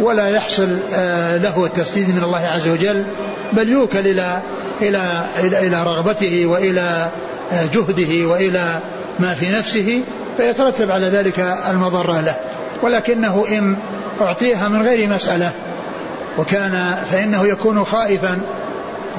ولا 0.00 0.28
يحصل 0.28 0.68
آه، 0.94 1.36
له 1.36 1.64
التسديد 1.64 2.16
من 2.16 2.22
الله 2.24 2.38
عز 2.38 2.68
وجل 2.68 3.06
بل 3.52 3.68
يوكل 3.68 3.98
إلى 3.98 4.42
إلى 4.82 5.24
إلى, 5.38 5.66
إلى 5.66 5.82
رغبته 5.82 6.46
وإلى 6.46 7.10
آه، 7.52 7.64
جهده 7.74 8.26
وإلى 8.26 8.78
ما 9.18 9.34
في 9.34 9.50
نفسه 9.58 10.02
فيترتب 10.36 10.90
على 10.90 11.06
ذلك 11.06 11.56
المضرة 11.70 12.20
له. 12.20 12.36
ولكنه 12.82 13.44
إن 13.48 13.76
أعطيها 14.20 14.68
من 14.68 14.82
غير 14.82 15.08
مسألة 15.08 15.52
وكان 16.38 16.94
فإنه 17.10 17.46
يكون 17.46 17.84
خائفا 17.84 18.38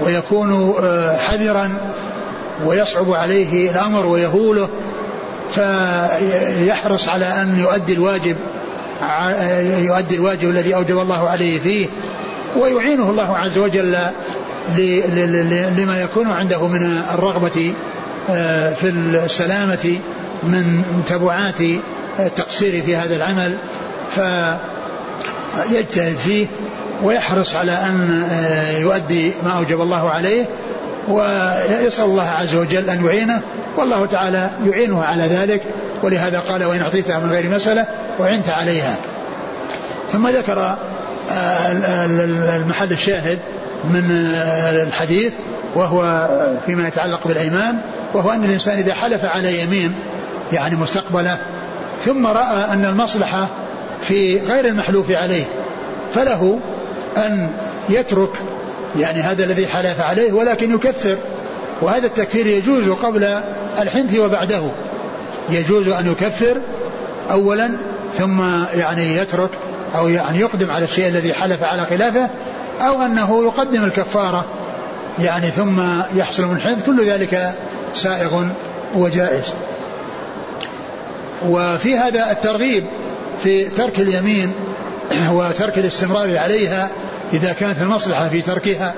ويكون 0.03 0.76
آه، 0.84 1.18
حذرا 1.18 1.70
ويصعب 2.66 3.12
عليه 3.14 3.72
الأمر 3.72 4.05
ويهوله 4.05 4.70
فيحرص 5.51 7.09
على 7.09 7.26
أن 7.26 7.59
يؤدي 7.59 7.93
الواجب 7.93 8.36
يؤدي 9.80 10.16
الواجب 10.16 10.49
الذي 10.49 10.76
أوجب 10.76 10.99
الله 10.99 11.30
عليه 11.30 11.59
فيه 11.59 11.88
ويعينه 12.59 13.09
الله 13.09 13.38
عز 13.38 13.57
وجل 13.57 13.97
لما 15.78 15.97
يكون 15.97 16.28
عنده 16.28 16.68
من 16.68 17.01
الرغبة 17.14 17.74
آه، 18.30 18.74
في 18.74 18.89
السلامة 18.89 19.99
من 20.43 20.84
تبعات 21.07 21.59
التقصير 22.20 22.84
في 22.84 22.95
هذا 22.95 23.16
العمل 23.16 23.57
فيجتهد 24.09 26.16
فيه 26.16 26.47
ويحرص 27.03 27.55
على 27.55 27.72
أن 27.72 28.24
آه، 28.32 28.78
يؤدي 28.78 29.34
ما 29.43 29.51
أوجب 29.51 29.82
الله 29.82 30.09
عليه 30.09 30.45
ويسأل 31.07 32.05
الله 32.05 32.30
عز 32.30 32.55
وجل 32.55 32.89
أن 32.89 33.05
يعينه 33.05 33.41
والله 33.78 34.05
تعالى 34.05 34.49
يعينه 34.66 35.03
على 35.03 35.24
ذلك 35.24 35.62
ولهذا 36.03 36.39
قال 36.39 36.64
وإن 36.64 36.82
أعطيتها 36.82 37.20
من 37.20 37.32
غير 37.32 37.49
مسألة 37.49 37.88
وعنت 38.20 38.49
عليها. 38.49 38.95
ثم 40.12 40.28
ذكر 40.28 40.78
آه، 41.32 41.72
المحل 42.55 42.91
الشاهد 42.91 43.39
من 43.84 44.32
آه، 44.36 44.84
الحديث 44.84 45.34
وهو 45.76 46.30
فيما 46.66 46.88
يتعلق 46.88 47.28
بالأيمان 47.28 47.78
وهو 48.14 48.32
أن 48.32 48.43
الإنسان 48.43 48.78
إذا 48.78 48.93
حلف 48.93 49.26
على 49.26 49.62
يمين 49.62 49.93
يعني 50.51 50.76
مستقبله 50.76 51.38
ثم 52.06 52.28
رأى 52.28 52.74
أن 52.74 52.86
المصلحة 52.86 53.47
في 54.02 54.39
غير 54.39 54.66
المحلوف 54.66 55.12
عليه 55.12 55.45
فله 56.14 56.60
أن 57.18 57.49
يترك 57.89 58.32
يعني 58.99 59.22
هذا 59.22 59.43
الذي 59.43 59.68
حلف 59.68 60.02
عليه 60.02 60.34
ولكن 60.34 60.76
يكفر. 60.76 61.18
وهذا 61.82 62.06
التكفير 62.06 62.47
يجوز 62.47 62.89
قبل 62.89 63.41
الحنث 63.80 64.16
وبعده. 64.16 64.72
يجوز 65.49 65.88
أن 65.88 66.12
يكفر 66.12 66.58
أولا 67.32 67.72
ثم 68.18 68.41
يعني 68.74 69.18
يترك 69.18 69.49
أو 69.95 70.10
يعني 70.10 70.39
يقدم 70.39 70.72
على 70.72 70.86
الشيء 70.86 71.08
الذي 71.08 71.34
حلف 71.34 71.64
على 71.64 71.86
خلافه 71.86 72.30
أو 72.82 73.02
أنه 73.02 73.43
يقدم 73.43 73.84
الكفارة. 73.84 74.45
يعني 75.20 75.47
ثم 75.47 75.82
يحصل 76.16 76.45
من 76.45 76.62
حنث 76.62 76.86
كل 76.86 77.06
ذلك 77.06 77.54
سائغ 77.93 78.45
وجائز. 78.95 79.45
وفي 81.50 81.98
هذا 81.98 82.32
الترغيب 82.32 82.84
في 83.44 83.66
ترك 83.66 84.00
اليمين 84.00 84.52
وترك 85.36 85.78
الاستمرار 85.78 86.38
عليها 86.38 86.89
إذا 87.34 87.54
كانت 87.54 87.82
المصلحة 87.82 88.30
في 88.30 88.42
تركها 88.42 88.94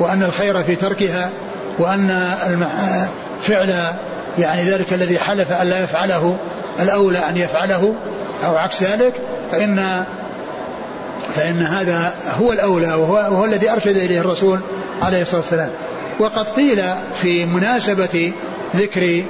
وأن 0.00 0.22
الخير 0.22 0.62
في 0.62 0.76
تركها 0.76 1.30
وأن 1.78 2.28
فعل 3.42 3.94
يعني 4.38 4.70
ذلك 4.70 4.92
الذي 4.92 5.18
حلف 5.18 5.52
أن 5.52 5.66
لا 5.66 5.84
يفعله 5.84 6.36
الأولى 6.80 7.18
أن 7.18 7.36
يفعله 7.36 7.94
أو 8.42 8.56
عكس 8.56 8.82
ذلك 8.82 9.14
فإن 9.52 10.04
فإن 11.34 11.62
هذا 11.62 12.14
هو 12.40 12.52
الأولى 12.52 12.94
وهو, 12.94 13.14
وهو 13.14 13.44
الذي 13.44 13.70
أرشد 13.70 13.96
إليه 13.96 14.20
الرسول 14.20 14.60
عليه 15.02 15.22
الصلاة 15.22 15.40
والسلام. 15.40 15.70
وقد 16.18 16.48
قيل 16.48 16.82
في 17.22 17.46
مناسبة 17.46 18.32
ذكر 18.76 19.24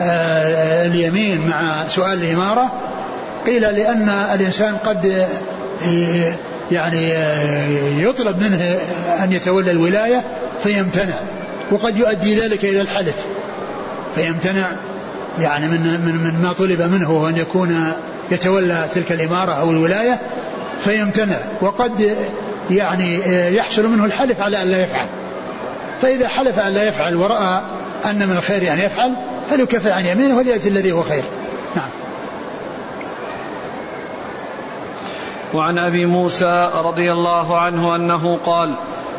اليمين 0.00 1.46
مع 1.46 1.88
سؤال 1.88 2.22
الإمارة. 2.22 2.72
قيل 3.46 3.62
لأن 3.62 4.08
الإنسان 4.34 4.76
قد 4.76 5.26
يعني 6.72 7.14
يطلب 8.02 8.42
منه 8.42 8.78
أن 9.24 9.32
يتولى 9.32 9.70
الولاية 9.70 10.24
فيمتنع 10.62 11.20
وقد 11.70 11.96
يؤدي 11.96 12.40
ذلك 12.40 12.64
إلى 12.64 12.80
الحلف 12.80 13.14
فيمتنع. 14.14 14.76
يعني 15.40 15.66
من 15.66 15.80
من 15.80 16.14
من 16.14 16.42
ما 16.42 16.52
طلب 16.52 16.82
منه 16.82 17.28
أن 17.28 17.36
يكون 17.36 17.92
يتولى 18.30 18.88
تلك 18.94 19.12
الإمارة 19.12 19.52
أو 19.52 19.70
الولاية 19.70 20.18
فيمتنع 20.84 21.40
وقد 21.60 22.16
يعني 22.70 23.18
يحصل 23.56 23.86
منه 23.86 24.04
الحلف 24.04 24.40
على 24.40 24.62
أن 24.62 24.68
لا 24.68 24.82
يفعل. 24.82 25.06
فإذا 26.02 26.28
حلف 26.28 26.58
أن 26.58 26.72
لا 26.72 26.82
يفعل 26.88 27.16
ورأى 27.16 27.62
أن 28.10 28.28
من 28.28 28.36
الخير 28.36 28.72
أن 28.72 28.78
يفعل 28.78 29.12
فليكفر 29.50 29.92
عن 29.92 30.06
يمينه 30.06 30.36
وليأتي 30.38 30.68
الذي 30.68 30.92
هو 30.92 31.02
خير. 31.02 31.24
نعم. 31.76 31.88
وعن 35.54 35.78
أبي 35.78 36.06
موسى 36.06 36.70
رضي 36.74 37.12
الله 37.12 37.58
عنه 37.58 37.96
أنه 37.96 38.38
قال 38.46 38.74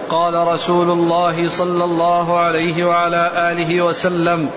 قال 0.09 0.47
رسول 0.47 0.89
الله 0.91 1.49
صلى 1.49 1.83
الله 1.83 2.39
عليه 2.39 2.85
وعلى 2.85 3.31
آله 3.35 3.81
وسلم 3.81 4.49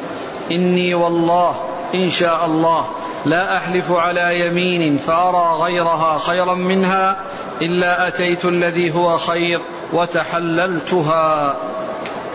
إني 0.50 0.94
والله 0.94 1.54
إن 1.94 2.10
شاء 2.10 2.46
الله 2.46 2.84
لا 3.26 3.56
أحلف 3.56 3.92
على 3.92 4.46
يمين 4.46 4.96
فأرى 4.96 5.62
غيرها 5.62 6.18
خيرا 6.18 6.54
منها 6.54 7.16
إلا 7.62 8.08
أتيت 8.08 8.44
الذي 8.44 8.94
هو 8.94 9.18
خير 9.18 9.60
وتحللتها. 9.92 11.56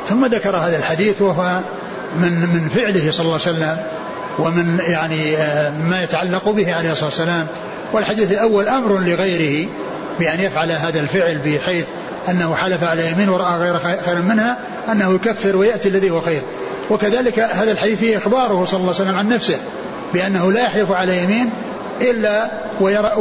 ثم 0.06 0.26
ذكر 0.26 0.58
هذا 0.58 0.78
الحديث 0.78 1.22
وهو 1.22 1.60
من 2.16 2.32
من 2.32 2.70
فعله 2.76 3.12
صلى 3.12 3.26
الله 3.26 3.40
عليه 3.46 3.58
وسلم 3.58 3.78
ومن 4.40 4.80
يعني 4.88 5.38
آه، 5.38 5.72
ما 5.90 6.04
يتعلق 6.04 6.50
به 6.50 6.74
عليه 6.74 6.92
الصلاة 6.92 7.10
والسلام. 7.10 7.48
والحديث 7.94 8.32
الأول 8.32 8.68
أمر 8.68 9.00
لغيره 9.00 9.70
بأن 10.20 10.40
يفعل 10.40 10.72
هذا 10.72 11.00
الفعل 11.00 11.38
بحيث 11.46 11.86
أنه 12.30 12.56
حلف 12.56 12.84
على 12.84 13.12
يمين 13.12 13.30
ورأى 13.30 13.60
غير 13.60 13.80
خير 13.80 14.22
منها 14.22 14.58
أنه 14.92 15.16
يكفر 15.16 15.56
ويأتي 15.56 15.90
الذي 15.90 16.10
هو 16.10 16.22
خير. 16.22 16.42
وكذلك 16.90 17.40
هذا 17.40 17.72
الحديث 17.72 18.00
فيه 18.00 18.18
إخباره 18.18 18.66
صلى 18.66 18.80
الله 18.80 18.94
عليه 18.94 19.04
وسلم 19.04 19.18
عن 19.18 19.30
نفسه 19.30 19.58
بأنه 20.14 20.52
لا 20.52 20.62
يحلف 20.62 20.92
على 20.92 21.24
يمين 21.24 21.50
إلا 22.02 22.50
ويرى 22.82 23.12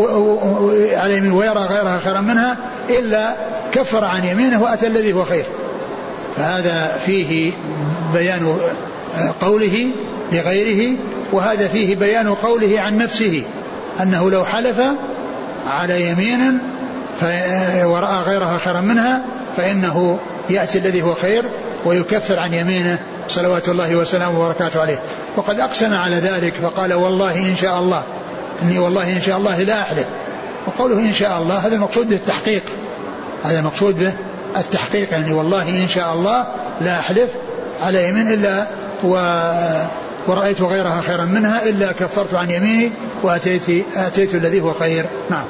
على 0.96 1.16
يمين 1.16 1.32
ويرى 1.32 1.60
غيرها 1.60 1.98
خيرا 1.98 2.20
منها 2.20 2.56
إلا 2.90 3.34
كفر 3.72 4.04
عن 4.04 4.24
يمينه 4.24 4.62
وأتى 4.62 4.86
الذي 4.86 5.12
هو 5.12 5.24
خير. 5.24 5.44
فهذا 6.38 6.98
فيه 7.06 7.52
بيان 8.14 8.58
قوله 9.40 9.86
لغيره 10.32 10.96
وهذا 11.32 11.68
فيه 11.68 11.96
بيان 11.96 12.34
قوله 12.34 12.80
عن 12.80 12.96
نفسه 12.96 13.42
أنه 14.02 14.30
لو 14.30 14.44
حلف 14.44 14.80
على 15.66 16.10
يمين 16.10 16.58
ورأى 17.84 18.22
غيرها 18.22 18.58
خيرا 18.58 18.80
منها 18.80 19.24
فإنه 19.56 20.18
يأتي 20.50 20.78
الذي 20.78 21.02
هو 21.02 21.14
خير 21.14 21.44
ويكفر 21.84 22.38
عن 22.38 22.54
يمينه. 22.54 22.98
صلوات 23.28 23.68
الله 23.68 23.96
وسلامه 23.96 24.40
وبركاته 24.40 24.80
عليه. 24.80 25.00
وقد 25.36 25.60
أقسم 25.60 25.94
على 25.94 26.16
ذلك 26.16 26.54
فقال 26.54 26.94
والله 26.94 27.36
إن 27.36 27.56
شاء 27.56 27.78
الله 27.78 28.02
إني 28.62 28.78
والله 28.78 29.12
إن 29.16 29.22
شاء 29.22 29.36
الله 29.38 29.62
لا 29.62 29.82
أحلف. 29.82 30.06
وقوله 30.66 30.98
إن 30.98 31.12
شاء 31.12 31.38
الله 31.38 31.56
هذا 31.56 31.74
المقصود 31.76 32.08
به 32.08 32.16
التحقيق 32.16 32.62
هذا 33.44 33.58
المقصود 33.58 33.98
به. 33.98 34.12
التحقيق 34.58 35.12
يعني 35.12 35.32
والله 35.32 35.68
إن 35.68 35.88
شاء 35.88 36.14
الله 36.14 36.46
لا 36.80 36.98
أحلف 36.98 37.30
على 37.80 38.08
يمين 38.08 38.32
إلا 38.32 38.66
و 39.04 39.14
ورأيت 40.28 40.62
غيرها 40.62 41.00
خيرا 41.00 41.24
منها 41.24 41.68
إلا 41.68 41.92
كفرت 41.92 42.34
عن 42.34 42.50
يميني 42.50 42.92
وأتيت 43.22 43.86
أتيت 43.96 44.34
الذي 44.34 44.60
هو 44.60 44.72
خير. 44.72 45.04
نعم. 45.30 45.44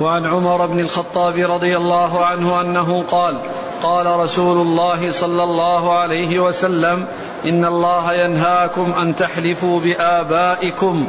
وعن 0.00 0.26
عمر 0.26 0.66
بن 0.66 0.80
الخطاب 0.80 1.50
رضي 1.50 1.76
الله 1.76 2.24
عنه 2.24 2.60
أنه 2.60 3.04
قال 3.10 3.38
قال 3.82 4.06
رسول 4.06 4.60
الله 4.66 5.12
صلى 5.12 5.42
الله 5.42 5.98
عليه 5.98 6.38
وسلم 6.38 7.06
إن 7.46 7.64
الله 7.64 8.12
ينهاكم 8.12 8.92
أن 8.92 9.16
تحلفوا 9.16 9.80
بآبائكم 9.80 11.06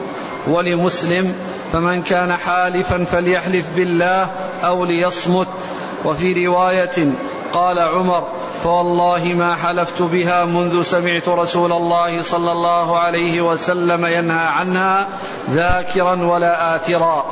ولمسلم 0.47 1.33
فمن 1.73 2.01
كان 2.01 2.33
حالفا 2.33 3.03
فليحلف 3.03 3.65
بالله 3.75 4.27
أو 4.63 4.85
ليصمت. 4.85 5.47
وفي 6.05 6.45
رواية 6.47 7.11
قال 7.53 7.79
عمر 7.79 8.27
فوالله 8.63 9.33
ما 9.37 9.55
حلفت 9.55 10.01
بها 10.01 10.45
منذ 10.45 10.81
سمعت 10.81 11.27
رسول 11.27 11.71
الله 11.71 12.21
صلى 12.21 12.51
الله 12.51 12.99
عليه 12.99 13.41
وسلم 13.41 14.05
ينهى 14.05 14.45
عنها 14.45 15.07
ذاكرا 15.49 16.25
ولا 16.25 16.75
آثرا. 16.75 17.25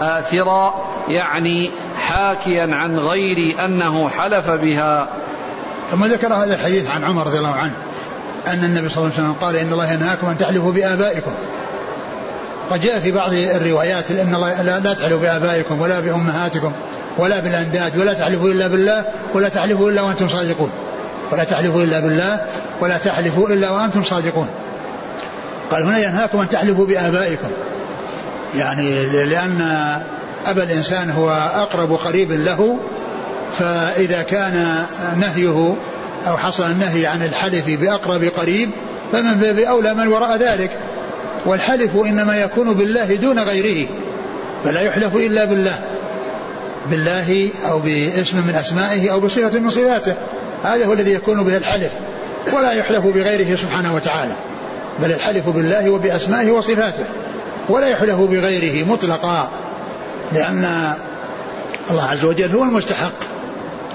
آثرا 0.00 0.74
يعني 1.08 1.70
حاكيا 2.06 2.76
عن 2.76 2.98
غير 2.98 3.64
أنه 3.64 4.08
حلف 4.08 4.50
بها. 4.50 5.08
ثم 5.90 6.04
ذكر 6.04 6.34
هذا 6.34 6.54
الحديث 6.54 6.90
عن 6.90 7.04
عمر 7.04 7.26
رضي 7.26 7.38
الله 7.38 7.54
عنه 7.54 7.76
أن 8.46 8.64
النبي 8.64 8.88
صلى 8.88 8.98
الله 8.98 9.12
عليه 9.14 9.24
وسلم 9.24 9.36
قال 9.40 9.56
إن 9.56 9.72
الله 9.72 9.92
ينهاكم 9.92 10.26
أن 10.26 10.38
تحلفوا 10.38 10.72
بآبائكم. 10.72 11.32
قد 12.70 12.80
جاء 12.80 13.00
في 13.00 13.12
بعض 13.12 13.32
الروايات 13.32 14.10
إن 14.10 14.34
الله 14.34 14.62
لا, 14.62 14.94
تحلوا 14.94 15.20
بآبائكم 15.20 15.80
ولا 15.80 16.00
بأمهاتكم. 16.00 16.72
ولا 17.18 17.40
بالأنداد 17.40 17.98
ولا 17.98 18.14
تحلفوا 18.14 18.50
إلا 18.50 18.68
بالله 18.68 19.04
ولا 19.34 19.48
تحلفوا 19.48 19.90
إلا 19.90 20.02
وأنتم 20.02 20.28
صادقون. 20.28 20.70
ولا 21.32 21.44
تحلفوا 21.44 21.82
إلا 21.82 22.00
بالله 22.00 22.40
ولا 22.80 22.98
تحلفوا 22.98 23.48
إلا 23.48 23.70
وأنتم 23.70 24.02
صادقون. 24.02 24.48
قال 25.70 25.82
هنا 25.82 25.98
ينهاكم 25.98 26.38
أن 26.38 26.48
تحلفوا 26.48 26.86
بآبائكم. 26.86 27.48
يعني 28.56 29.06
لأن 29.06 29.60
ابا 30.46 30.62
الإنسان 30.62 31.10
هو 31.10 31.30
أقرب 31.54 31.92
قريب 31.92 32.32
له 32.32 32.78
فإذا 33.58 34.22
كان 34.22 34.84
نهيه 35.20 35.76
أو 36.26 36.36
حصل 36.36 36.66
النهي 36.66 37.06
عن 37.06 37.22
الحلف 37.22 37.64
بأقرب 37.68 38.24
قريب 38.24 38.70
فمن 39.12 39.34
باب 39.34 39.58
أولى 39.58 39.94
من 39.94 40.06
وراء 40.06 40.36
ذلك. 40.36 40.70
والحلف 41.46 41.96
إنما 41.96 42.36
يكون 42.36 42.74
بالله 42.74 43.14
دون 43.14 43.38
غيره 43.38 43.88
فلا 44.64 44.80
يحلف 44.80 45.16
إلا 45.16 45.44
بالله. 45.44 45.78
بالله 46.90 47.50
أو 47.64 47.78
باسم 47.78 48.46
من 48.46 48.54
أسمائه 48.54 49.12
أو 49.12 49.20
بصفة 49.20 49.58
من 49.58 49.70
صفاته. 49.70 50.14
هذا 50.64 50.86
هو 50.86 50.92
الذي 50.92 51.12
يكون 51.12 51.44
به 51.44 51.56
الحلف 51.56 51.90
ولا 52.52 52.72
يحلف 52.72 53.06
بغيره 53.06 53.56
سبحانه 53.56 53.94
وتعالى 53.94 54.32
بل 55.02 55.12
الحلف 55.12 55.48
بالله 55.48 55.90
وبأسمائه 55.90 56.50
وصفاته 56.50 57.04
ولا 57.68 57.88
يحلف 57.88 58.16
بغيره 58.16 58.86
مطلقا 58.86 59.50
لأن 60.32 60.94
الله 61.90 62.04
عز 62.10 62.24
وجل 62.24 62.50
هو 62.50 62.62
المستحق 62.62 63.12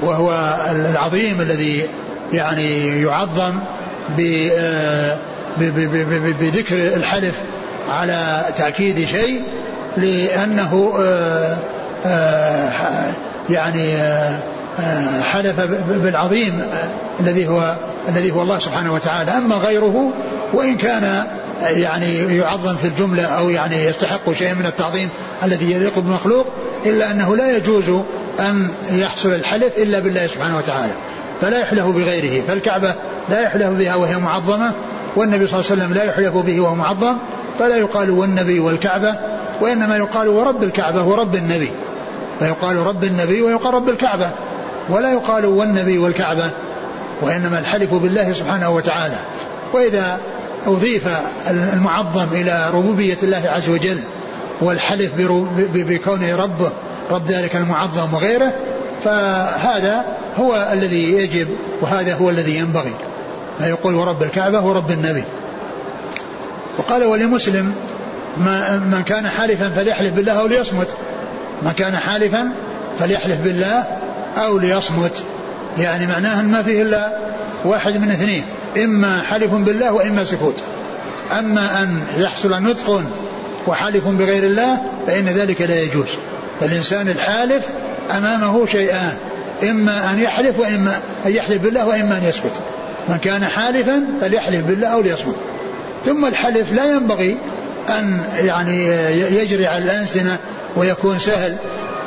وهو 0.01 0.59
العظيم 0.71 1.41
الذي 1.41 1.83
يعني 2.33 3.01
يعظم 3.01 3.59
بذكر 6.39 6.75
الحلف 6.95 7.41
على 7.89 8.45
تأكيد 8.57 9.07
شيء 9.07 9.41
لأنه 9.97 10.93
آه، 10.99 11.57
يعني 13.49 13.93
حلف 15.23 15.59
بالعظيم 15.89 16.61
الذي 17.19 17.47
هو 17.47 17.75
الذي 18.07 18.31
هو 18.31 18.41
الله 18.41 18.59
سبحانه 18.59 18.93
وتعالى. 18.93 19.31
أما 19.31 19.55
غيره 19.55 20.11
وإن 20.53 20.77
كان 20.77 21.23
يعني 21.61 22.37
يعظم 22.37 22.75
في 22.75 22.87
الجملة 22.87 23.23
أو 23.23 23.49
يعني 23.49 23.85
يستحق 23.85 24.33
شيء 24.33 24.53
من 24.53 24.65
التعظيم 24.65 25.09
الذي 25.43 25.71
يليق 25.71 25.99
بالمخلوق 25.99 26.47
إلا 26.85 27.11
أنه 27.11 27.35
لا 27.35 27.57
يجوز 27.57 27.89
أن 28.39 28.71
يحصل 28.91 29.29
الحلف 29.29 29.77
إلا 29.77 29.99
بالله 29.99 30.27
سبحانه 30.27 30.57
وتعالى. 30.57 30.93
فلا 31.41 31.59
يحلف 31.59 31.85
بغيره. 31.85 32.41
فالكعبة 32.47 32.95
لا 33.29 33.41
يحلف 33.41 33.69
بها 33.69 33.95
وهي 33.95 34.17
معظمة 34.17 34.73
والنبي 35.15 35.47
صلى 35.47 35.59
الله 35.59 35.71
عليه 35.71 35.81
وسلم 35.81 35.93
لا 35.93 36.03
يحلف 36.03 36.37
به 36.37 36.59
وهو 36.59 36.75
معظم 36.75 37.17
فلا 37.59 37.75
يقال 37.75 38.11
والنبي 38.11 38.59
والكعبة 38.59 39.15
وإنما 39.61 39.97
يقال 39.97 40.27
ورب 40.27 40.63
الكعبة 40.63 41.03
ورب 41.03 41.35
النبي. 41.35 41.71
فيقال 42.39 42.75
رب 42.75 43.03
النبي 43.03 43.41
ويقال 43.41 43.73
رب 43.73 43.89
الكعبة 43.89 44.29
ولا 44.89 45.11
يقال 45.11 45.45
والنبي 45.45 45.97
والكعبة 45.97 46.51
وإنما 47.21 47.59
الحلف 47.59 47.93
بالله 47.93 48.33
سبحانه 48.33 48.69
وتعالى. 48.69 49.15
وإذا 49.73 50.19
أضيف 50.67 51.07
المعظم 51.49 52.27
إلى 52.31 52.69
ربوبية 52.73 53.17
الله 53.23 53.43
عز 53.45 53.69
وجل 53.69 53.99
والحلف 54.61 55.11
بكونه 55.73 56.35
ربه 56.35 56.71
رب 57.11 57.27
ذلك 57.27 57.55
المعظم 57.55 58.13
وغيره 58.13 58.53
فهذا 59.03 60.05
هو 60.37 60.69
الذي 60.73 61.13
يجب 61.13 61.47
وهذا 61.81 62.15
هو 62.15 62.29
الذي 62.29 62.55
ينبغي. 62.55 62.93
فيقول 63.59 63.95
ورب 63.95 64.23
الكعبة 64.23 64.65
ورب 64.65 64.91
النبي. 64.91 65.23
وقال 66.77 67.03
ولمسلم 67.03 67.75
من 68.91 69.03
كان 69.05 69.27
حالفا 69.27 69.69
فليحلف 69.69 70.13
بالله 70.13 70.31
أو 70.31 70.47
ليصمت. 70.47 70.87
من 71.61 71.71
كان 71.71 71.95
حالفا 71.97 72.49
فليحلف 72.99 73.37
بالله 73.43 73.83
أو 74.37 74.57
ليصمت. 74.57 75.23
يعني 75.77 76.07
معناه 76.07 76.41
ما 76.41 76.63
فيه 76.63 76.81
إلا 76.81 77.19
واحد 77.65 77.97
من 77.97 78.09
اثنين 78.09 78.43
إما 78.83 79.21
حلف 79.21 79.53
بالله 79.53 79.93
وإما 79.93 80.23
سكوت. 80.23 80.63
أما 81.39 81.83
أن 81.83 82.03
يحصل 82.17 82.63
نطق 82.63 83.03
وحلف 83.67 84.07
بغير 84.07 84.43
الله 84.43 84.77
فإن 85.07 85.25
ذلك 85.25 85.61
لا 85.61 85.79
يجوز. 85.79 86.07
فالإنسان 86.59 87.07
الحالف 87.07 87.65
أمامه 88.17 88.65
شيئان 88.65 89.13
إما 89.63 90.11
أن 90.11 90.19
يحلف 90.19 90.59
وإما 90.59 90.99
أن 91.25 91.31
يحلف 91.31 91.61
بالله 91.61 91.85
وإما 91.85 92.17
أن 92.17 92.23
يسكت. 92.23 92.53
من 93.09 93.17
كان 93.17 93.45
حالفا 93.45 94.05
فليحلف 94.21 94.61
بالله 94.65 94.87
أو 94.87 95.01
ليصمت. 95.01 95.35
ثم 96.05 96.25
الحلف 96.25 96.73
لا 96.73 96.85
ينبغي 96.93 97.37
أن 97.89 98.21
يعني 98.35 98.85
يجري 99.35 99.67
على 99.67 99.83
الألسنة 99.83 100.37
ويكون 100.75 101.19
سهل 101.19 101.57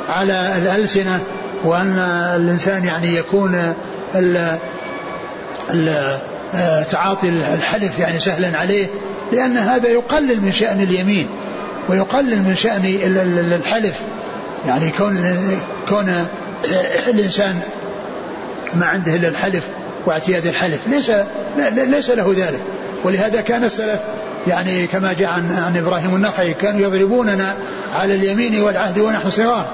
على 0.07 0.53
الألسنة 0.57 1.19
وأن 1.63 1.99
الإنسان 2.35 2.85
يعني 2.85 3.15
يكون 3.15 3.73
ال 4.15 4.57
ال 5.73 6.17
تعاطي 6.91 7.29
الحلف 7.29 7.99
يعني 7.99 8.19
سهلا 8.19 8.57
عليه 8.57 8.87
لأن 9.31 9.57
هذا 9.57 9.87
يقلل 9.87 10.41
من 10.41 10.51
شأن 10.51 10.81
اليمين 10.81 11.27
ويقلل 11.89 12.39
من 12.39 12.55
شأن 12.55 12.85
الحلف. 13.53 13.99
يعني 14.67 14.91
كون 14.91 15.37
كون 15.89 16.25
الإنسان 17.07 17.59
ما 18.73 18.85
عنده 18.85 19.15
إلا 19.15 19.27
الحلف 19.27 19.63
واعتياد 20.05 20.47
الحلف 20.47 20.79
ليس 20.87 21.11
ليس 21.87 22.09
له 22.09 22.33
ذلك. 22.37 22.61
ولهذا 23.03 23.41
كان 23.41 23.63
السلف 23.63 23.99
يعني 24.47 24.87
كما 24.87 25.13
جاء 25.13 25.29
عن, 25.29 25.51
عن 25.51 25.77
إبراهيم 25.77 26.15
النخعي 26.15 26.53
كانوا 26.53 26.81
يضربوننا 26.81 27.55
على 27.93 28.15
اليمين 28.15 28.61
والعهد 28.61 28.99
ونحن 28.99 29.29
صغار. 29.29 29.65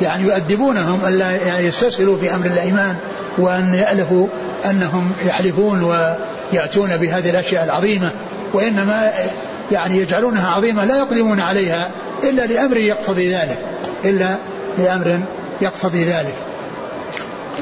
يعني 0.00 0.22
يؤدبونهم 0.22 1.00
الا 1.06 1.58
يستسهلوا 1.60 2.18
في 2.18 2.34
أمر 2.34 2.46
الإيمان 2.46 2.96
وأن 3.38 3.74
يألفوا 3.74 4.26
أنهم 4.70 5.12
يحلفون 5.24 5.82
ويأتون 5.82 6.96
بهذه 6.96 7.30
الأشياء 7.30 7.64
العظيمة. 7.64 8.10
وإنما 8.52 9.12
يعني 9.70 9.98
يجعلونها 9.98 10.50
عظيمة 10.50 10.84
لا 10.84 10.98
يقدمون 10.98 11.40
عليها 11.40 11.90
إلا 12.22 12.46
لأمر 12.46 12.76
يقتضي 12.76 13.34
ذلك 13.34 13.58
إلا 14.04 14.36
لأمر 14.78 15.20
يقتضي 15.60 16.04
ذلك. 16.04 16.34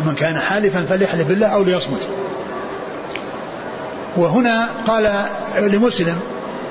من 0.06 0.14
كان 0.14 0.38
حالفا 0.38 0.86
فليحلف 0.88 1.28
بالله 1.28 1.46
أو 1.46 1.62
ليصمت. 1.62 2.08
وهنا 4.16 4.66
قال 4.86 5.10
لمسلم 5.58 6.16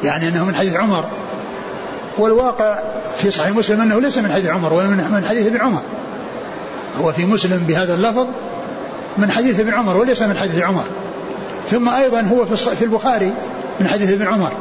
يعني 0.04 0.28
أنه 0.28 0.46
من 0.46 0.56
حديث 0.56 0.76
عمر 0.76 1.06
والواقع 2.18 2.80
في 3.18 3.32
صحيح 3.32 3.52
مسلم 3.56 3.82
أنه 3.82 4.02
ليس 4.02 4.18
من 4.18 4.32
حديث 4.32 4.50
عمر 4.50 4.74
ومن 4.74 5.26
حديث 5.30 5.48
ابن 5.48 5.62
عمر. 5.62 5.82
هو 6.98 7.12
في 7.12 7.26
مسلم 7.26 7.58
بهذا 7.68 7.94
اللفظ 7.94 8.28
من 9.18 9.32
حديث 9.32 9.60
ابن 9.60 9.74
عمر 9.74 9.98
وليس 9.98 10.22
من 10.22 10.38
حديث 10.38 10.62
عمر. 10.64 10.84
ثم 11.70 11.90
أيضا 11.90 12.22
هو 12.22 12.46
في 12.46 12.82
البخاري 12.82 13.34
من 13.80 13.88
حديث 13.88 14.12
ابن 14.12 14.28
عمر. 14.28 14.52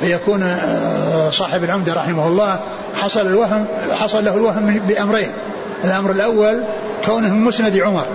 فيكون 0.00 0.42
آه، 0.42 1.30
صاحب 1.30 1.64
العمدة 1.64 1.94
رحمه 1.94 2.26
الله 2.26 2.60
حصل 2.94 3.26
الوهم 3.26 3.66
حصل 3.92 4.24
له 4.24 4.34
الوهم 4.34 4.80
بأمرين. 4.88 5.30
الأمر 5.84 6.10
الأول 6.10 6.64
كونه 7.06 7.34
من 7.34 7.44
مسند 7.44 7.76
عمر. 7.76 8.06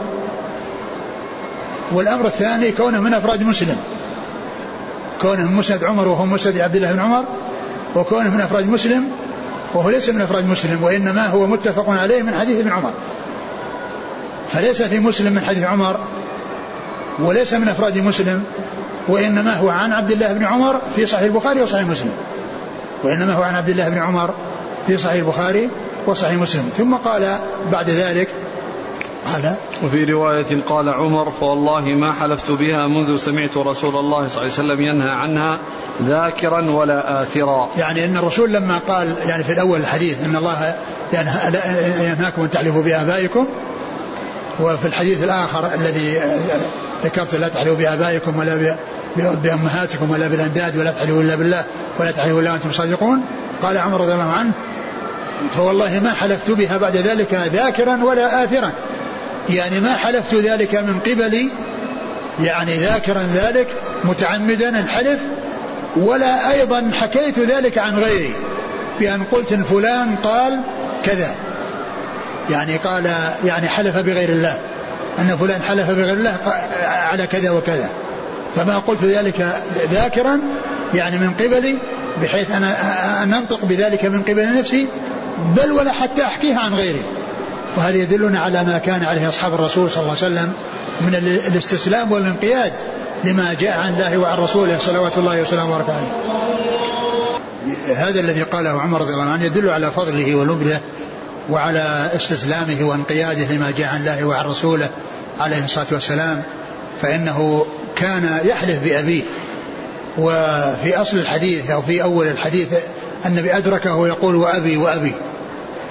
والأمر 1.92 2.26
الثاني 2.26 2.72
كونه 2.72 3.00
من 3.00 3.14
أفراد 3.14 3.44
مسلم. 3.44 3.78
كونه 5.22 5.44
من 5.46 5.56
مسند 5.56 5.84
عمر 5.84 6.08
وهو 6.08 6.26
مسند 6.26 6.58
عبد 6.58 6.76
الله 6.76 6.92
بن 6.92 7.00
عمر 7.00 7.24
وكونه 7.96 8.30
من 8.30 8.42
أفراد 8.42 8.70
مسلم 8.70 9.04
وهو 9.74 9.90
ليس 9.90 10.10
من 10.10 10.22
أفراد 10.22 10.46
مسلم 10.48 10.84
وإنما 10.84 11.28
هو 11.28 11.48
متفق 11.48 11.90
عليه 11.90 12.22
من 12.22 12.34
حديث 12.34 12.60
ابن 12.60 12.72
عمر. 12.72 12.92
فليس 14.54 14.82
في 14.82 15.00
مسلم 15.00 15.34
من 15.34 15.42
حديث 15.42 15.64
عمر 15.64 16.00
وليس 17.20 17.54
من 17.54 17.68
أفراد 17.68 17.98
مسلم 17.98 18.44
وإنما 19.08 19.54
هو 19.54 19.70
عن 19.70 19.92
عبد 19.94 20.12
الله 20.12 20.34
بن 20.34 20.46
عمر 20.46 20.82
في 20.96 21.06
صحيح 21.06 21.24
البخاري 21.24 21.62
وصحيح 21.62 21.88
مسلم. 21.88 22.12
وإنما 23.04 23.34
هو 23.34 23.44
عن 23.44 23.56
عبد 23.56 23.70
الله 23.70 23.90
بن 23.90 23.98
عمر 23.98 24.34
في 24.88 24.98
صحيح 24.98 25.24
البخاري 25.24 25.70
وصحيح 26.08 26.34
مسلم. 26.34 26.70
ثم 26.78 26.96
قال 26.96 27.38
بعد 27.72 27.90
ذلك 27.90 28.28
قال 29.34 29.56
وفي 29.84 30.04
رواية 30.04 30.62
قال 30.70 30.90
عمر 30.90 31.32
فوالله 31.32 31.82
ما 31.82 32.14
حلفت 32.14 32.52
بها 32.52 32.88
منذ 32.88 33.18
سمعت 33.18 33.58
رسول 33.58 33.96
الله 33.96 34.28
صلى 34.28 34.38
الله 34.38 34.42
عليه 34.42 34.52
وسلم 34.52 34.82
ينهى 34.82 35.10
عنها 35.10 35.60
ذاكرا 36.04 36.72
ولا 36.72 37.22
آثرا. 37.22 37.70
يعني 37.78 38.06
أن 38.06 38.18
الرسول 38.18 38.54
لما 38.54 38.78
قال 38.78 39.18
يعني 39.26 39.44
في 39.44 39.54
الأول 39.54 39.80
الحديث 39.80 40.24
أن 40.24 40.36
الله 40.36 40.76
ينهاكم 42.02 42.42
أن 42.42 42.50
تحلفوا 42.50 42.84
بآبائكم 42.84 43.48
وفي 44.60 44.86
الحديث 44.86 45.24
الآخر 45.24 45.74
الذي 45.76 46.22
ذكرت 47.04 47.36
لا 47.36 47.48
تحلفوا 47.48 47.76
بآبائكم 47.76 48.40
ولا 48.40 48.78
بأمهاتكم 49.16 50.12
ولا 50.12 50.28
بالأنداد 50.28 50.78
ولا 50.78 50.92
تحلفوا 50.92 51.22
إلا 51.22 51.36
بالله 51.36 51.66
ولا 52.00 52.12
تحلفوا 52.12 52.42
إلا 52.42 52.52
وأنتم 52.52 52.72
صادقون 52.72 53.22
قال 53.62 53.78
عمر 53.78 54.02
رضي 54.02 54.14
الله 54.14 54.32
عنه 54.32 54.52
فوالله 55.52 56.00
ما 56.00 56.14
حلفت 56.14 56.52
بها 56.52 56.78
بعد 56.78 56.96
ذلك 56.98 57.34
ذاكرا 57.34 58.04
ولا 58.04 58.44
آثرا. 58.44 58.72
يعني 59.50 59.80
ما 59.80 59.96
حلفت 59.96 60.36
ذلك 60.36 60.76
من 60.76 61.00
قبلي 61.00 61.50
يعني 62.40 62.78
ذاكرا 62.78 63.24
ذلك 63.34 63.68
متعمدا 64.04 64.80
الحلف 64.80 65.20
ولا 65.96 66.52
أيضا 66.52 66.92
حكيت 66.94 67.40
ذلك 67.40 67.78
عن 67.78 67.96
غيري 67.96 68.34
بأن 69.00 69.24
قلت 69.24 69.52
إن 69.52 69.64
فلان 69.64 70.16
قال 70.16 70.64
كذا. 71.06 71.36
يعني 72.50 72.78
قال 72.78 73.06
يعني 73.44 73.68
حلف 73.68 73.98
بغير 73.98 74.30
الله 74.30 74.60
أن 75.20 75.38
فلان 75.38 75.62
حلف 75.62 75.90
بغير 75.92 76.14
الله 76.14 76.38
على 76.84 77.28
كذا 77.28 77.52
وكذا. 77.52 77.90
فما 78.56 78.80
قلت 78.80 79.04
ذلك 79.04 79.56
ذاكرا 79.92 80.40
يعني 80.94 81.18
من 81.18 81.34
قبلي 81.34 81.78
بحيث 82.22 82.52
أنا 82.52 82.76
أن 83.24 83.34
أنطق 83.34 83.66
بذلك 83.66 84.06
من 84.06 84.22
قبل 84.22 84.58
نفسي 84.58 84.88
بل 85.58 85.72
ولا 85.72 85.92
حتى 85.92 86.24
أحكيها 86.24 86.60
عن 86.60 86.74
غيري. 86.74 87.02
وهذا 87.78 87.98
يدلنا 87.98 88.40
على 88.40 88.64
ما 88.64 88.78
كان 88.78 89.04
عليه 89.04 89.30
أصحاب 89.30 89.54
الرسول 89.54 89.92
صلى 89.92 90.02
الله 90.02 90.16
عليه 90.22 90.26
وسلم 90.26 90.54
من 91.02 91.16
الاستسلام 91.48 92.12
والانقياد 92.12 92.74
لما 93.24 93.56
جاء 93.60 93.80
عن 93.80 93.94
الله 93.94 94.18
وعن 94.18 94.38
رسوله 94.38 94.78
صلوات 94.80 95.18
الله 95.18 95.42
وسلامه 95.42 95.76
وبركاته 95.76 95.96
عليه. 95.96 96.36
هذا 97.96 98.20
الذي 98.20 98.44
قاله 98.44 98.70
عمر 98.70 99.02
رضي 99.02 99.14
الله 99.14 99.24
عنه 99.24 99.46
يدل 99.46 99.70
على 99.70 99.92
فضله 99.92 100.36
ونبله 100.36 100.80
وعلى 101.50 102.10
استسلامه 102.16 102.84
وانقياده 102.84 103.56
لما 103.56 103.74
جاء 103.78 103.88
عن 103.88 104.00
الله 104.00 104.26
وعن 104.26 104.46
رسوله 104.46 104.90
عليه 105.40 105.66
الصلاة 105.66 105.86
والسلام 105.92 106.44
فإنه 107.02 107.66
كان 107.96 108.40
يحلف 108.46 108.84
بأبيه. 108.84 109.24
وفي 110.18 111.02
أصل 111.02 111.18
الحديث 111.18 111.70
أو 111.70 111.82
في 111.82 112.04
أول 112.04 112.28
الحديث 112.28 112.68
النبي 113.26 113.58
أدركه 113.58 113.96
ويقول 113.96 114.36
وأبي 114.36 114.78
وأبي. 114.78 115.12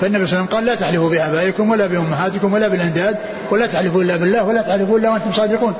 فالنبي 0.00 0.26
صلى 0.26 0.38
الله 0.38 0.46
عليه 0.46 0.46
وسلم 0.46 0.56
قال 0.56 0.64
لا 0.64 0.74
تحلفوا 0.74 1.10
بآبائكم 1.10 1.70
ولا 1.70 1.86
بأمهاتكم 1.86 2.52
ولا 2.52 2.68
بالأنداد 2.68 3.16
ولا 3.50 3.66
تحلفوا 3.66 4.02
إلا 4.02 4.16
بالله 4.16 4.44
ولا 4.44 4.62
تحلفوا 4.62 4.98
إلا 4.98 5.10
وأنتم 5.10 5.32
صادقون. 5.32 5.74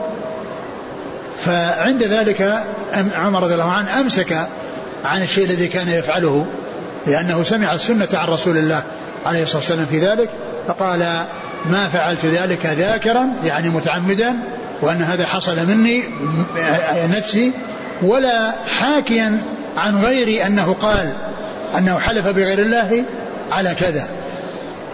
فعند 1.45 2.03
ذلك 2.03 2.65
عمر 3.17 3.43
رضي 3.43 3.55
الله 3.55 3.73
عنه 3.73 4.01
أمسك 4.01 4.49
عن 5.05 5.23
الشيء 5.23 5.45
الذي 5.45 5.69
كان 5.69 5.89
يفعله 5.89 6.47
لأنه 7.07 7.43
سمع 7.43 7.75
السنة 7.75 8.09
عن 8.15 8.29
رسول 8.29 8.57
الله 8.57 8.83
عليه 9.27 9.43
الصلاة 9.43 9.59
والسلام 9.59 9.87
في 9.87 10.07
ذلك 10.07 10.29
فقال 10.69 10.99
ما 11.71 11.89
فعلت 11.89 12.27
ذلك 12.27 12.67
ذاكرا 12.67 13.29
يعني 13.45 13.69
متعمدا 13.69 14.35
وأن 14.83 15.03
هذا 15.03 15.27
حصل 15.27 15.67
مني 15.67 16.03
نفسي 17.17 17.53
ولا 18.03 18.53
حاكيا 18.79 19.41
عن 19.77 19.97
غيري 19.97 20.47
أنه 20.47 20.73
قال 20.73 21.13
أنه 21.79 21.99
حلف 21.99 22.27
بغير 22.29 22.59
الله 22.59 23.05
على 23.51 23.75
كذا. 23.75 24.09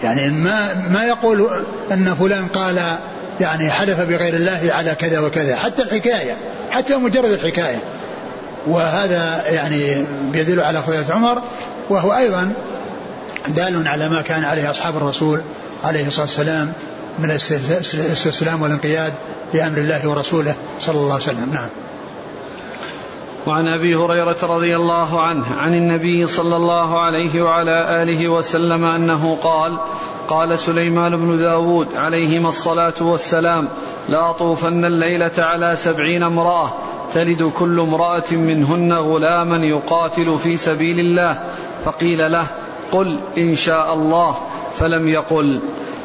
يعني 0.03 0.29
ما 0.29 0.87
ما 0.89 1.03
يقول 1.03 1.63
أن 1.91 2.15
فلان 2.15 2.47
قال 2.47 2.97
يعني 3.39 3.71
حلف 3.71 3.99
بغير 3.99 4.33
الله 4.33 4.59
على 4.63 4.95
كذا 4.95 5.19
وكذا. 5.19 5.55
حتى 5.55 5.83
الحكاية 5.83 6.37
حتى 6.71 6.95
مجرد 6.95 7.31
الحكاية. 7.31 7.79
وهذا 8.67 9.43
يعني 9.49 10.05
يدل 10.33 10.61
على 10.61 10.83
فضيلة 10.83 11.05
عمر. 11.09 11.41
وهو 11.89 12.17
أيضا 12.17 12.53
دال 13.47 13.87
على 13.87 14.09
ما 14.09 14.21
كان 14.21 14.43
عليه 14.43 14.71
أصحاب 14.71 14.97
الرسول 14.97 15.41
عليه 15.83 16.07
الصلاة 16.07 16.25
والسلام 16.25 16.73
من 17.19 17.31
الاستسلام 17.31 18.61
والانقياد 18.61 19.13
لأمر 19.53 19.77
الله 19.77 20.09
ورسوله 20.09 20.55
صلى 20.81 20.95
الله 20.95 21.13
عليه 21.13 21.23
وسلم. 21.23 21.53
نعم. 21.53 21.69
وعن 23.47 23.67
أبي 23.67 23.95
هريرة 23.95 24.37
رضي 24.43 24.75
الله 24.75 25.21
عنه 25.21 25.45
عن 25.59 25.75
النبي 25.75 26.27
صلى 26.27 26.55
الله 26.55 26.99
عليه 26.99 27.41
وعلى 27.41 28.03
آله 28.03 28.29
وسلم 28.29 28.85
أنه 28.85 29.35
قال 29.43 29.77
قال 30.27 30.59
سليمان 30.59 31.17
بن 31.17 31.37
داود 31.37 31.87
عليهما 31.95 32.49
الصلاة 32.49 32.93
والسلام 33.01 33.67
لا 34.09 34.31
طوفن 34.31 34.85
الليلة 34.85 35.31
على 35.37 35.75
سبعين 35.75 36.23
امرأة 36.23 36.73
تلد 37.13 37.43
كل 37.43 37.79
امرأة 37.79 38.31
منهن 38.31 38.93
غلاما 38.93 39.57
يقاتل 39.65 40.37
في 40.37 40.57
سبيل 40.57 40.99
الله. 40.99 41.43
فقيل 41.85 42.31
له 42.31 42.45
قل 42.91 43.19
إن 43.37 43.55
شاء 43.55 43.93
الله. 43.93 44.35
فلم 44.75 45.07
يقل. 45.07 45.59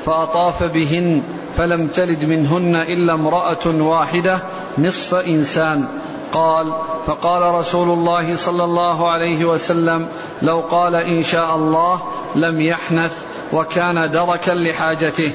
فأطاف 0.07 0.63
بهن 0.63 1.23
فلم 1.57 1.87
تلد 1.87 2.25
منهن 2.25 2.77
إلا 2.77 3.13
امرأة 3.13 3.67
واحدة 3.67 4.43
نصف 4.79 5.15
إنسان. 5.15 5.89
قال 6.37 6.75
فقال 7.07 7.43
رسول 7.43 7.91
الله 7.91 8.37
صلى 8.37 8.65
الله 8.65 9.11
عليه 9.11 9.45
وسلم 9.45 10.07
لو 10.43 10.61
قال 10.61 10.95
إن 10.95 11.23
شاء 11.23 11.57
الله 11.57 12.03
لم 12.35 12.61
يحنث 12.61 13.13
وكان 13.53 14.11
دركا 14.11 14.53
لحاجته. 14.53 15.33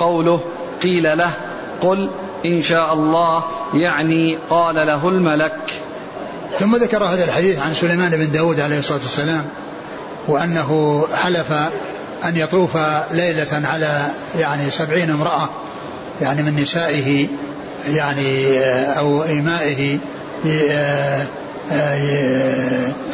قوله 0.00 0.40
قيل 0.82 1.18
له 1.18 1.30
قل 1.80 2.10
إن 2.46 2.62
شاء 2.62 2.92
الله 2.92 3.44
يعني 3.74 4.38
قال 4.50 4.74
له 4.74 5.08
الملك. 5.08 5.60
ثم 6.58 6.76
ذكر 6.76 7.04
هذا 7.04 7.24
الحديث 7.24 7.58
عن 7.58 7.74
سليمان 7.74 8.10
بن 8.10 8.32
داود 8.32 8.60
عليه 8.60 8.78
الصلاة 8.78 8.98
والسلام 8.98 9.44
وأنه 10.28 11.02
حلف 11.14 11.52
أن 12.24 12.36
يطوف 12.36 12.76
ليلة 13.12 13.68
على 13.68 14.06
يعني 14.34 14.70
سبعين 14.70 15.10
امرأة 15.10 15.50
يعني 16.20 16.42
من 16.42 16.56
نسائه 16.56 17.28
يعني 17.86 18.58
آه، 18.58 18.98
آه، 18.98 19.98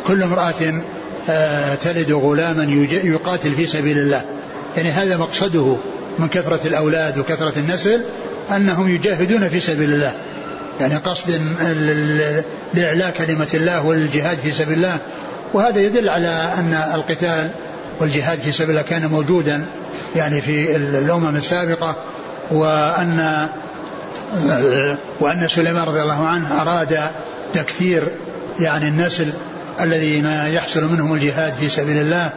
كل 0.06 0.22
امرأة 0.22 0.82
آه، 1.28 1.74
تلد 1.74 2.12
غلاما 2.12 2.64
يقاتل 3.04 3.54
في 3.54 3.66
سبيل 3.66 3.98
الله. 3.98 4.24
يعني 4.76 4.90
هذا 4.90 5.16
مقصده 5.16 5.76
من 6.18 6.28
كثرة 6.28 6.60
الأولاد 6.66 7.18
وكثرة 7.18 7.52
النسل 7.58 8.00
أنهم 8.56 8.88
يجاهدون 8.88 9.48
في 9.48 9.60
سبيل 9.60 9.92
الله. 9.92 10.12
يعني 10.80 10.96
قصد 10.96 11.40
لإعلاء 12.74 13.10
كلمة 13.10 13.48
الله 13.54 13.86
والجهاد 13.86 14.38
في 14.38 14.50
سبيل 14.52 14.76
الله. 14.76 14.98
وهذا 15.52 15.80
يدل 15.80 16.08
على 16.08 16.48
أن 16.58 16.74
القتال 16.94 17.50
والجهاد 18.00 18.38
في 18.38 18.52
سبيل 18.52 18.70
الله 18.70 18.82
كان 18.82 19.06
موجودا 19.06 19.64
يعني 20.16 20.40
في 20.40 20.76
الأمم 20.76 21.36
السابقة 21.36 21.96
وأن 22.50 23.48
وأن 25.20 25.48
سليمان 25.48 25.84
رضي 25.84 26.02
الله 26.02 26.26
عنه 26.26 26.62
أراد 26.62 27.00
تكثير 27.52 28.02
يعني 28.60 28.88
النسل 28.88 29.32
الذين 29.80 30.26
يحصل 30.46 30.92
منهم 30.92 31.14
الجهاد 31.14 31.52
في 31.52 31.68
سبيل 31.68 31.96
الله 31.96 32.32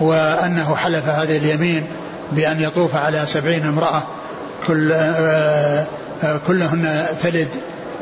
وأنه 0.00 0.76
حلف 0.76 1.08
هذه 1.08 1.36
اليمين 1.36 1.86
بأن 2.32 2.60
يطوف 2.60 2.94
على 2.94 3.24
سبعين 3.26 3.66
امرأة 3.66 4.02
كل 4.66 4.92
آه، 4.92 5.86
كلهن 6.46 7.06
تلد 7.22 7.48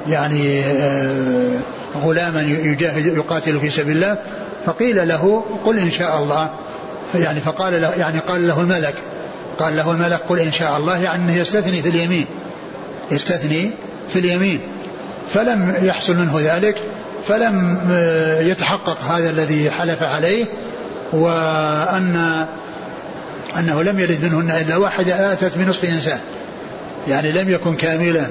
يعني 0.09 0.61
آه، 0.65 1.59
غلاما 2.05 2.43
يجاهد 2.43 3.07
يقاتل 3.07 3.61
في 3.61 3.71
سبيل 3.71 3.97
الله. 3.97 4.19
فقيل 4.67 5.09
له 5.09 5.45
قل 5.65 5.79
إن 5.79 5.91
شاء 5.91 6.19
الله. 6.19 6.51
يعني 7.15 7.41
فقال 7.41 7.83
له 7.83 7.93
يعني 7.95 8.19
قال 8.19 8.49
له 8.49 8.61
الملك 8.61 8.95
قال 9.59 9.77
له 9.77 9.91
الملك 9.91 10.21
قل 10.29 10.39
إن 10.39 10.53
شاء 10.53 10.77
الله 10.77 10.99
يعني 10.99 11.37
يستثني 11.37 11.83
في 11.83 11.89
اليمين. 11.89 12.27
يستثني 13.11 13.71
في 14.09 14.19
اليمين 14.19 14.61
فلم 15.29 15.75
يحصل 15.83 16.17
منه 16.17 16.41
ذلك 16.41 16.77
فلم 17.29 17.81
آه، 17.91 18.41
يتحقق 18.41 18.99
هذا 19.05 19.31
الذي 19.31 19.71
حلف 19.71 20.03
عليه 20.03 20.45
وأن 21.13 22.47
أنه 23.59 23.83
لم 23.83 24.01
يلد 24.01 24.25
منهن 24.25 24.51
إلا 24.51 24.77
واحدة 24.77 25.33
آتت 25.33 25.59
بنصف 25.59 25.85
إنسان. 25.85 26.19
يعني 27.09 27.33
لم 27.33 27.49
يكن 27.49 27.77
كاملا 27.77 28.27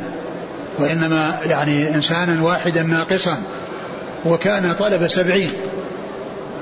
وإنما 0.80 1.40
يعني 1.46 1.96
إنسانا 1.96 2.44
واحدا 2.44 2.84
ناقصا 2.84 3.38
وكان 4.26 4.74
طلب 4.80 5.08
سبعين. 5.08 5.52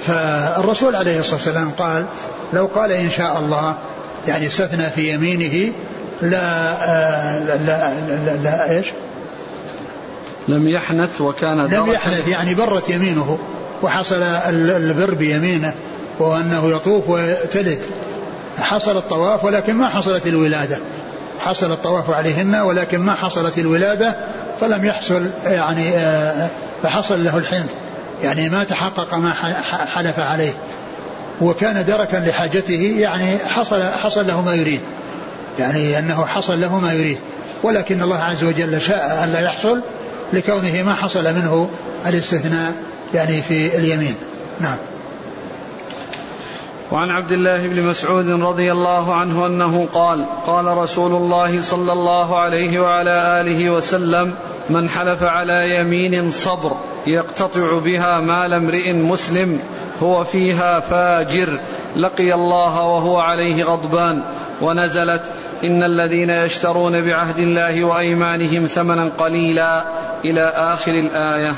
فالرسول 0.08 0.96
عليه 0.96 1.20
الصلاة 1.20 1.36
والسلام 1.36 1.72
قال 1.72 2.06
لو 2.54 2.66
قال 2.66 2.92
إن 2.92 3.10
شاء 3.10 3.40
الله 3.40 3.78
يعني 4.28 4.48
استثنى 4.48 4.90
في 4.90 5.14
يمينه 5.14 5.74
لا 6.30 7.40
لا 7.40 7.58
لا, 7.58 7.94
لا, 8.26 8.38
لا 8.44 8.72
إيش؟ 8.72 8.88
لم 10.48 10.68
يحنث 10.68 11.22
وكان 11.22 11.66
لم 11.66 11.92
يحنث 11.92 12.28
يعني 12.28 12.56
برت 12.56 12.90
يمينه 12.90 13.38
وحصل 13.84 14.24
البر 14.24 15.14
بيمينه 15.14 15.74
وأنه 16.20 16.76
يطوف 16.76 17.04
وتلد. 17.10 17.80
حصل 18.58 18.98
الطواف 18.98 19.44
ولكن 19.44 19.74
ما 19.74 19.90
حصلت 19.90 20.28
الولادة. 20.28 20.78
حصل 21.40 21.72
الطواف 21.72 22.10
عليهن 22.10 22.56
ولكن 22.56 23.00
ما 23.00 23.16
حصلت 23.16 23.58
الولادة 23.58 24.16
فلم 24.62 24.86
يحصل 24.86 25.30
يعني 25.46 25.90
آه، 25.98 26.50
فحصل 26.84 27.24
له 27.24 27.38
الحنث. 27.38 27.70
يعني 28.24 28.50
ما 28.50 28.64
تحقق 28.64 29.14
ما 29.14 29.34
حلف 29.96 30.20
عليه. 30.20 30.54
وكان 31.42 31.86
دركا 31.86 32.18
لحاجته 32.18 32.96
يعني 33.00 33.38
حصل 33.38 33.84
حصل 33.84 34.28
له 34.28 34.42
ما 34.42 34.54
يريد. 34.54 34.82
يعني 35.60 36.00
أنه 36.00 36.26
حصل 36.26 36.62
له 36.62 36.80
ما 36.80 36.94
يريد. 36.94 37.18
ولكن 37.64 38.02
الله 38.02 38.18
عز 38.18 38.44
وجل 38.44 38.82
شاء 38.82 39.24
أن 39.24 39.30
لا 39.30 39.40
يحصل 39.40 39.82
لكونه 40.34 40.84
ما 40.84 40.96
حصل 40.96 41.24
منه 41.24 41.70
الاستثناء 42.06 42.74
يعني 43.14 43.42
في 43.42 43.78
اليمين. 43.78 44.16
نعم. 44.60 44.78
وعن 46.94 47.10
عبد 47.10 47.32
الله 47.32 47.68
بن 47.68 47.84
مسعود 47.84 48.30
رضي 48.30 48.72
الله 48.72 49.16
عنه 49.16 49.46
أنه 49.48 49.88
قال 49.94 50.26
قال 50.48 50.78
رسول 50.78 51.16
الله 51.16 51.62
صلى 51.62 51.94
الله 51.94 52.40
عليه 52.40 52.80
وعلى 52.80 53.42
آله 53.42 53.70
وسلم 53.70 54.34
من 54.70 54.90
حلف 54.90 55.24
على 55.24 55.76
يمين 55.76 56.32
صبر 56.32 56.72
يقتطع 57.08 57.80
بها 57.80 58.20
مال 58.20 58.54
امرئ 58.54 58.94
مسلم 58.94 59.60
هو 60.04 60.24
فيها 60.24 60.80
فاجر 60.80 61.60
لقي 61.96 62.34
الله 62.34 62.84
وهو 62.84 63.20
عليه 63.20 63.64
غضبان 63.64 64.24
ونزلت 64.62 65.24
إن 65.64 65.84
الذين 65.84 66.30
يشترون 66.30 67.02
بعهد 67.02 67.38
الله 67.38 67.84
وأيمانهم 67.84 68.66
ثمنا 68.66 69.12
قليلا 69.18 69.84
إلى 70.26 70.42
آخر 70.56 70.92
الآية. 70.92 71.54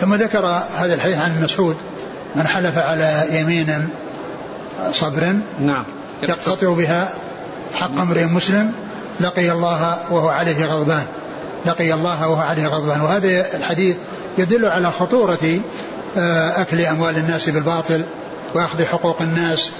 ثم 0.00 0.14
ذكر 0.14 0.46
هذا 0.76 0.94
الحديث 0.94 1.18
عن 1.18 1.42
مسعود 1.42 1.76
من 2.36 2.46
حلف 2.46 2.78
على 2.78 3.24
يمين 3.30 3.88
صبر 4.92 5.34
نعم. 5.60 5.84
يقتطع 6.22 6.74
بها 6.74 7.08
حق 7.74 8.00
امرئ 8.00 8.24
مسلم 8.24 8.72
لقي 9.20 9.52
الله 9.52 9.98
وهو 10.10 10.28
عليه 10.28 10.66
غضبان 10.66 11.06
لقي 11.66 11.94
الله 11.94 12.28
وهو 12.28 12.40
عليه 12.40 12.66
غضبان. 12.66 13.00
وهذا 13.00 13.56
الحديث 13.56 13.96
يدل 14.38 14.66
على 14.66 14.90
خطورة 14.90 15.60
آه، 16.16 16.62
أكل 16.62 16.80
أموال 16.80 17.16
الناس 17.16 17.48
بالباطل 17.48 18.04
وأخذ 18.54 18.84
حقوق 18.84 19.22
الناس 19.22 19.72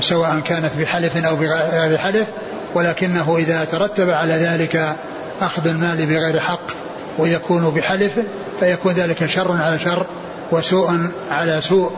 سواء 0.00 0.40
كانت 0.40 0.70
بحلف 0.78 1.24
أو 1.24 1.36
بغير 1.36 1.98
حلف 1.98 2.26
ولكنه 2.74 3.36
إذا 3.38 3.64
ترتب 3.64 4.10
على 4.10 4.34
ذلك 4.34 4.96
أخذ 5.40 5.66
المال 5.66 6.06
بغير 6.06 6.40
حق 6.40 6.66
ويكون 7.18 7.70
بحلف 7.70 8.12
فيكون 8.60 8.92
ذلك 8.92 9.26
شر 9.26 9.56
على 9.62 9.78
شر 9.78 10.06
وسوء 10.52 11.10
على 11.30 11.60
سوء. 11.60 11.92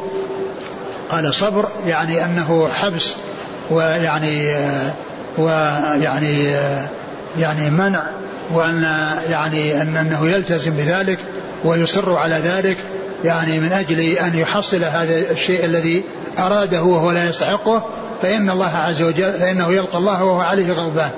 قال 1.10 1.34
صبر 1.34 1.68
يعني 1.86 2.24
أنه 2.24 2.68
حبس 2.68 3.14
ويعني 3.70 4.56
ويعني 5.38 6.54
يعني 7.38 7.70
منع 7.70 8.10
وأن 8.50 8.82
يعني 9.28 9.82
أن 9.82 9.96
أنه 9.96 10.26
يلتزم 10.26 10.70
بذلك 10.70 11.18
ويصر 11.64 12.16
على 12.16 12.34
ذلك 12.34 12.76
يعني 13.24 13.60
من 13.60 13.72
أجل 13.72 14.00
أن 14.00 14.38
يحصل 14.38 14.84
هذا 14.84 15.30
الشيء 15.30 15.64
الذي 15.64 16.04
أراده 16.38 16.82
وهو 16.82 17.12
لا 17.12 17.28
يستحقه 17.28 17.84
فإن 18.22 18.50
الله 18.50 18.76
عز 18.76 19.02
وجل 19.02 19.32
فإنه 19.32 19.72
يلقى 19.72 19.98
الله 19.98 20.24
وهو 20.24 20.40
عليه 20.40 20.72
غضبان 20.72 21.10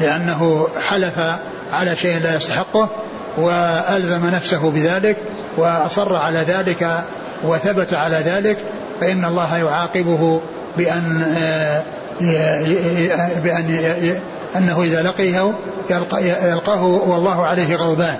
لأنه 0.00 0.68
حلف 0.80 1.18
على 1.72 1.96
شيء 1.96 2.18
لا 2.18 2.36
يستحقه 2.36 2.88
وألزم 3.36 4.26
نفسه 4.26 4.70
بذلك 4.70 5.16
وأصر 5.56 6.16
على 6.16 6.38
ذلك 6.38 7.04
وثبت 7.44 7.94
على 7.94 8.16
ذلك 8.16 8.56
فإن 9.00 9.24
الله 9.24 9.56
يعاقبه 9.56 10.40
بأن 10.76 11.26
بأن 13.44 13.78
أنه 14.56 14.82
إذا 14.82 15.02
لقيه 15.02 15.52
يلقاه 16.44 16.84
والله 16.84 17.46
عليه 17.46 17.76
غضبان. 17.76 18.16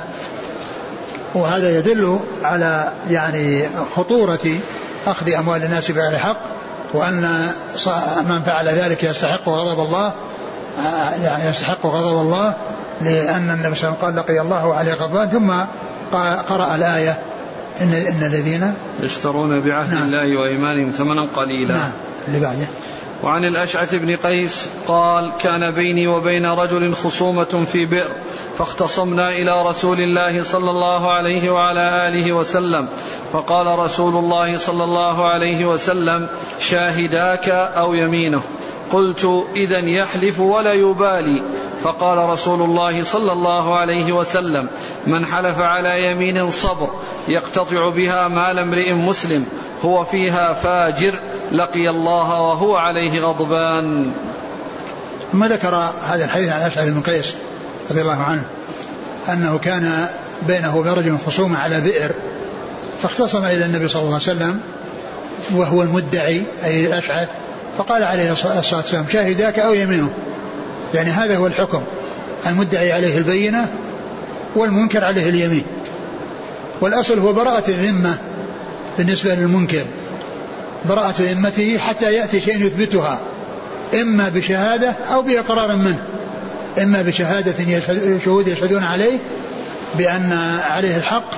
وهذا 1.35 1.79
يدل 1.79 2.21
على 2.43 2.93
يعني 3.11 3.69
خطورة 3.95 4.59
أخذ 5.07 5.33
أموال 5.33 5.63
الناس 5.63 5.91
بغير 5.91 6.19
حق 6.19 6.41
وأن 6.95 7.21
من 8.29 8.43
فعل 8.47 8.69
ذلك 8.69 9.05
يستحق 9.05 9.49
غضب 9.49 9.81
الله 9.81 10.13
يعني 11.23 11.51
يستحق 11.51 11.87
غضب 11.87 12.21
الله 12.21 12.55
لأن 13.01 13.51
النبي 13.51 13.75
صلى 13.75 13.89
الله 13.89 13.99
عليه 14.03 14.03
وسلم 14.03 14.07
قال 14.07 14.17
لقي 14.17 14.41
الله 14.41 14.75
عليه 14.75 14.95
غضبان 14.95 15.29
ثم 15.29 15.51
قرأ 16.49 16.75
الآية 16.75 17.19
إن, 17.81 17.93
إن 17.95 18.27
الذين 18.27 18.75
يشترون 19.03 19.61
بعهد 19.61 19.95
نعم. 19.95 20.03
الله 20.03 20.41
وإيمانهم 20.41 20.91
ثمنا 20.91 21.27
قليلا. 21.37 21.75
نعم 21.75 21.91
اللي 22.29 22.41
بعده 22.41 22.67
وعن 23.23 23.45
الأشعث 23.45 23.95
بن 23.95 24.17
قيس 24.17 24.69
قال 24.89 25.33
كان 25.41 25.71
بيني 25.71 26.07
وبين 26.07 26.47
رجل 26.47 26.95
خصومة 26.95 27.65
في 27.67 27.85
بئر 27.85 28.11
فاختصمنا 28.59 29.29
إلى 29.29 29.63
رسول 29.67 30.01
الله 30.01 30.43
صلى 30.43 30.71
الله 30.71 31.13
عليه 31.13 31.51
وعلى 31.51 32.09
آله 32.09 32.33
وسلم 32.33 32.89
فقال 33.33 33.79
رسول 33.79 34.17
الله 34.17 34.57
صلى 34.57 34.85
الله 34.85 35.27
عليه 35.27 35.65
وسلم 35.65 36.29
شاهداك 36.61 37.49
أو 37.49 37.95
يمينه؟ 37.95 38.43
قلت 38.93 39.45
إذا 39.57 39.79
يحلف 39.79 40.41
ولا 40.41 40.73
يبالي. 40.73 41.43
فقال 41.83 42.19
رسول 42.19 42.63
الله 42.63 43.03
صلى 43.03 43.33
الله 43.33 43.77
عليه 43.77 44.13
وسلم 44.13 44.69
من 45.07 45.27
حلف 45.27 45.59
على 45.59 46.11
يمين 46.11 46.51
صبر 46.51 46.91
يقتطع 47.29 47.89
بها 47.89 48.29
مال 48.29 48.59
امرئ 48.59 48.93
مسلم 48.93 49.47
هو 49.83 50.05
فيها 50.05 50.53
فاجر 50.53 51.19
لقي 51.53 51.91
الله 51.91 52.41
وهو 52.41 52.77
عليه 52.77 53.21
غضبان. 53.21 54.13
ثم 55.33 55.45
ذكر 55.45 55.75
هذا 56.05 56.25
الحديث 56.25 56.49
عن 56.49 56.61
اشعث 56.61 56.89
بن 56.89 57.01
قيس 57.01 57.35
رضي 57.91 58.01
الله 58.01 58.23
عنه 58.23 58.45
أنه 59.29 59.59
كان 59.59 60.07
بينه 60.47 60.77
وبين 60.77 60.93
رجل 60.93 61.19
خصومة 61.27 61.59
على 61.59 61.81
بئر 61.81 62.11
فاختصم 63.03 63.45
إلى 63.45 63.65
النبي 63.65 63.89
صلى 63.89 64.03
الله 64.03 64.15
عليه 64.15 64.23
وسلم 64.23 64.61
وهو 65.55 65.83
المدعي 65.83 66.43
أي 66.65 66.87
الاشعث 66.87 67.29
فقال 67.79 68.05
عليه 68.05 68.33
الصلاة 68.33 68.57
والسلام 68.57 69.07
شاهداك 69.09 69.59
أو 69.59 69.75
يمينه؟ 69.75 70.11
يعني 70.95 71.11
هذا 71.11 71.37
هو 71.37 71.47
الحكم 71.47 71.83
المدعي 72.47 72.93
عليه 72.93 73.19
البينة 73.19 73.69
والمنكر 74.57 75.05
عليه 75.05 75.29
اليمين. 75.29 75.65
والأصل 76.81 77.19
هو 77.19 77.33
براءة 77.33 77.69
الذمة 77.71 78.19
بالنسبة 78.99 79.35
للمنكر. 79.35 79.85
براءة 80.89 81.15
ذمته 81.19 81.79
حتى 81.79 82.15
يأتي 82.15 82.41
شيء 82.41 82.67
يثبتها. 82.67 83.21
إما 83.95 84.29
بشهادة 84.29 84.95
أو 85.13 85.23
بإقرار 85.23 85.77
منه. 85.77 86.03
إما 86.83 87.03
بشهادة 87.03 87.81
شهود 88.25 88.49
يشهدون 88.49 88.85
عليه 88.85 89.19
بأن 89.99 90.59
عليه 90.71 90.97
الحق 90.97 91.31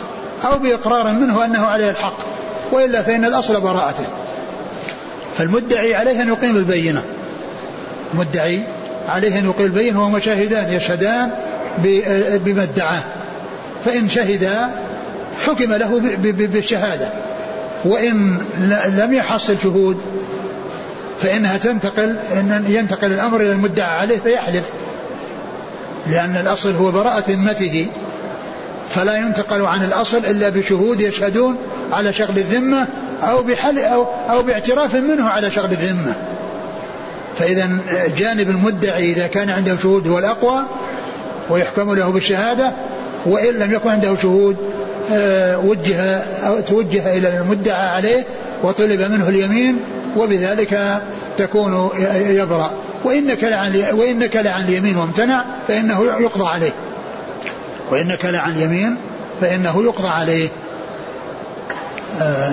أو 0.44 0.58
بإقرار 0.58 1.12
منه 1.12 1.44
أنه 1.44 1.66
عليه 1.66 1.90
الحق. 1.90 2.16
وإلا 2.72 3.02
فإن 3.02 3.24
الأصل 3.24 3.60
براءته. 3.60 4.04
فالمدعي 5.38 5.94
عليه 5.94 6.22
أن 6.22 6.28
يقيم 6.28 6.56
البينة. 6.56 7.02
المدعي 8.14 8.62
عليه 9.08 9.38
أن 9.38 9.44
يقيم 9.44 9.66
البينة 9.66 10.02
وهما 10.02 10.20
شاهدان 10.20 10.72
يشهدان 10.72 11.30
بما 12.44 12.62
ادعاه. 12.62 13.02
فإن 13.84 14.08
شهدا 14.08 14.70
حكم 15.38 15.72
له 15.72 16.00
بالشهادة. 16.22 17.08
وإن 17.84 18.38
لم 18.88 19.12
يحصل 19.12 19.56
شهود 19.62 20.02
فإنها 21.22 21.58
تنتقل 21.58 22.18
إن 22.32 22.64
ينتقل 22.68 23.12
الأمر 23.12 23.40
إلى 23.40 23.52
المدعى 23.52 23.98
عليه 23.98 24.18
فيحلف. 24.18 24.64
لأن 26.10 26.36
الأصل 26.36 26.74
هو 26.74 26.92
براءة 26.92 27.24
ذمته. 27.28 27.86
فلا 28.90 29.16
ينتقل 29.16 29.62
عن 29.62 29.84
الأصل 29.84 30.18
إلا 30.18 30.48
بشهود 30.48 31.00
يشهدون 31.00 31.56
على 31.92 32.12
شغل 32.12 32.38
الذمة 32.38 32.86
أو 33.22 33.42
بحل 33.42 33.78
أو 33.78 34.06
أو 34.30 34.42
باعتراف 34.42 34.94
منه 34.94 35.28
على 35.28 35.50
شغل 35.50 35.72
الذمة. 35.72 36.14
فإذا 37.38 37.70
جانب 38.16 38.50
المدعي 38.50 39.12
إذا 39.12 39.26
كان 39.26 39.50
عنده 39.50 39.76
شهود 39.82 40.08
هو 40.08 40.18
الأقوى 40.18 40.66
ويحكم 41.50 41.94
له 41.94 42.08
بالشهادة 42.08 42.72
وإن 43.26 43.54
لم 43.54 43.72
يكن 43.72 43.90
عنده 43.90 44.16
شهود 44.22 44.56
آه، 45.10 45.58
وجه 45.58 46.00
أو 46.46 46.60
توجه 46.60 47.18
إلى 47.18 47.38
المدعى 47.38 47.88
عليه 47.88 48.24
وطلب 48.62 49.00
منه 49.00 49.28
اليمين 49.28 49.80
وبذلك 50.16 51.02
تكون 51.38 51.90
يبرأ. 52.16 52.70
وإنك 53.04 53.44
لعن 53.44 53.84
وإنك 53.92 54.36
لعن 54.36 54.64
اليمين 54.64 54.96
وامتنع 54.96 55.44
فإنه 55.68 56.04
يقضى 56.20 56.44
عليه. 56.44 56.72
وإنك 57.90 58.24
لعن 58.24 58.52
اليمين 58.52 58.96
فإنه 59.40 59.82
يقضى 59.84 60.08
عليه. 60.08 60.48
آه 62.20 62.52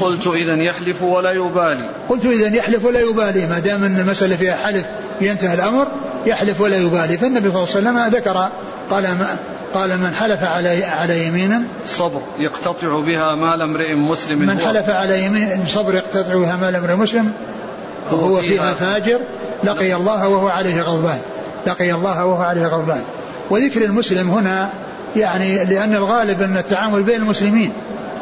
قلت 0.00 0.26
إذا 0.26 0.54
يحلف 0.54 1.02
ولا 1.02 1.30
يبالي. 1.30 1.90
قلت 2.08 2.24
إذا 2.24 2.56
يحلف 2.56 2.84
ولا 2.84 3.00
يبالي. 3.00 3.46
ما 3.46 3.58
دام 3.58 3.84
أن 3.84 3.98
المسألة 3.98 4.36
فيها 4.36 4.56
حلف 4.56 4.84
ينتهي 5.20 5.54
الأمر 5.54 5.86
يحلف 6.26 6.60
ولا 6.60 6.76
يبالي. 6.76 7.18
فالنبي 7.18 7.50
صلى 7.50 7.80
الله 7.80 7.90
عليه 7.90 8.00
وسلم 8.00 8.18
ذكر 8.18 8.48
قال 8.90 9.02
ما 9.02 9.36
قال 9.74 10.00
من 10.00 10.14
حلف 10.14 10.44
على 10.44 10.84
على 10.84 11.26
يمين 11.26 11.68
صبر 11.86 12.20
يقتطع 12.38 13.00
بها 13.00 13.34
مال 13.34 13.62
امرئ 13.62 13.94
مسلم 13.94 14.38
من 14.38 14.58
حلف 14.58 14.90
على 14.90 15.24
يمين 15.24 15.64
صبر 15.68 15.94
يقتطع 15.94 16.34
بها 16.34 16.56
مال 16.56 16.76
امرئ 16.76 16.94
مسلم 16.94 17.32
وهو 18.12 18.36
فيها 18.36 18.74
فاجر 18.74 19.20
لقي 19.64 19.94
الله 19.94 20.28
وهو 20.28 20.48
عليه 20.48 20.82
غضبان. 20.82 21.18
لقي 21.66 21.94
الله 21.94 22.24
وهو 22.26 22.42
عليه 22.42 22.66
غضبان. 22.66 23.02
وذكر 23.50 23.84
المسلم 23.84 24.30
هنا 24.30 24.70
يعني 25.16 25.64
لأن 25.64 25.94
الغالب 25.94 26.42
أن 26.42 26.56
التعامل 26.56 27.02
بين 27.02 27.16
المسلمين 27.16 27.72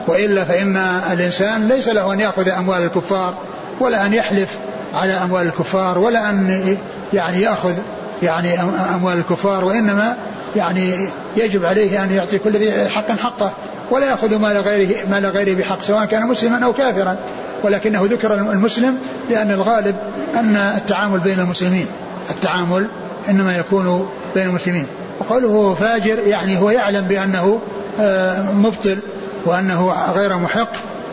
وإلا 0.07 0.45
فإن 0.45 0.77
الإنسان 1.13 1.69
ليس 1.69 1.89
له 1.89 2.13
أن 2.13 2.21
يأخذ 2.21 2.49
أموال 2.49 2.83
الكفار 2.83 3.35
ولا 3.81 4.07
أن 4.07 4.13
يحلف 4.13 4.57
على 4.95 5.13
أموال 5.13 5.47
الكفار 5.47 5.99
ولا 5.99 6.31
أن 6.31 6.77
يعني 7.13 7.43
يأخذ 7.43 7.75
يعني 8.23 8.61
أموال 8.95 9.19
الكفار 9.19 9.65
وإنما 9.65 10.17
يعني 10.57 11.09
يجب 11.37 11.65
عليه 11.65 12.05
أن 12.05 12.13
يعطي 12.13 12.39
كل 12.39 12.57
ذي 12.57 12.89
حق 12.89 13.11
حقه 13.11 13.53
ولا 13.91 14.07
يأخذ 14.07 14.39
مال 14.39 14.57
غيره 14.57 14.97
مال 15.11 15.27
غيره 15.27 15.59
بحق 15.59 15.83
سواء 15.83 16.05
كان 16.05 16.27
مسلما 16.27 16.65
أو 16.65 16.73
كافرا. 16.73 17.17
ولكنه 17.63 18.03
ذكر 18.05 18.35
المسلم 18.35 18.99
لأن 19.31 19.51
الغالب 19.51 19.97
أن 20.35 20.57
التعامل 20.57 21.21
بين 21.21 21.41
المسلمين 21.41 21.87
التعامل 22.31 22.89
إنما 23.29 23.57
يكون 23.57 24.09
بين 24.35 24.47
المسلمين. 24.47 24.87
وقوله 25.21 25.75
فاجر 25.75 26.19
يعني 26.19 26.61
هو 26.61 26.71
يعلم 26.71 27.05
بأنه 27.05 27.61
آه، 28.01 28.53
مبطل. 28.53 28.99
وأنه 29.45 29.93
غير 30.13 30.39
محق 30.39 30.73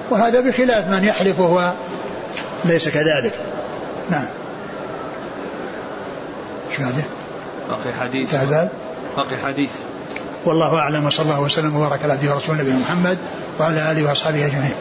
وهذا 0.09 0.39
بخلاف 0.39 0.87
من 0.87 1.03
يحلف 1.03 1.39
وهو 1.39 1.73
ليس 2.65 2.89
كذلك. 2.89 3.33
نعم. 4.09 4.25
شو 6.77 6.83
هذا؟ 6.83 7.03
باقي 7.69 7.93
حديث. 7.99 8.35
باقي 9.17 9.37
حديث. 9.45 9.71
والله 10.45 10.75
أعلم 10.75 11.05
وصلى 11.05 11.23
الله 11.23 11.41
وسلم 11.41 11.75
وبارك 11.75 12.03
على 12.03 12.13
عبده 12.13 12.33
ورسوله 12.33 12.61
نبينا 12.61 12.79
محمد 12.79 13.17
وعلى 13.59 13.91
آله 13.91 14.09
وأصحابه 14.09 14.45
أجمعين. 14.45 14.73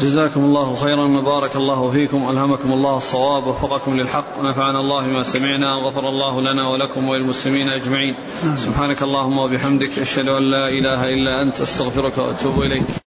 جزاكم 0.00 0.40
الله 0.44 0.76
خيرا 0.76 1.04
وبارك 1.04 1.56
الله 1.56 1.90
فيكم 1.90 2.30
ألهمكم 2.30 2.72
الله 2.72 2.96
الصواب 2.96 3.46
ووفقكم 3.46 3.96
للحق 3.96 4.40
ونفعنا 4.40 4.80
الله 4.80 5.06
بما 5.06 5.22
سمعنا 5.22 5.76
وغفر 5.76 6.08
الله 6.08 6.40
لنا 6.40 6.68
ولكم 6.68 7.08
وللمسلمين 7.08 7.68
أجمعين. 7.68 8.14
سبحانك 8.56 9.02
اللهم 9.02 9.38
وبحمدك 9.38 9.98
أشهد 9.98 10.28
أن 10.28 10.42
لا 10.50 10.68
إله 10.68 11.04
إلا 11.04 11.42
أنت 11.42 11.60
أستغفرك 11.60 12.18
وأتوب 12.18 12.62
إليك. 12.62 13.05